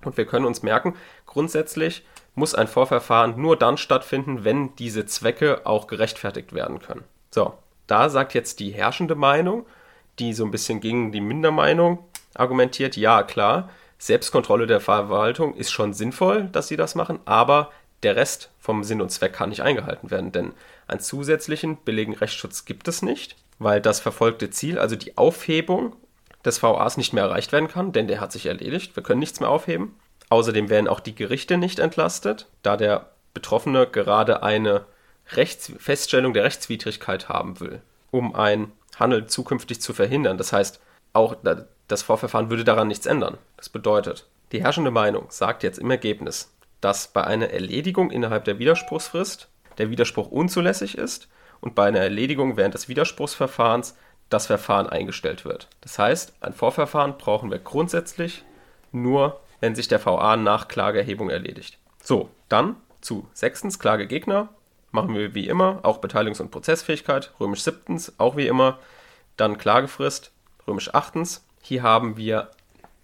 Und 0.05 0.17
wir 0.17 0.27
können 0.27 0.45
uns 0.45 0.63
merken, 0.63 0.95
grundsätzlich 1.25 2.05
muss 2.35 2.55
ein 2.55 2.69
Vorverfahren 2.69 3.41
nur 3.41 3.57
dann 3.57 3.79
stattfinden, 3.79 4.45
wenn 4.45 4.77
diese 4.77 5.07
Zwecke 5.07 5.63
auch 5.65 5.87
gerechtfertigt 5.87 6.53
werden 6.53 6.81
können. 6.81 7.05
So, 7.31 7.55
da 7.87 8.09
sagt 8.09 8.35
jetzt 8.35 8.61
die 8.61 8.73
herrschende 8.73 9.15
Meinung, 9.15 9.65
die 10.19 10.33
so 10.33 10.45
ein 10.45 10.51
bisschen 10.51 10.81
gegen 10.81 11.13
die 11.13 11.21
Mindermeinung 11.21 11.99
argumentiert, 12.35 12.97
ja 12.97 13.23
klar, 13.23 13.71
Selbstkontrolle 13.99 14.67
der 14.67 14.81
Verwaltung 14.81 15.55
ist 15.55 15.71
schon 15.71 15.95
sinnvoll, 15.95 16.49
dass 16.53 16.69
sie 16.69 16.77
das 16.77 16.95
machen, 16.95 17.19
aber 17.25 17.71
der 18.03 18.17
Rest 18.17 18.51
vom 18.61 18.85
Sinn 18.85 19.01
und 19.01 19.11
Zweck 19.11 19.33
kann 19.33 19.49
nicht 19.49 19.63
eingehalten 19.63 20.11
werden, 20.11 20.33
denn 20.33 20.53
einen 20.87 21.01
zusätzlichen 21.01 21.77
billigen 21.77 22.15
Rechtsschutz 22.15 22.65
gibt 22.65 22.89
es 22.89 23.03
nicht, 23.03 23.37
weil 23.59 23.81
das 23.81 24.01
verfolgte 24.01 24.51
Ziel, 24.51 24.79
also 24.79 24.97
die 24.97 25.17
Aufhebung 25.17 25.97
des 26.45 26.63
VAs 26.63 26.97
nicht 26.97 27.13
mehr 27.13 27.25
erreicht 27.25 27.53
werden 27.53 27.69
kann, 27.69 27.93
denn 27.93 28.07
der 28.07 28.21
hat 28.21 28.33
sich 28.33 28.47
erledigt, 28.47 28.97
wir 28.97 29.03
können 29.03 29.21
nichts 29.21 29.41
mehr 29.41 29.49
aufheben. 29.49 29.95
Außerdem 30.29 30.69
werden 30.69 30.89
auch 30.89 31.01
die 31.01 31.15
Gerichte 31.15 31.57
nicht 31.57 31.79
entlastet, 31.79 32.47
da 32.63 32.77
der 32.77 33.11
Betroffene 33.33 33.87
gerade 33.87 34.43
eine 34.43 34.85
Rechts 35.33 35.73
Feststellung 35.79 36.35
der 36.35 36.45
Rechtswidrigkeit 36.45 37.29
haben 37.29 37.59
will, 37.61 37.81
um 38.11 38.35
ein 38.35 38.71
Handeln 38.99 39.29
zukünftig 39.29 39.81
zu 39.81 39.93
verhindern. 39.95 40.39
Das 40.39 40.53
heißt, 40.53 40.81
auch 41.13 41.37
das 41.89 42.03
Vorverfahren 42.03 42.51
würde 42.51 42.65
daran 42.65 42.89
nichts 42.89 43.07
ändern. 43.07 43.39
Das 43.57 43.69
bedeutet, 43.69 44.27
die 44.53 44.63
herrschende 44.63 44.91
Meinung 44.91 45.27
sagt 45.29 45.63
jetzt 45.63 45.79
im 45.79 45.91
Ergebnis, 45.91 46.53
dass 46.81 47.09
bei 47.09 47.25
einer 47.25 47.51
Erledigung 47.51 48.11
innerhalb 48.11 48.45
der 48.45 48.59
Widerspruchsfrist 48.59 49.49
der 49.79 49.91
Widerspruch 49.91 50.31
unzulässig 50.31 50.97
ist 50.97 51.29
und 51.61 51.75
bei 51.75 51.87
einer 51.87 52.01
Erledigung 52.01 52.57
während 52.57 52.75
des 52.75 52.89
Widerspruchsverfahrens 52.89 53.97
das 54.29 54.47
Verfahren 54.47 54.89
eingestellt 54.89 55.45
wird. 55.45 55.69
Das 55.81 55.99
heißt, 55.99 56.35
ein 56.41 56.53
Vorverfahren 56.53 57.17
brauchen 57.17 57.51
wir 57.51 57.59
grundsätzlich 57.59 58.45
nur, 58.93 59.41
wenn 59.61 59.75
sich 59.75 59.89
der 59.89 60.05
VA 60.05 60.37
nach 60.37 60.69
Klageerhebung 60.69 61.31
erledigt. 61.31 61.79
So, 62.03 62.31
dann 62.49 62.77
zu 63.01 63.27
sechstens 63.33 63.79
Klagegegner 63.79 64.49
machen 64.97 65.15
wir 65.15 65.35
wie 65.35 65.47
immer 65.47 65.79
auch 65.85 66.01
Beteiligungs- 66.01 66.41
und 66.41 66.51
Prozessfähigkeit, 66.51 67.33
römisch 67.39 67.63
siebtens 67.63 68.15
auch 68.19 68.37
wie 68.37 68.49
immer, 68.49 68.79
dann 69.37 69.59
Klagefrist, 69.59 70.33
römisch 70.67 70.93
achtens. 70.93 71.45
Hier 71.63 71.83
haben 71.85 72.17
wir 72.17 72.51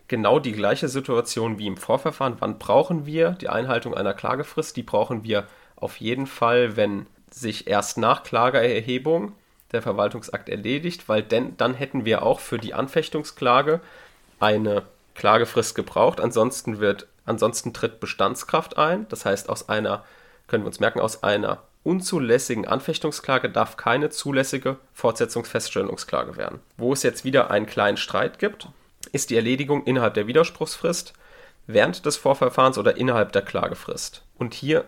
genau 0.09 0.39
die 0.39 0.53
gleiche 0.53 0.89
Situation 0.89 1.59
wie 1.59 1.67
im 1.67 1.77
Vorverfahren. 1.77 2.37
Wann 2.41 2.59
brauchen 2.59 3.07
wir 3.07 3.31
die 3.31 3.49
Einhaltung 3.49 3.95
einer 3.95 4.15
Klagefrist? 4.15 4.77
Die 4.77 4.83
brauchen 4.83 5.23
wir 5.25 5.47
auf 5.77 5.99
jeden 5.99 6.27
Fall, 6.27 6.77
wenn 6.77 7.07
sich 7.31 7.67
erst 7.67 7.99
nach 7.99 8.23
Klageerhebung 8.23 9.33
der 9.73 9.83
Verwaltungsakt 9.83 10.49
erledigt, 10.49 11.09
weil 11.09 11.23
denn, 11.23 11.57
dann 11.57 11.75
hätten 11.75 12.05
wir 12.05 12.23
auch 12.23 12.41
für 12.41 12.59
die 12.59 12.75
Anfechtungsklage 12.75 13.81
eine 14.39 14.83
Klagefrist 15.15 15.75
gebraucht. 15.75 16.21
Ansonsten 16.21 16.79
wird, 16.79 17.07
ansonsten 17.25 17.73
tritt 17.73 18.01
Bestandskraft 18.01 18.77
ein. 18.77 19.07
Das 19.09 19.25
heißt, 19.25 19.49
aus 19.49 19.69
einer, 19.69 20.05
können 20.47 20.65
wir 20.65 20.69
uns 20.69 20.81
merken, 20.81 21.01
aus 21.01 21.23
einer 21.23 21.63
unzulässigen 21.85 22.67
Anfechtungsklage 22.67 23.51
darf 23.51 23.77
keine 23.77 24.11
zulässige 24.11 24.77
Fortsetzungsfeststellungsklage 24.93 26.37
werden. 26.37 26.61
Wo 26.77 26.93
es 26.93 27.03
jetzt 27.03 27.25
wieder 27.25 27.51
einen 27.51 27.67
kleinen 27.67 27.97
Streit 27.97 28.39
gibt, 28.39 28.69
ist 29.11 29.31
die 29.31 29.37
Erledigung 29.37 29.85
innerhalb 29.85 30.15
der 30.15 30.27
Widerspruchsfrist, 30.27 31.13
während 31.67 32.07
des 32.07 32.17
Vorverfahrens 32.17 32.79
oder 32.79 32.97
innerhalb 32.97 33.33
der 33.33 33.43
Klagefrist. 33.43 34.25
Und 34.39 34.55
hier 34.55 34.85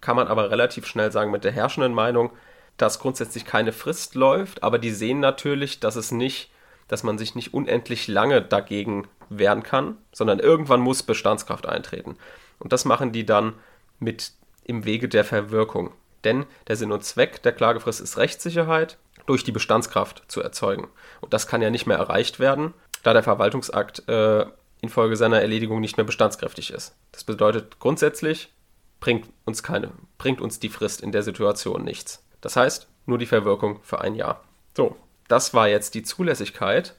kann 0.00 0.16
man 0.16 0.28
aber 0.28 0.50
relativ 0.50 0.86
schnell 0.86 1.12
sagen 1.12 1.30
mit 1.30 1.44
der 1.44 1.52
herrschenden 1.52 1.94
Meinung, 1.94 2.30
dass 2.76 2.98
grundsätzlich 2.98 3.44
keine 3.44 3.72
Frist 3.72 4.14
läuft, 4.14 4.62
aber 4.62 4.78
die 4.78 4.90
sehen 4.90 5.20
natürlich, 5.20 5.80
dass 5.80 5.96
es 5.96 6.10
nicht, 6.10 6.50
dass 6.88 7.02
man 7.02 7.18
sich 7.18 7.34
nicht 7.34 7.54
unendlich 7.54 8.08
lange 8.08 8.42
dagegen 8.42 9.06
wehren 9.28 9.62
kann, 9.62 9.96
sondern 10.12 10.40
irgendwann 10.40 10.80
muss 10.80 11.02
Bestandskraft 11.02 11.66
eintreten. 11.66 12.16
Und 12.58 12.72
das 12.72 12.84
machen 12.84 13.12
die 13.12 13.24
dann 13.24 13.54
mit 14.00 14.32
im 14.64 14.84
Wege 14.84 15.08
der 15.08 15.24
Verwirkung. 15.24 15.92
Denn 16.24 16.46
der 16.68 16.76
Sinn 16.76 16.92
und 16.92 17.04
Zweck 17.04 17.42
der 17.42 17.52
Klagefrist 17.52 18.00
ist 18.00 18.16
Rechtssicherheit 18.16 18.98
durch 19.26 19.44
die 19.44 19.52
Bestandskraft 19.52 20.24
zu 20.28 20.42
erzeugen. 20.42 20.88
Und 21.20 21.32
das 21.32 21.46
kann 21.46 21.62
ja 21.62 21.70
nicht 21.70 21.86
mehr 21.86 21.98
erreicht 21.98 22.40
werden, 22.40 22.74
da 23.02 23.12
der 23.12 23.22
Verwaltungsakt 23.22 24.08
äh, 24.08 24.46
infolge 24.80 25.16
seiner 25.16 25.40
Erledigung 25.40 25.80
nicht 25.80 25.96
mehr 25.96 26.06
bestandskräftig 26.06 26.72
ist. 26.72 26.94
Das 27.12 27.24
bedeutet 27.24 27.78
grundsätzlich 27.78 28.52
bringt 29.00 29.28
uns 29.44 29.62
keine, 29.62 29.90
bringt 30.18 30.40
uns 30.40 30.60
die 30.60 30.68
Frist 30.68 31.00
in 31.00 31.12
der 31.12 31.22
Situation 31.22 31.82
nichts. 31.82 32.24
Das 32.40 32.56
heißt, 32.56 32.88
nur 33.06 33.18
die 33.18 33.26
Verwirkung 33.26 33.80
für 33.82 34.00
ein 34.00 34.14
Jahr. 34.14 34.42
So, 34.76 34.96
das 35.28 35.54
war 35.54 35.68
jetzt 35.68 35.94
die 35.94 36.02
Zulässigkeit 36.02 36.94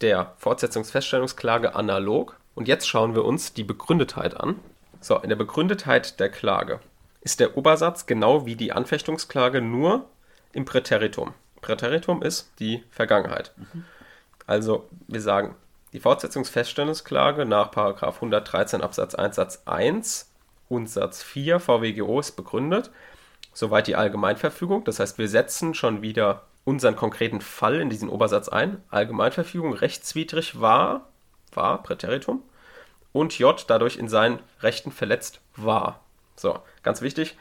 der 0.00 0.34
Fortsetzungsfeststellungsklage 0.38 1.74
analog. 1.74 2.36
Und 2.54 2.68
jetzt 2.68 2.88
schauen 2.88 3.14
wir 3.14 3.24
uns 3.24 3.54
die 3.54 3.64
Begründetheit 3.64 4.38
an. 4.38 4.56
So, 5.00 5.16
in 5.18 5.28
der 5.28 5.36
Begründetheit 5.36 6.20
der 6.20 6.30
Klage 6.30 6.80
ist 7.20 7.40
der 7.40 7.56
Obersatz 7.56 8.06
genau 8.06 8.46
wie 8.46 8.56
die 8.56 8.72
Anfechtungsklage 8.72 9.60
nur 9.60 10.06
im 10.52 10.64
Präteritum. 10.64 11.34
Präteritum 11.60 12.22
ist 12.22 12.50
die 12.58 12.82
Vergangenheit. 12.90 13.52
Mhm. 13.56 13.84
Also 14.46 14.88
wir 15.06 15.20
sagen, 15.20 15.54
die 15.92 16.00
Fortsetzungsfeststellungsklage 16.00 17.44
nach 17.44 17.76
113 17.76 18.80
Absatz 18.80 19.14
1 19.14 19.36
Satz 19.36 19.62
1 19.66 20.30
und 20.68 20.88
Satz 20.88 21.22
4 21.22 21.60
VWGO 21.60 22.20
ist 22.20 22.32
begründet. 22.32 22.90
Soweit 23.52 23.88
die 23.88 23.96
Allgemeinverfügung. 23.96 24.84
Das 24.84 25.00
heißt, 25.00 25.18
wir 25.18 25.28
setzen 25.28 25.74
schon 25.74 26.02
wieder 26.02 26.44
unseren 26.64 26.94
konkreten 26.94 27.40
Fall 27.40 27.80
in 27.80 27.90
diesen 27.90 28.08
Obersatz 28.08 28.48
ein. 28.48 28.82
Allgemeinverfügung 28.90 29.72
rechtswidrig 29.72 30.60
war, 30.60 31.08
war 31.52 31.82
Präteritum, 31.82 32.42
und 33.12 33.36
J 33.38 33.62
dadurch 33.66 33.96
in 33.96 34.08
seinen 34.08 34.38
Rechten 34.60 34.92
verletzt 34.92 35.40
war. 35.56 36.00
So, 36.40 36.58
ganz 36.82 37.02
wichtig, 37.02 37.36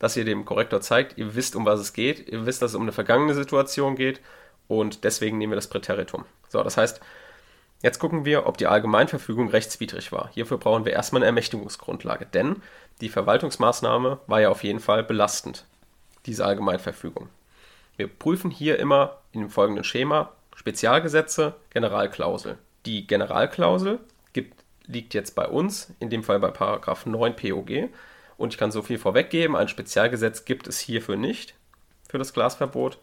dass 0.00 0.16
ihr 0.16 0.24
dem 0.24 0.44
Korrektor 0.44 0.80
zeigt, 0.80 1.16
ihr 1.18 1.36
wisst, 1.36 1.54
um 1.54 1.64
was 1.64 1.78
es 1.78 1.92
geht, 1.92 2.28
ihr 2.28 2.46
wisst, 2.46 2.62
dass 2.62 2.72
es 2.72 2.74
um 2.74 2.82
eine 2.82 2.90
vergangene 2.90 3.32
Situation 3.32 3.94
geht 3.94 4.20
und 4.66 5.04
deswegen 5.04 5.38
nehmen 5.38 5.52
wir 5.52 5.56
das 5.56 5.68
Präteritum. 5.68 6.24
So, 6.48 6.62
das 6.64 6.76
heißt, 6.76 7.00
jetzt 7.82 8.00
gucken 8.00 8.24
wir, 8.24 8.46
ob 8.46 8.58
die 8.58 8.66
Allgemeinverfügung 8.66 9.50
rechtswidrig 9.50 10.10
war. 10.10 10.30
Hierfür 10.32 10.58
brauchen 10.58 10.84
wir 10.84 10.92
erstmal 10.92 11.20
eine 11.20 11.26
Ermächtigungsgrundlage, 11.26 12.26
denn 12.26 12.60
die 13.00 13.08
Verwaltungsmaßnahme 13.08 14.18
war 14.26 14.40
ja 14.40 14.48
auf 14.48 14.64
jeden 14.64 14.80
Fall 14.80 15.04
belastend, 15.04 15.64
diese 16.26 16.44
Allgemeinverfügung. 16.44 17.28
Wir 17.96 18.08
prüfen 18.08 18.50
hier 18.50 18.80
immer 18.80 19.18
in 19.30 19.42
dem 19.42 19.50
folgenden 19.50 19.84
Schema 19.84 20.32
Spezialgesetze, 20.56 21.54
Generalklausel. 21.70 22.58
Die 22.84 23.06
Generalklausel 23.06 24.00
gibt, 24.32 24.64
liegt 24.86 25.14
jetzt 25.14 25.36
bei 25.36 25.46
uns, 25.46 25.92
in 26.00 26.10
dem 26.10 26.24
Fall 26.24 26.40
bei 26.40 26.50
Paragraph 26.50 27.06
9 27.06 27.36
POG, 27.36 27.90
und 28.36 28.52
ich 28.52 28.58
kann 28.58 28.70
so 28.70 28.82
viel 28.82 28.98
vorweggeben, 28.98 29.56
ein 29.56 29.68
Spezialgesetz 29.68 30.44
gibt 30.44 30.66
es 30.66 30.78
hierfür 30.78 31.16
nicht, 31.16 31.54
für 32.08 32.18
das 32.18 32.32
Glasverbot. 32.32 32.98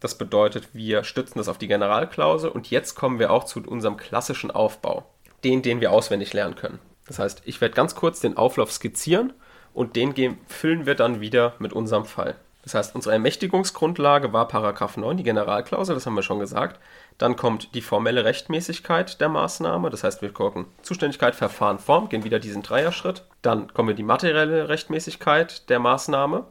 Das 0.00 0.18
bedeutet, 0.18 0.68
wir 0.74 1.04
stützen 1.04 1.38
das 1.38 1.48
auf 1.48 1.58
die 1.58 1.68
Generalklausel 1.68 2.50
und 2.50 2.70
jetzt 2.70 2.94
kommen 2.94 3.18
wir 3.18 3.30
auch 3.30 3.44
zu 3.44 3.60
unserem 3.62 3.96
klassischen 3.96 4.50
Aufbau, 4.50 5.08
den, 5.44 5.62
den 5.62 5.80
wir 5.80 5.92
auswendig 5.92 6.32
lernen 6.32 6.54
können. 6.54 6.78
Das 7.06 7.18
heißt, 7.18 7.42
ich 7.44 7.60
werde 7.60 7.74
ganz 7.74 7.94
kurz 7.94 8.20
den 8.20 8.36
Auflauf 8.36 8.72
skizzieren 8.72 9.32
und 9.72 9.96
den 9.96 10.38
füllen 10.46 10.86
wir 10.86 10.94
dann 10.94 11.20
wieder 11.20 11.54
mit 11.58 11.72
unserem 11.72 12.04
Fall. 12.04 12.36
Das 12.66 12.74
heißt, 12.74 12.96
unsere 12.96 13.12
Ermächtigungsgrundlage 13.12 14.32
war 14.32 14.48
Paragraph 14.48 14.96
9, 14.96 15.18
die 15.18 15.22
Generalklausel, 15.22 15.94
das 15.94 16.04
haben 16.04 16.16
wir 16.16 16.24
schon 16.24 16.40
gesagt. 16.40 16.80
Dann 17.16 17.36
kommt 17.36 17.76
die 17.76 17.80
formelle 17.80 18.24
Rechtmäßigkeit 18.24 19.20
der 19.20 19.28
Maßnahme, 19.28 19.88
das 19.88 20.02
heißt, 20.02 20.20
wir 20.20 20.32
gucken 20.32 20.66
Zuständigkeit, 20.82 21.36
Verfahren, 21.36 21.78
Form, 21.78 22.08
gehen 22.08 22.24
wieder 22.24 22.40
diesen 22.40 22.64
Dreierschritt. 22.64 23.22
Dann 23.40 23.72
kommen 23.72 23.90
wir 23.90 23.94
die 23.94 24.02
materielle 24.02 24.68
Rechtmäßigkeit 24.68 25.68
der 25.68 25.78
Maßnahme. 25.78 26.44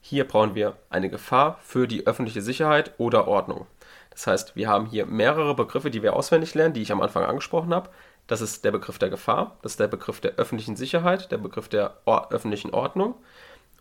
Hier 0.00 0.26
brauchen 0.26 0.54
wir 0.54 0.78
eine 0.88 1.10
Gefahr 1.10 1.58
für 1.62 1.86
die 1.86 2.06
öffentliche 2.06 2.40
Sicherheit 2.40 2.94
oder 2.96 3.28
Ordnung. 3.28 3.66
Das 4.12 4.26
heißt, 4.26 4.56
wir 4.56 4.68
haben 4.70 4.86
hier 4.86 5.04
mehrere 5.04 5.54
Begriffe, 5.54 5.90
die 5.90 6.02
wir 6.02 6.16
auswendig 6.16 6.54
lernen, 6.54 6.72
die 6.72 6.80
ich 6.80 6.90
am 6.90 7.02
Anfang 7.02 7.24
angesprochen 7.24 7.74
habe. 7.74 7.90
Das 8.28 8.40
ist 8.40 8.64
der 8.64 8.72
Begriff 8.72 8.96
der 8.96 9.10
Gefahr, 9.10 9.58
das 9.60 9.72
ist 9.72 9.80
der 9.80 9.88
Begriff 9.88 10.22
der 10.22 10.36
öffentlichen 10.36 10.76
Sicherheit, 10.76 11.30
der 11.30 11.36
Begriff 11.36 11.68
der 11.68 11.98
Or 12.06 12.32
öffentlichen 12.32 12.70
Ordnung 12.70 13.16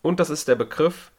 und 0.03 0.19
das 0.19 0.29
ist 0.29 0.49
der 0.49 0.55
Begriff 0.55 1.11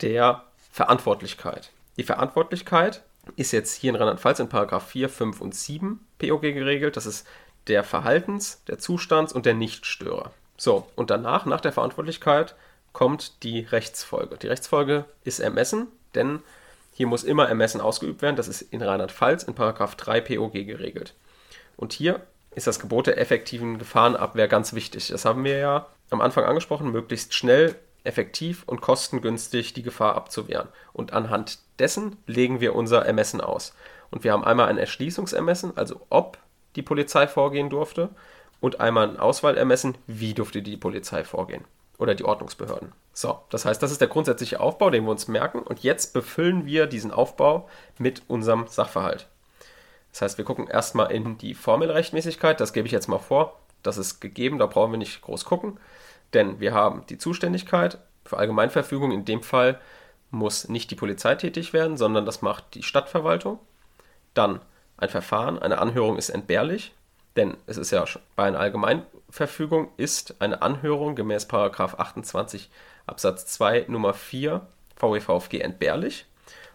der 0.00 0.44
Verantwortlichkeit. 0.70 1.70
Die 1.96 2.04
Verantwortlichkeit 2.04 3.02
ist 3.36 3.52
jetzt 3.52 3.74
hier 3.74 3.90
in 3.90 3.96
Rheinland-Pfalz 3.96 4.38
in 4.40 4.48
Paragraph 4.48 4.86
4, 4.88 5.08
5 5.08 5.40
und 5.40 5.54
7 5.54 6.06
POG 6.18 6.42
geregelt. 6.42 6.96
Das 6.96 7.06
ist 7.06 7.26
der 7.66 7.82
Verhaltens-, 7.82 8.62
der 8.68 8.78
Zustands- 8.78 9.32
und 9.32 9.46
der 9.46 9.54
Nichtstörer. 9.54 10.30
So, 10.56 10.88
und 10.94 11.10
danach, 11.10 11.46
nach 11.46 11.60
der 11.60 11.72
Verantwortlichkeit, 11.72 12.54
kommt 12.92 13.42
die 13.42 13.60
Rechtsfolge. 13.60 14.36
Die 14.38 14.46
Rechtsfolge 14.46 15.04
ist 15.24 15.40
Ermessen, 15.40 15.88
denn 16.14 16.40
hier 16.92 17.06
muss 17.06 17.24
immer 17.24 17.48
Ermessen 17.48 17.80
ausgeübt 17.80 18.22
werden. 18.22 18.36
Das 18.36 18.48
ist 18.48 18.62
in 18.62 18.80
Rheinland-Pfalz 18.80 19.42
in 19.42 19.54
Paragraph 19.54 19.96
3 19.96 20.20
POG 20.22 20.52
geregelt. 20.52 21.14
Und 21.76 21.92
hier 21.92 22.22
ist 22.54 22.66
das 22.66 22.80
Gebot 22.80 23.06
der 23.06 23.18
effektiven 23.18 23.78
Gefahrenabwehr 23.78 24.48
ganz 24.48 24.72
wichtig. 24.72 25.08
Das 25.08 25.26
haben 25.26 25.44
wir 25.44 25.58
ja 25.58 25.86
am 26.08 26.22
Anfang 26.22 26.44
angesprochen, 26.44 26.90
möglichst 26.90 27.34
schnell, 27.34 27.74
effektiv 28.06 28.62
und 28.66 28.80
kostengünstig 28.80 29.74
die 29.74 29.82
Gefahr 29.82 30.14
abzuwehren. 30.14 30.68
Und 30.92 31.12
anhand 31.12 31.58
dessen 31.78 32.16
legen 32.26 32.60
wir 32.60 32.74
unser 32.74 33.04
Ermessen 33.04 33.40
aus. 33.40 33.74
Und 34.10 34.24
wir 34.24 34.32
haben 34.32 34.44
einmal 34.44 34.68
ein 34.68 34.78
Erschließungsermessen, 34.78 35.76
also 35.76 36.00
ob 36.08 36.38
die 36.76 36.82
Polizei 36.82 37.26
vorgehen 37.26 37.70
durfte, 37.70 38.10
und 38.60 38.80
einmal 38.80 39.08
ein 39.08 39.18
Auswahlermessen, 39.18 39.98
wie 40.06 40.34
durfte 40.34 40.62
die 40.62 40.76
Polizei 40.76 41.24
vorgehen 41.24 41.64
oder 41.98 42.14
die 42.14 42.24
Ordnungsbehörden. 42.24 42.92
So, 43.12 43.38
das 43.50 43.64
heißt, 43.64 43.82
das 43.82 43.92
ist 43.92 44.00
der 44.00 44.08
grundsätzliche 44.08 44.60
Aufbau, 44.60 44.90
den 44.90 45.04
wir 45.04 45.10
uns 45.10 45.28
merken. 45.28 45.60
Und 45.60 45.82
jetzt 45.82 46.12
befüllen 46.12 46.66
wir 46.66 46.86
diesen 46.86 47.10
Aufbau 47.10 47.68
mit 47.98 48.22
unserem 48.28 48.66
Sachverhalt. 48.66 49.26
Das 50.12 50.22
heißt, 50.22 50.38
wir 50.38 50.44
gucken 50.44 50.66
erstmal 50.66 51.12
in 51.12 51.38
die 51.38 51.54
Formelrechtmäßigkeit. 51.54 52.60
Das 52.60 52.72
gebe 52.72 52.86
ich 52.86 52.92
jetzt 52.92 53.08
mal 53.08 53.18
vor. 53.18 53.58
Das 53.82 53.98
ist 53.98 54.20
gegeben, 54.20 54.58
da 54.58 54.66
brauchen 54.66 54.92
wir 54.92 54.98
nicht 54.98 55.22
groß 55.22 55.44
gucken. 55.44 55.78
Denn 56.34 56.60
wir 56.60 56.74
haben 56.74 57.04
die 57.08 57.18
Zuständigkeit 57.18 57.98
für 58.24 58.38
Allgemeinverfügung. 58.38 59.12
In 59.12 59.24
dem 59.24 59.42
Fall 59.42 59.80
muss 60.30 60.68
nicht 60.68 60.90
die 60.90 60.96
Polizei 60.96 61.34
tätig 61.34 61.72
werden, 61.72 61.96
sondern 61.96 62.26
das 62.26 62.42
macht 62.42 62.74
die 62.74 62.82
Stadtverwaltung. 62.82 63.58
Dann 64.34 64.60
ein 64.96 65.08
Verfahren, 65.08 65.58
eine 65.58 65.78
Anhörung 65.78 66.16
ist 66.16 66.30
entbehrlich, 66.30 66.94
denn 67.36 67.56
es 67.66 67.76
ist 67.76 67.90
ja 67.90 68.04
bei 68.34 68.44
einer 68.44 68.58
Allgemeinverfügung 68.58 69.90
ist 69.96 70.40
eine 70.40 70.62
Anhörung 70.62 71.14
gemäß 71.14 71.48
28 71.50 72.70
Absatz 73.06 73.46
2 73.46 73.86
Nummer 73.88 74.14
4 74.14 74.66
VWVFG 74.96 75.60
entbehrlich 75.60 76.26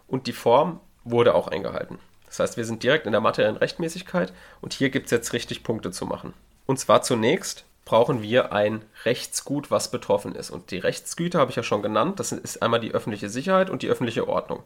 und 0.08 0.28
die 0.28 0.34
Form 0.34 0.80
wurde 1.04 1.34
auch 1.34 1.48
eingehalten. 1.48 1.98
Das 2.28 2.40
heißt, 2.40 2.58
wir 2.58 2.66
sind 2.66 2.84
direkt 2.84 3.08
in 3.08 3.12
der 3.12 3.22
materiellen 3.22 3.58
Rechtmäßigkeit 3.58 4.32
und 4.62 4.74
hier 4.74 4.90
gibt 4.90 5.06
es 5.06 5.12
jetzt 5.12 5.34
richtig 5.34 5.64
Punkte 5.64 5.92
zu 5.92 6.06
machen. 6.06 6.34
Und 6.68 6.78
zwar 6.78 7.02
zunächst 7.02 7.66
brauchen 7.86 8.22
wir 8.22 8.54
ein 8.54 8.84
Rechtsgut, 9.06 9.72
was 9.72 9.92
betroffen 9.92 10.36
ist. 10.36 10.52
Und 10.52 10.72
die 10.72 10.78
Rechtsgüter 10.78 11.40
habe 11.40 11.52
ich 11.52 11.58
ja 11.58 11.64
schon 11.64 11.82
genannt. 11.82 12.20
Das 12.20 12.32
ist 12.32 12.62
einmal 12.62 12.80
die 12.80 12.92
öffentliche 12.92 13.30
Sicherheit 13.30 13.70
und 13.70 13.82
die 13.82 13.90
öffentliche 13.90 14.28
Ordnung. 14.28 14.64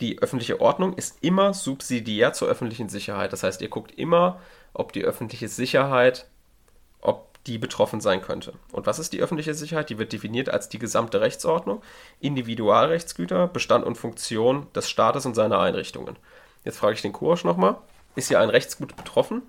Die 0.00 0.20
öffentliche 0.22 0.60
Ordnung 0.60 0.94
ist 0.94 1.22
immer 1.22 1.52
subsidiär 1.52 2.32
zur 2.32 2.48
öffentlichen 2.48 2.88
Sicherheit. 2.88 3.32
Das 3.32 3.42
heißt, 3.42 3.60
ihr 3.60 3.68
guckt 3.68 3.92
immer, 3.92 4.40
ob 4.72 4.92
die 4.92 5.04
öffentliche 5.04 5.48
Sicherheit, 5.48 6.26
ob 7.02 7.30
die 7.44 7.58
betroffen 7.58 8.00
sein 8.00 8.22
könnte. 8.22 8.54
Und 8.72 8.86
was 8.86 8.98
ist 8.98 9.12
die 9.12 9.20
öffentliche 9.20 9.54
Sicherheit? 9.54 9.90
Die 9.90 9.98
wird 9.98 10.12
definiert 10.12 10.48
als 10.48 10.68
die 10.68 10.78
gesamte 10.78 11.20
Rechtsordnung, 11.20 11.82
Individualrechtsgüter, 12.20 13.46
Bestand 13.46 13.84
und 13.84 13.96
Funktion 13.96 14.66
des 14.74 14.88
Staates 14.88 15.26
und 15.26 15.34
seiner 15.34 15.58
Einrichtungen. 15.58 16.16
Jetzt 16.64 16.78
frage 16.78 16.94
ich 16.94 17.02
den 17.02 17.12
Kursch 17.12 17.44
nochmal. 17.44 17.76
Ist 18.14 18.28
hier 18.28 18.40
ein 18.40 18.50
Rechtsgut 18.50 18.96
betroffen? 18.96 19.42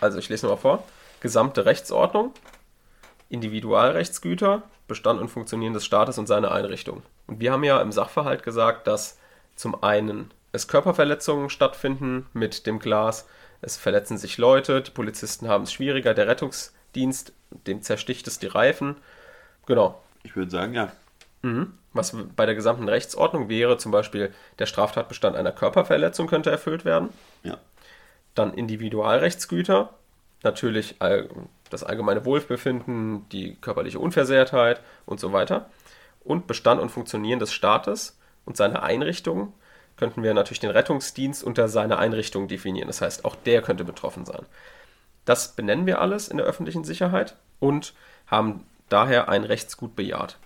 Also 0.00 0.18
ich 0.18 0.28
lese 0.28 0.46
nochmal 0.46 0.60
vor. 0.60 0.84
Gesamte 1.20 1.64
Rechtsordnung, 1.64 2.32
Individualrechtsgüter, 3.28 4.62
Bestand 4.86 5.20
und 5.20 5.28
Funktionieren 5.28 5.74
des 5.74 5.84
Staates 5.84 6.18
und 6.18 6.26
seine 6.26 6.50
Einrichtung. 6.50 7.02
Und 7.26 7.40
wir 7.40 7.52
haben 7.52 7.64
ja 7.64 7.80
im 7.80 7.92
Sachverhalt 7.92 8.42
gesagt, 8.42 8.86
dass 8.86 9.18
zum 9.54 9.82
einen 9.82 10.30
es 10.52 10.66
Körperverletzungen 10.68 11.50
stattfinden 11.50 12.26
mit 12.32 12.66
dem 12.66 12.78
Glas, 12.78 13.26
es 13.60 13.76
verletzen 13.76 14.18
sich 14.18 14.38
Leute, 14.38 14.82
die 14.82 14.90
Polizisten 14.90 15.48
haben 15.48 15.64
es 15.64 15.72
schwieriger, 15.72 16.14
der 16.14 16.28
Rettungsdienst, 16.28 17.32
dem 17.66 17.82
zersticht 17.82 18.26
es 18.28 18.38
die 18.38 18.46
Reifen. 18.46 18.96
Genau. 19.66 20.00
Ich 20.22 20.36
würde 20.36 20.50
sagen, 20.50 20.74
ja. 20.74 20.92
Mhm. 21.42 21.74
Was 21.92 22.14
bei 22.36 22.46
der 22.46 22.54
gesamten 22.54 22.88
Rechtsordnung 22.88 23.48
wäre, 23.48 23.76
zum 23.78 23.92
Beispiel 23.92 24.32
der 24.58 24.66
Straftatbestand 24.66 25.36
einer 25.36 25.52
Körperverletzung 25.52 26.28
könnte 26.28 26.50
erfüllt 26.50 26.84
werden. 26.84 27.08
Ja. 27.42 27.58
Dann 28.34 28.54
Individualrechtsgüter, 28.54 29.90
natürlich 30.42 30.96
das 31.70 31.84
allgemeine 31.84 32.24
Wohlbefinden, 32.24 33.28
die 33.30 33.56
körperliche 33.56 33.98
Unversehrtheit 33.98 34.80
und 35.06 35.20
so 35.20 35.32
weiter. 35.32 35.68
Und 36.24 36.46
Bestand 36.46 36.80
und 36.80 36.90
Funktionieren 36.90 37.38
des 37.38 37.52
Staates 37.52 38.18
und 38.44 38.56
seine 38.56 38.82
Einrichtungen 38.82 39.52
könnten 39.96 40.22
wir 40.22 40.32
natürlich 40.34 40.60
den 40.60 40.70
Rettungsdienst 40.70 41.42
unter 41.42 41.68
seine 41.68 41.98
Einrichtung 41.98 42.48
definieren. 42.48 42.86
Das 42.86 43.00
heißt, 43.00 43.24
auch 43.24 43.34
der 43.34 43.62
könnte 43.62 43.84
betroffen 43.84 44.24
sein. 44.24 44.46
Das 45.24 45.54
benennen 45.54 45.86
wir 45.86 46.00
alles 46.00 46.28
in 46.28 46.36
der 46.36 46.46
öffentlichen 46.46 46.84
Sicherheit 46.84 47.36
und 47.60 47.94
haben 48.26 48.64
daher 48.88 49.28
ein 49.28 49.44
Rechtsgut 49.44 49.96
bejaht. 49.96 50.38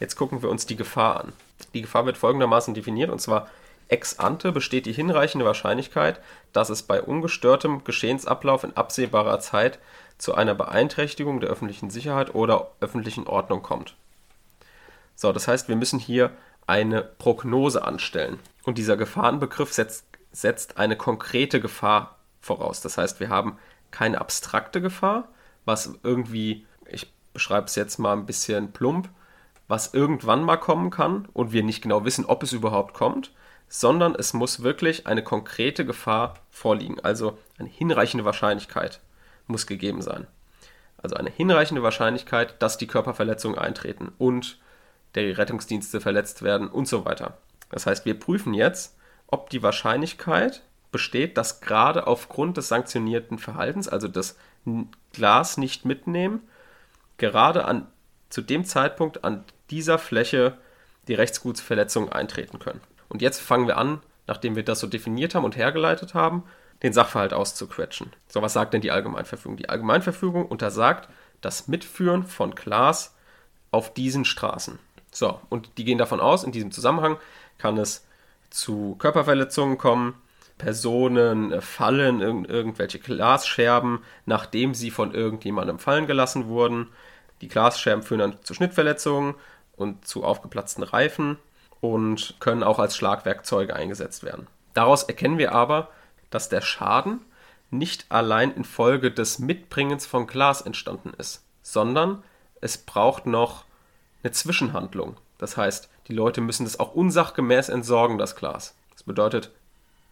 Jetzt 0.00 0.16
gucken 0.16 0.42
wir 0.42 0.50
uns 0.50 0.66
die 0.66 0.76
Gefahr 0.76 1.20
an. 1.20 1.32
Die 1.72 1.82
Gefahr 1.82 2.04
wird 2.04 2.18
folgendermaßen 2.18 2.74
definiert, 2.74 3.10
und 3.10 3.20
zwar 3.20 3.48
ex 3.88 4.18
ante 4.18 4.52
besteht 4.52 4.86
die 4.86 4.92
hinreichende 4.92 5.44
Wahrscheinlichkeit, 5.44 6.20
dass 6.52 6.70
es 6.70 6.82
bei 6.82 7.02
ungestörtem 7.02 7.84
Geschehensablauf 7.84 8.64
in 8.64 8.76
absehbarer 8.76 9.40
Zeit 9.40 9.78
zu 10.18 10.34
einer 10.34 10.54
Beeinträchtigung 10.54 11.40
der 11.40 11.50
öffentlichen 11.50 11.90
Sicherheit 11.90 12.34
oder 12.34 12.72
öffentlichen 12.80 13.26
Ordnung 13.26 13.62
kommt. 13.62 13.94
So, 15.14 15.32
das 15.32 15.48
heißt, 15.48 15.68
wir 15.68 15.76
müssen 15.76 15.98
hier 15.98 16.30
eine 16.66 17.02
Prognose 17.02 17.84
anstellen. 17.84 18.38
Und 18.64 18.78
dieser 18.78 18.96
Gefahrenbegriff 18.96 19.72
setzt, 19.72 20.06
setzt 20.32 20.78
eine 20.78 20.96
konkrete 20.96 21.60
Gefahr 21.60 22.18
voraus. 22.40 22.80
Das 22.80 22.98
heißt, 22.98 23.20
wir 23.20 23.28
haben 23.28 23.58
keine 23.90 24.20
abstrakte 24.20 24.80
Gefahr, 24.80 25.28
was 25.64 25.98
irgendwie, 26.02 26.66
ich 26.86 27.12
beschreibe 27.32 27.66
es 27.66 27.74
jetzt 27.74 27.98
mal 27.98 28.12
ein 28.12 28.26
bisschen 28.26 28.72
plump, 28.72 29.08
was 29.68 29.94
irgendwann 29.94 30.44
mal 30.44 30.56
kommen 30.56 30.90
kann 30.90 31.28
und 31.32 31.52
wir 31.52 31.62
nicht 31.62 31.82
genau 31.82 32.04
wissen, 32.04 32.24
ob 32.24 32.42
es 32.42 32.52
überhaupt 32.52 32.94
kommt, 32.94 33.32
sondern 33.68 34.14
es 34.14 34.32
muss 34.32 34.62
wirklich 34.62 35.06
eine 35.06 35.22
konkrete 35.22 35.84
Gefahr 35.84 36.34
vorliegen. 36.50 37.00
Also 37.00 37.36
eine 37.58 37.68
hinreichende 37.68 38.24
Wahrscheinlichkeit 38.24 39.00
muss 39.46 39.66
gegeben 39.66 40.02
sein. 40.02 40.26
Also 40.98 41.16
eine 41.16 41.30
hinreichende 41.30 41.82
Wahrscheinlichkeit, 41.82 42.60
dass 42.62 42.78
die 42.78 42.86
Körperverletzungen 42.86 43.58
eintreten 43.58 44.12
und 44.18 44.58
der 45.14 45.36
Rettungsdienste 45.36 46.00
verletzt 46.00 46.42
werden 46.42 46.68
und 46.68 46.86
so 46.86 47.04
weiter. 47.04 47.38
Das 47.70 47.86
heißt, 47.86 48.04
wir 48.04 48.18
prüfen 48.18 48.54
jetzt, 48.54 48.96
ob 49.26 49.50
die 49.50 49.62
Wahrscheinlichkeit 49.62 50.62
besteht, 50.92 51.36
dass 51.36 51.60
gerade 51.60 52.06
aufgrund 52.06 52.56
des 52.56 52.68
sanktionierten 52.68 53.38
Verhaltens, 53.38 53.88
also 53.88 54.08
das 54.08 54.36
Glas 55.12 55.56
nicht 55.56 55.84
mitnehmen, 55.84 56.42
gerade 57.18 57.64
an, 57.64 57.86
zu 58.30 58.42
dem 58.42 58.64
Zeitpunkt, 58.64 59.24
an 59.24 59.44
dieser 59.70 59.98
Fläche 59.98 60.56
die 61.08 61.14
Rechtsgutsverletzungen 61.14 62.12
eintreten 62.12 62.58
können. 62.58 62.80
Und 63.08 63.22
jetzt 63.22 63.40
fangen 63.40 63.66
wir 63.66 63.76
an, 63.76 64.00
nachdem 64.26 64.56
wir 64.56 64.64
das 64.64 64.80
so 64.80 64.86
definiert 64.86 65.34
haben 65.34 65.44
und 65.44 65.56
hergeleitet 65.56 66.14
haben, 66.14 66.42
den 66.82 66.92
Sachverhalt 66.92 67.32
auszuquetschen. 67.32 68.12
So, 68.28 68.42
was 68.42 68.52
sagt 68.52 68.74
denn 68.74 68.80
die 68.80 68.90
Allgemeinverfügung? 68.90 69.56
Die 69.56 69.68
Allgemeinverfügung 69.68 70.46
untersagt 70.46 71.08
das 71.40 71.68
Mitführen 71.68 72.24
von 72.24 72.54
Glas 72.54 73.14
auf 73.70 73.94
diesen 73.94 74.24
Straßen. 74.24 74.78
So, 75.10 75.40
und 75.48 75.70
die 75.78 75.84
gehen 75.84 75.98
davon 75.98 76.20
aus, 76.20 76.44
in 76.44 76.52
diesem 76.52 76.72
Zusammenhang 76.72 77.16
kann 77.58 77.78
es 77.78 78.06
zu 78.50 78.96
Körperverletzungen 78.98 79.78
kommen, 79.78 80.14
Personen 80.58 81.60
fallen, 81.60 82.20
irg 82.20 82.48
irgendwelche 82.48 82.98
Glasscherben, 82.98 84.00
nachdem 84.24 84.74
sie 84.74 84.90
von 84.90 85.14
irgendjemandem 85.14 85.78
fallen 85.78 86.06
gelassen 86.06 86.48
wurden. 86.48 86.88
Die 87.42 87.48
Glasscherben 87.48 88.02
führen 88.02 88.20
dann 88.20 88.42
zu 88.42 88.54
Schnittverletzungen 88.54 89.34
und 89.76 90.06
zu 90.06 90.24
aufgeplatzten 90.24 90.82
Reifen 90.82 91.38
und 91.80 92.34
können 92.40 92.62
auch 92.62 92.78
als 92.78 92.96
Schlagwerkzeuge 92.96 93.74
eingesetzt 93.74 94.22
werden. 94.24 94.46
Daraus 94.74 95.04
erkennen 95.04 95.38
wir 95.38 95.52
aber, 95.52 95.88
dass 96.30 96.48
der 96.48 96.60
Schaden 96.60 97.20
nicht 97.70 98.06
allein 98.10 98.52
infolge 98.52 99.10
des 99.10 99.38
Mitbringens 99.38 100.06
von 100.06 100.26
Glas 100.26 100.60
entstanden 100.60 101.12
ist, 101.18 101.44
sondern 101.62 102.22
es 102.60 102.78
braucht 102.78 103.26
noch 103.26 103.64
eine 104.22 104.32
Zwischenhandlung. 104.32 105.16
Das 105.38 105.56
heißt, 105.56 105.88
die 106.08 106.14
Leute 106.14 106.40
müssen 106.40 106.64
das 106.64 106.80
auch 106.80 106.94
unsachgemäß 106.94 107.68
entsorgen, 107.68 108.18
das 108.18 108.36
Glas. 108.36 108.74
Das 108.92 109.02
bedeutet, 109.02 109.50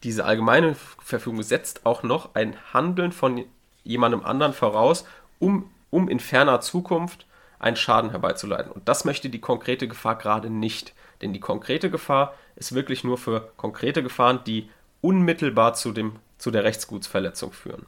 diese 0.03 0.25
allgemeine 0.25 0.75
Verfügung 0.75 1.43
setzt 1.43 1.87
auch 1.87 2.03
noch 2.03 2.35
ein 2.35 2.57
Handeln 2.73 3.13
von 3.13 3.45
jemandem 3.85 4.25
anderen 4.25 4.53
voraus, 4.53 5.05
um, 5.39 5.71
um 5.91 6.09
in 6.09 6.21
ferner 6.21 6.61
Zukunft 6.61 7.27
einen 7.59 7.77
Schaden 7.77 8.11
herbeizuleiten. 8.11 8.73
Und 8.73 8.89
das 8.89 9.05
möchte 9.05 9.31
die 9.31 9.41
konkrete 9.41 9.89
Gefahr 9.89 10.17
gerade 10.17 10.51
nicht. 10.51 10.95
Denn 11.23 11.33
die 11.33 11.41
konkrete 11.41 11.91
Gefahr 11.91 12.35
ist 12.57 12.75
wirklich 12.75 13.05
nur 13.05 13.19
für 13.19 13.53
konkrete 13.57 14.03
Gefahren, 14.03 14.41
die 14.47 14.69
unmittelbar 15.01 15.75
zu, 15.75 15.93
dem, 15.93 16.17
zu 16.39 16.51
der 16.51 16.65
Rechtsgutsverletzung 16.65 17.53
führen. 17.53 17.87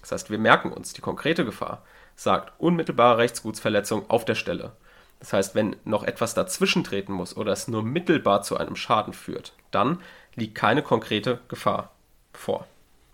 Das 0.00 0.12
heißt, 0.12 0.30
wir 0.30 0.38
merken 0.38 0.72
uns, 0.72 0.92
die 0.92 1.00
konkrete 1.00 1.44
Gefahr 1.44 1.82
sagt 2.16 2.52
unmittelbare 2.58 3.18
Rechtsgutsverletzung 3.18 4.08
auf 4.10 4.24
der 4.24 4.34
Stelle. 4.34 4.72
Das 5.20 5.32
heißt, 5.32 5.54
wenn 5.54 5.76
noch 5.84 6.04
etwas 6.04 6.34
dazwischen 6.34 6.84
treten 6.84 7.12
muss 7.12 7.36
oder 7.36 7.52
es 7.52 7.68
nur 7.68 7.82
mittelbar 7.82 8.42
zu 8.42 8.56
einem 8.56 8.76
Schaden 8.76 9.12
führt, 9.12 9.52
dann 9.70 10.00
liegt 10.34 10.54
keine 10.54 10.82
konkrete 10.82 11.40
Gefahr 11.48 11.90
vor. 12.32 12.66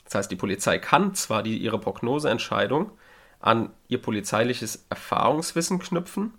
Das 0.04 0.14
heißt, 0.14 0.30
die 0.30 0.36
Polizei 0.36 0.78
kann 0.78 1.14
zwar 1.14 1.42
die, 1.42 1.56
ihre 1.56 1.78
Prognoseentscheidung 1.78 2.90
an 3.44 3.70
ihr 3.88 4.00
polizeiliches 4.00 4.86
Erfahrungswissen 4.88 5.78
knüpfen, 5.78 6.32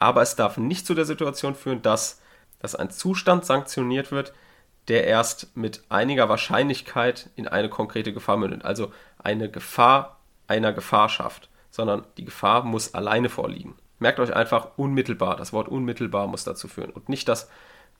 aber 0.00 0.22
es 0.22 0.34
darf 0.34 0.56
nicht 0.58 0.84
zu 0.86 0.94
der 0.94 1.04
Situation 1.04 1.54
führen, 1.54 1.82
dass, 1.82 2.20
dass 2.58 2.74
ein 2.74 2.90
Zustand 2.90 3.44
sanktioniert 3.44 4.10
wird, 4.10 4.34
der 4.88 5.06
erst 5.06 5.56
mit 5.56 5.84
einiger 5.88 6.28
Wahrscheinlichkeit 6.28 7.30
in 7.36 7.46
eine 7.46 7.68
konkrete 7.68 8.12
Gefahr 8.12 8.36
mündet. 8.38 8.64
Also 8.64 8.92
eine 9.18 9.48
Gefahr 9.48 10.18
einer 10.48 10.72
Gefahr 10.72 11.08
schafft, 11.08 11.48
sondern 11.70 12.04
die 12.16 12.24
Gefahr 12.24 12.64
muss 12.64 12.92
alleine 12.92 13.28
vorliegen. 13.28 13.76
Merkt 14.00 14.18
euch 14.18 14.34
einfach 14.34 14.70
unmittelbar. 14.76 15.36
Das 15.36 15.52
Wort 15.52 15.68
unmittelbar 15.68 16.26
muss 16.26 16.42
dazu 16.42 16.66
führen. 16.66 16.90
Und 16.90 17.08
nicht 17.08 17.28
das, 17.28 17.48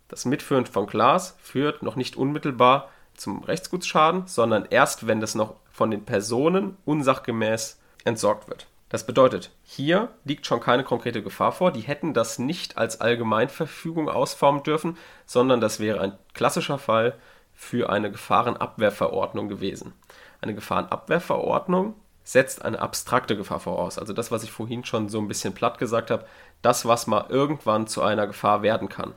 das 0.08 0.24
Mitführen 0.24 0.66
von 0.66 0.88
Glas 0.88 1.36
führt 1.40 1.84
noch 1.84 1.94
nicht 1.94 2.16
unmittelbar 2.16 2.88
zum 3.14 3.44
Rechtsgutsschaden, 3.44 4.26
sondern 4.26 4.66
erst, 4.68 5.06
wenn 5.06 5.20
das 5.20 5.36
noch 5.36 5.54
von 5.70 5.92
den 5.92 6.04
Personen 6.04 6.76
unsachgemäß 6.84 7.78
entsorgt 8.04 8.48
wird. 8.48 8.66
Das 8.88 9.06
bedeutet, 9.06 9.50
hier 9.62 10.10
liegt 10.24 10.44
schon 10.44 10.60
keine 10.60 10.84
konkrete 10.84 11.22
Gefahr 11.22 11.52
vor. 11.52 11.72
Die 11.72 11.80
hätten 11.80 12.12
das 12.12 12.38
nicht 12.38 12.76
als 12.76 13.00
Allgemeinverfügung 13.00 14.10
ausformen 14.10 14.62
dürfen, 14.62 14.98
sondern 15.24 15.62
das 15.62 15.80
wäre 15.80 16.00
ein 16.00 16.18
klassischer 16.34 16.78
Fall 16.78 17.14
für 17.54 17.88
eine 17.88 18.10
Gefahrenabwehrverordnung 18.10 19.48
gewesen. 19.48 19.94
Eine 20.42 20.54
Gefahrenabwehrverordnung 20.54 21.94
setzt 22.24 22.64
eine 22.64 22.80
abstrakte 22.80 23.36
Gefahr 23.36 23.60
voraus. 23.60 23.98
Also 23.98 24.12
das, 24.12 24.30
was 24.30 24.44
ich 24.44 24.52
vorhin 24.52 24.84
schon 24.84 25.08
so 25.08 25.18
ein 25.20 25.28
bisschen 25.28 25.54
platt 25.54 25.78
gesagt 25.78 26.10
habe, 26.10 26.26
das, 26.60 26.84
was 26.84 27.06
mal 27.06 27.26
irgendwann 27.28 27.86
zu 27.86 28.02
einer 28.02 28.26
Gefahr 28.26 28.62
werden 28.62 28.88
kann. 28.88 29.14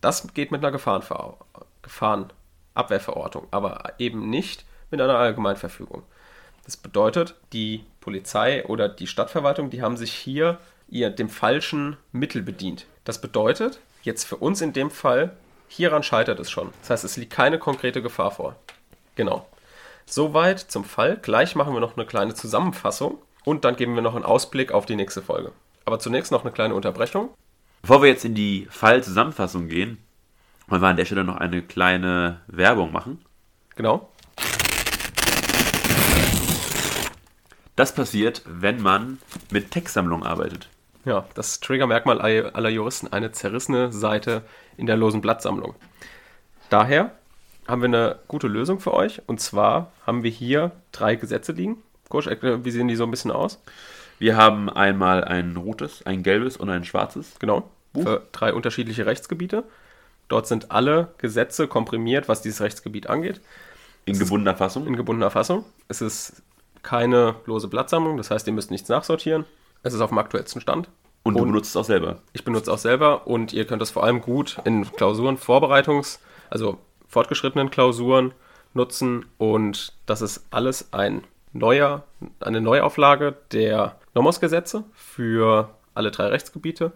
Das 0.00 0.34
geht 0.34 0.52
mit 0.52 0.62
einer 0.62 0.72
Gefahrenver 0.72 1.38
Gefahrenabwehrverordnung, 1.82 3.48
aber 3.50 3.94
eben 3.98 4.28
nicht 4.28 4.64
mit 4.90 5.00
einer 5.00 5.16
Allgemeinverfügung. 5.16 6.02
Das 6.64 6.76
bedeutet, 6.76 7.34
die 7.52 7.84
Polizei 8.00 8.64
oder 8.66 8.88
die 8.88 9.06
Stadtverwaltung, 9.06 9.70
die 9.70 9.82
haben 9.82 9.96
sich 9.96 10.12
hier 10.12 10.58
ihr 10.88 11.10
dem 11.10 11.28
falschen 11.28 11.96
Mittel 12.12 12.42
bedient. 12.42 12.86
Das 13.04 13.20
bedeutet, 13.20 13.80
jetzt 14.02 14.24
für 14.24 14.36
uns 14.36 14.60
in 14.60 14.72
dem 14.72 14.90
Fall, 14.90 15.36
hieran 15.68 16.02
scheitert 16.02 16.40
es 16.40 16.50
schon. 16.50 16.70
Das 16.80 16.90
heißt, 16.90 17.04
es 17.04 17.16
liegt 17.16 17.32
keine 17.32 17.58
konkrete 17.58 18.02
Gefahr 18.02 18.30
vor. 18.30 18.56
Genau. 19.16 19.46
Soweit 20.06 20.60
zum 20.60 20.84
Fall. 20.84 21.18
Gleich 21.20 21.54
machen 21.54 21.74
wir 21.74 21.80
noch 21.80 21.96
eine 21.96 22.06
kleine 22.06 22.34
Zusammenfassung 22.34 23.18
und 23.44 23.64
dann 23.64 23.76
geben 23.76 23.94
wir 23.94 24.02
noch 24.02 24.14
einen 24.14 24.24
Ausblick 24.24 24.72
auf 24.72 24.86
die 24.86 24.96
nächste 24.96 25.22
Folge. 25.22 25.52
Aber 25.84 25.98
zunächst 25.98 26.32
noch 26.32 26.42
eine 26.42 26.52
kleine 26.52 26.74
Unterbrechung. 26.74 27.30
Bevor 27.82 28.02
wir 28.02 28.08
jetzt 28.08 28.24
in 28.24 28.34
die 28.34 28.66
Fallzusammenfassung 28.70 29.68
gehen, 29.68 29.98
wollen 30.68 30.80
wir 30.80 30.88
an 30.88 30.96
der 30.96 31.04
Stelle 31.04 31.24
noch 31.24 31.36
eine 31.36 31.62
kleine 31.62 32.40
Werbung 32.46 32.92
machen. 32.92 33.22
Genau. 33.76 34.08
Das 37.76 37.94
passiert, 37.94 38.42
wenn 38.46 38.80
man 38.80 39.18
mit 39.50 39.70
Textsammlungen 39.70 40.26
arbeitet. 40.26 40.68
Ja, 41.04 41.26
das 41.34 41.60
Triggermerkmal 41.60 42.20
aller 42.20 42.68
Juristen, 42.68 43.12
eine 43.12 43.32
zerrissene 43.32 43.92
Seite 43.92 44.42
in 44.76 44.86
der 44.86 44.96
losen 44.96 45.20
Blattsammlung. 45.20 45.74
Daher 46.70 47.12
haben 47.66 47.82
wir 47.82 47.86
eine 47.86 48.18
gute 48.28 48.46
Lösung 48.46 48.80
für 48.80 48.94
euch. 48.94 49.22
Und 49.26 49.40
zwar 49.40 49.92
haben 50.06 50.22
wir 50.22 50.30
hier 50.30 50.72
drei 50.92 51.16
Gesetze 51.16 51.52
liegen. 51.52 51.82
Coach, 52.08 52.28
wie 52.28 52.70
sehen 52.70 52.88
die 52.88 52.96
so 52.96 53.04
ein 53.04 53.10
bisschen 53.10 53.30
aus? 53.30 53.60
Wir 54.18 54.36
haben 54.36 54.70
einmal 54.70 55.24
ein 55.24 55.56
rotes, 55.56 56.06
ein 56.06 56.22
gelbes 56.22 56.56
und 56.56 56.70
ein 56.70 56.84
schwarzes. 56.84 57.34
Genau. 57.38 57.70
Buch. 57.92 58.02
Für 58.02 58.22
drei 58.32 58.52
unterschiedliche 58.52 59.06
Rechtsgebiete. 59.06 59.64
Dort 60.28 60.46
sind 60.46 60.70
alle 60.70 61.12
Gesetze 61.18 61.68
komprimiert, 61.68 62.28
was 62.28 62.42
dieses 62.42 62.60
Rechtsgebiet 62.60 63.08
angeht. 63.08 63.40
In 64.04 64.18
gebundener 64.18 64.56
Fassung? 64.56 64.86
In 64.86 64.96
gebundener 64.96 65.30
Fassung. 65.30 65.64
Es 65.88 66.00
ist 66.00 66.42
keine 66.84 67.34
lose 67.46 67.66
Blattsammlung, 67.66 68.16
das 68.16 68.30
heißt, 68.30 68.46
ihr 68.46 68.52
müsst 68.52 68.70
nichts 68.70 68.88
nachsortieren. 68.88 69.44
Es 69.82 69.92
ist 69.92 70.00
auf 70.00 70.10
dem 70.10 70.18
aktuellsten 70.18 70.60
Stand. 70.60 70.88
Und, 71.24 71.34
und 71.34 71.40
du 71.40 71.46
benutzt 71.46 71.70
es 71.70 71.76
auch 71.76 71.84
selber? 71.84 72.18
Ich 72.32 72.44
benutze 72.44 72.64
es 72.64 72.68
auch 72.68 72.78
selber 72.78 73.26
und 73.26 73.52
ihr 73.52 73.66
könnt 73.66 73.82
es 73.82 73.90
vor 73.90 74.04
allem 74.04 74.20
gut 74.20 74.58
in 74.64 74.84
Klausuren, 74.92 75.36
Vorbereitungs-, 75.36 76.20
also 76.50 76.78
fortgeschrittenen 77.08 77.70
Klausuren 77.70 78.34
nutzen 78.74 79.26
und 79.38 79.94
das 80.06 80.20
ist 80.20 80.46
alles 80.50 80.92
ein 80.92 81.24
neuer, 81.52 82.04
eine 82.40 82.60
Neuauflage 82.60 83.36
der 83.52 83.96
Nomos-Gesetze 84.14 84.84
für 84.92 85.70
alle 85.94 86.10
drei 86.10 86.26
Rechtsgebiete. 86.26 86.92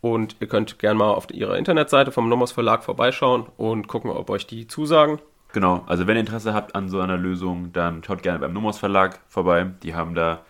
Und 0.00 0.36
ihr 0.40 0.46
könnt 0.46 0.78
gerne 0.78 0.98
mal 0.98 1.10
auf 1.12 1.30
ihrer 1.32 1.58
Internetseite 1.58 2.12
vom 2.12 2.28
Nomos 2.28 2.52
Verlag 2.52 2.84
vorbeischauen 2.84 3.46
und 3.56 3.88
gucken, 3.88 4.10
ob 4.10 4.30
euch 4.30 4.46
die 4.46 4.68
zusagen. 4.68 5.18
Genau, 5.52 5.84
also 5.86 6.06
wenn 6.06 6.16
ihr 6.16 6.20
Interesse 6.20 6.54
habt 6.54 6.74
an 6.74 6.88
so 6.88 7.00
einer 7.00 7.16
Lösung, 7.16 7.72
dann 7.72 8.02
schaut 8.04 8.22
gerne 8.22 8.38
beim 8.38 8.52
Nomos 8.52 8.78
Verlag 8.78 9.20
vorbei. 9.28 9.70
Die 9.82 9.94
haben 9.94 10.14
da 10.14 10.40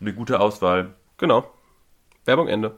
eine 0.00 0.12
gute 0.12 0.40
Auswahl. 0.40 0.94
Genau. 1.18 1.44
Werbung 2.24 2.48
Ende. 2.48 2.74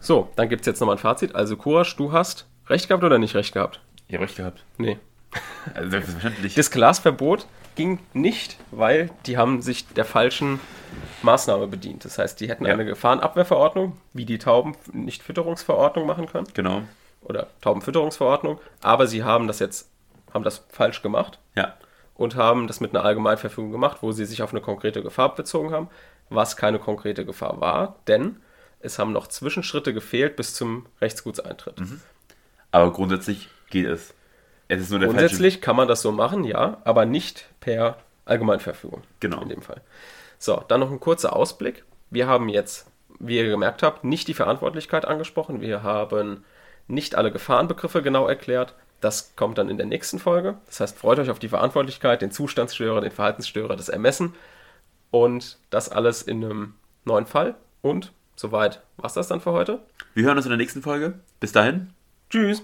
So, 0.00 0.30
dann 0.36 0.48
gibt 0.48 0.60
es 0.60 0.66
jetzt 0.66 0.80
nochmal 0.80 0.96
ein 0.96 1.00
Fazit. 1.00 1.34
Also, 1.34 1.56
Kurasch, 1.56 1.96
du 1.96 2.12
hast 2.12 2.46
recht 2.68 2.88
gehabt 2.88 3.04
oder 3.04 3.18
nicht 3.18 3.34
recht 3.34 3.54
gehabt? 3.54 3.80
Ja, 4.08 4.20
recht 4.20 4.36
gehabt. 4.36 4.64
Nee. 4.78 4.98
Also 5.74 5.90
selbstverständlich. 5.90 6.54
Das 6.54 6.70
Glasverbot 6.70 7.46
ging 7.74 7.98
nicht, 8.14 8.56
weil 8.70 9.10
die 9.26 9.36
haben 9.36 9.62
sich 9.62 9.86
der 9.88 10.04
falschen 10.04 10.60
Maßnahme 11.22 11.66
bedient. 11.66 12.04
Das 12.04 12.18
heißt, 12.18 12.40
die 12.40 12.48
hätten 12.48 12.66
ja. 12.66 12.72
eine 12.72 12.84
Gefahrenabwehrverordnung, 12.84 13.96
wie 14.12 14.24
die 14.24 14.38
Taubennichtfütterungsverordnung 14.38 16.06
machen 16.06 16.26
können. 16.26 16.46
Genau. 16.54 16.82
Oder 17.22 17.48
Taubenfütterungsverordnung. 17.60 18.60
Aber 18.80 19.06
sie 19.06 19.24
haben 19.24 19.46
das 19.46 19.58
jetzt, 19.58 19.90
haben 20.36 20.44
das 20.44 20.64
falsch 20.68 21.02
gemacht. 21.02 21.40
Ja. 21.56 21.74
Und 22.14 22.36
haben 22.36 22.66
das 22.66 22.80
mit 22.80 22.94
einer 22.94 23.04
Allgemeinverfügung 23.04 23.72
gemacht, 23.72 23.98
wo 24.00 24.12
sie 24.12 24.24
sich 24.24 24.42
auf 24.42 24.52
eine 24.52 24.60
konkrete 24.60 25.02
Gefahr 25.02 25.34
bezogen 25.34 25.72
haben, 25.72 25.88
was 26.30 26.56
keine 26.56 26.78
konkrete 26.78 27.26
Gefahr 27.26 27.60
war, 27.60 27.96
denn 28.06 28.36
es 28.80 28.98
haben 28.98 29.12
noch 29.12 29.26
Zwischenschritte 29.26 29.92
gefehlt 29.92 30.36
bis 30.36 30.54
zum 30.54 30.86
Rechtsgutseintritt. 31.00 31.80
Mhm. 31.80 32.00
Aber 32.70 32.92
grundsätzlich 32.92 33.48
geht 33.70 33.86
es. 33.86 34.14
Es 34.68 34.80
ist 34.80 34.90
nur 34.90 34.98
der 34.98 35.08
Grundsätzlich 35.08 35.54
falsche... 35.54 35.60
kann 35.60 35.76
man 35.76 35.88
das 35.88 36.02
so 36.02 36.12
machen, 36.12 36.44
ja, 36.44 36.78
aber 36.84 37.04
nicht 37.04 37.48
per 37.60 37.98
Allgemeinverfügung. 38.24 39.02
Genau. 39.20 39.40
In 39.42 39.48
dem 39.48 39.62
Fall. 39.62 39.80
So, 40.38 40.62
dann 40.68 40.80
noch 40.80 40.90
ein 40.90 41.00
kurzer 41.00 41.34
Ausblick. 41.34 41.84
Wir 42.10 42.26
haben 42.26 42.48
jetzt, 42.48 42.90
wie 43.18 43.36
ihr 43.36 43.48
gemerkt 43.48 43.82
habt, 43.82 44.04
nicht 44.04 44.28
die 44.28 44.34
Verantwortlichkeit 44.34 45.04
angesprochen. 45.04 45.60
Wir 45.60 45.82
haben 45.82 46.44
nicht 46.88 47.14
alle 47.14 47.32
Gefahrenbegriffe 47.32 48.02
genau 48.02 48.26
erklärt. 48.26 48.74
Das 49.00 49.34
kommt 49.36 49.58
dann 49.58 49.68
in 49.68 49.76
der 49.76 49.86
nächsten 49.86 50.18
Folge. 50.18 50.56
Das 50.66 50.80
heißt, 50.80 50.98
freut 50.98 51.18
euch 51.18 51.30
auf 51.30 51.38
die 51.38 51.48
Verantwortlichkeit, 51.48 52.22
den 52.22 52.30
Zustandsstörer, 52.30 53.00
den 53.00 53.12
Verhaltensstörer, 53.12 53.76
das 53.76 53.88
Ermessen 53.88 54.34
und 55.10 55.58
das 55.70 55.88
alles 55.88 56.22
in 56.22 56.44
einem 56.44 56.74
neuen 57.04 57.26
Fall. 57.26 57.54
Und 57.82 58.12
soweit 58.34 58.82
war 58.96 59.06
es 59.06 59.14
das 59.14 59.28
dann 59.28 59.40
für 59.40 59.52
heute. 59.52 59.80
Wir 60.14 60.24
hören 60.24 60.36
uns 60.36 60.46
in 60.46 60.50
der 60.50 60.58
nächsten 60.58 60.82
Folge. 60.82 61.20
Bis 61.40 61.52
dahin. 61.52 61.90
Tschüss. 62.30 62.62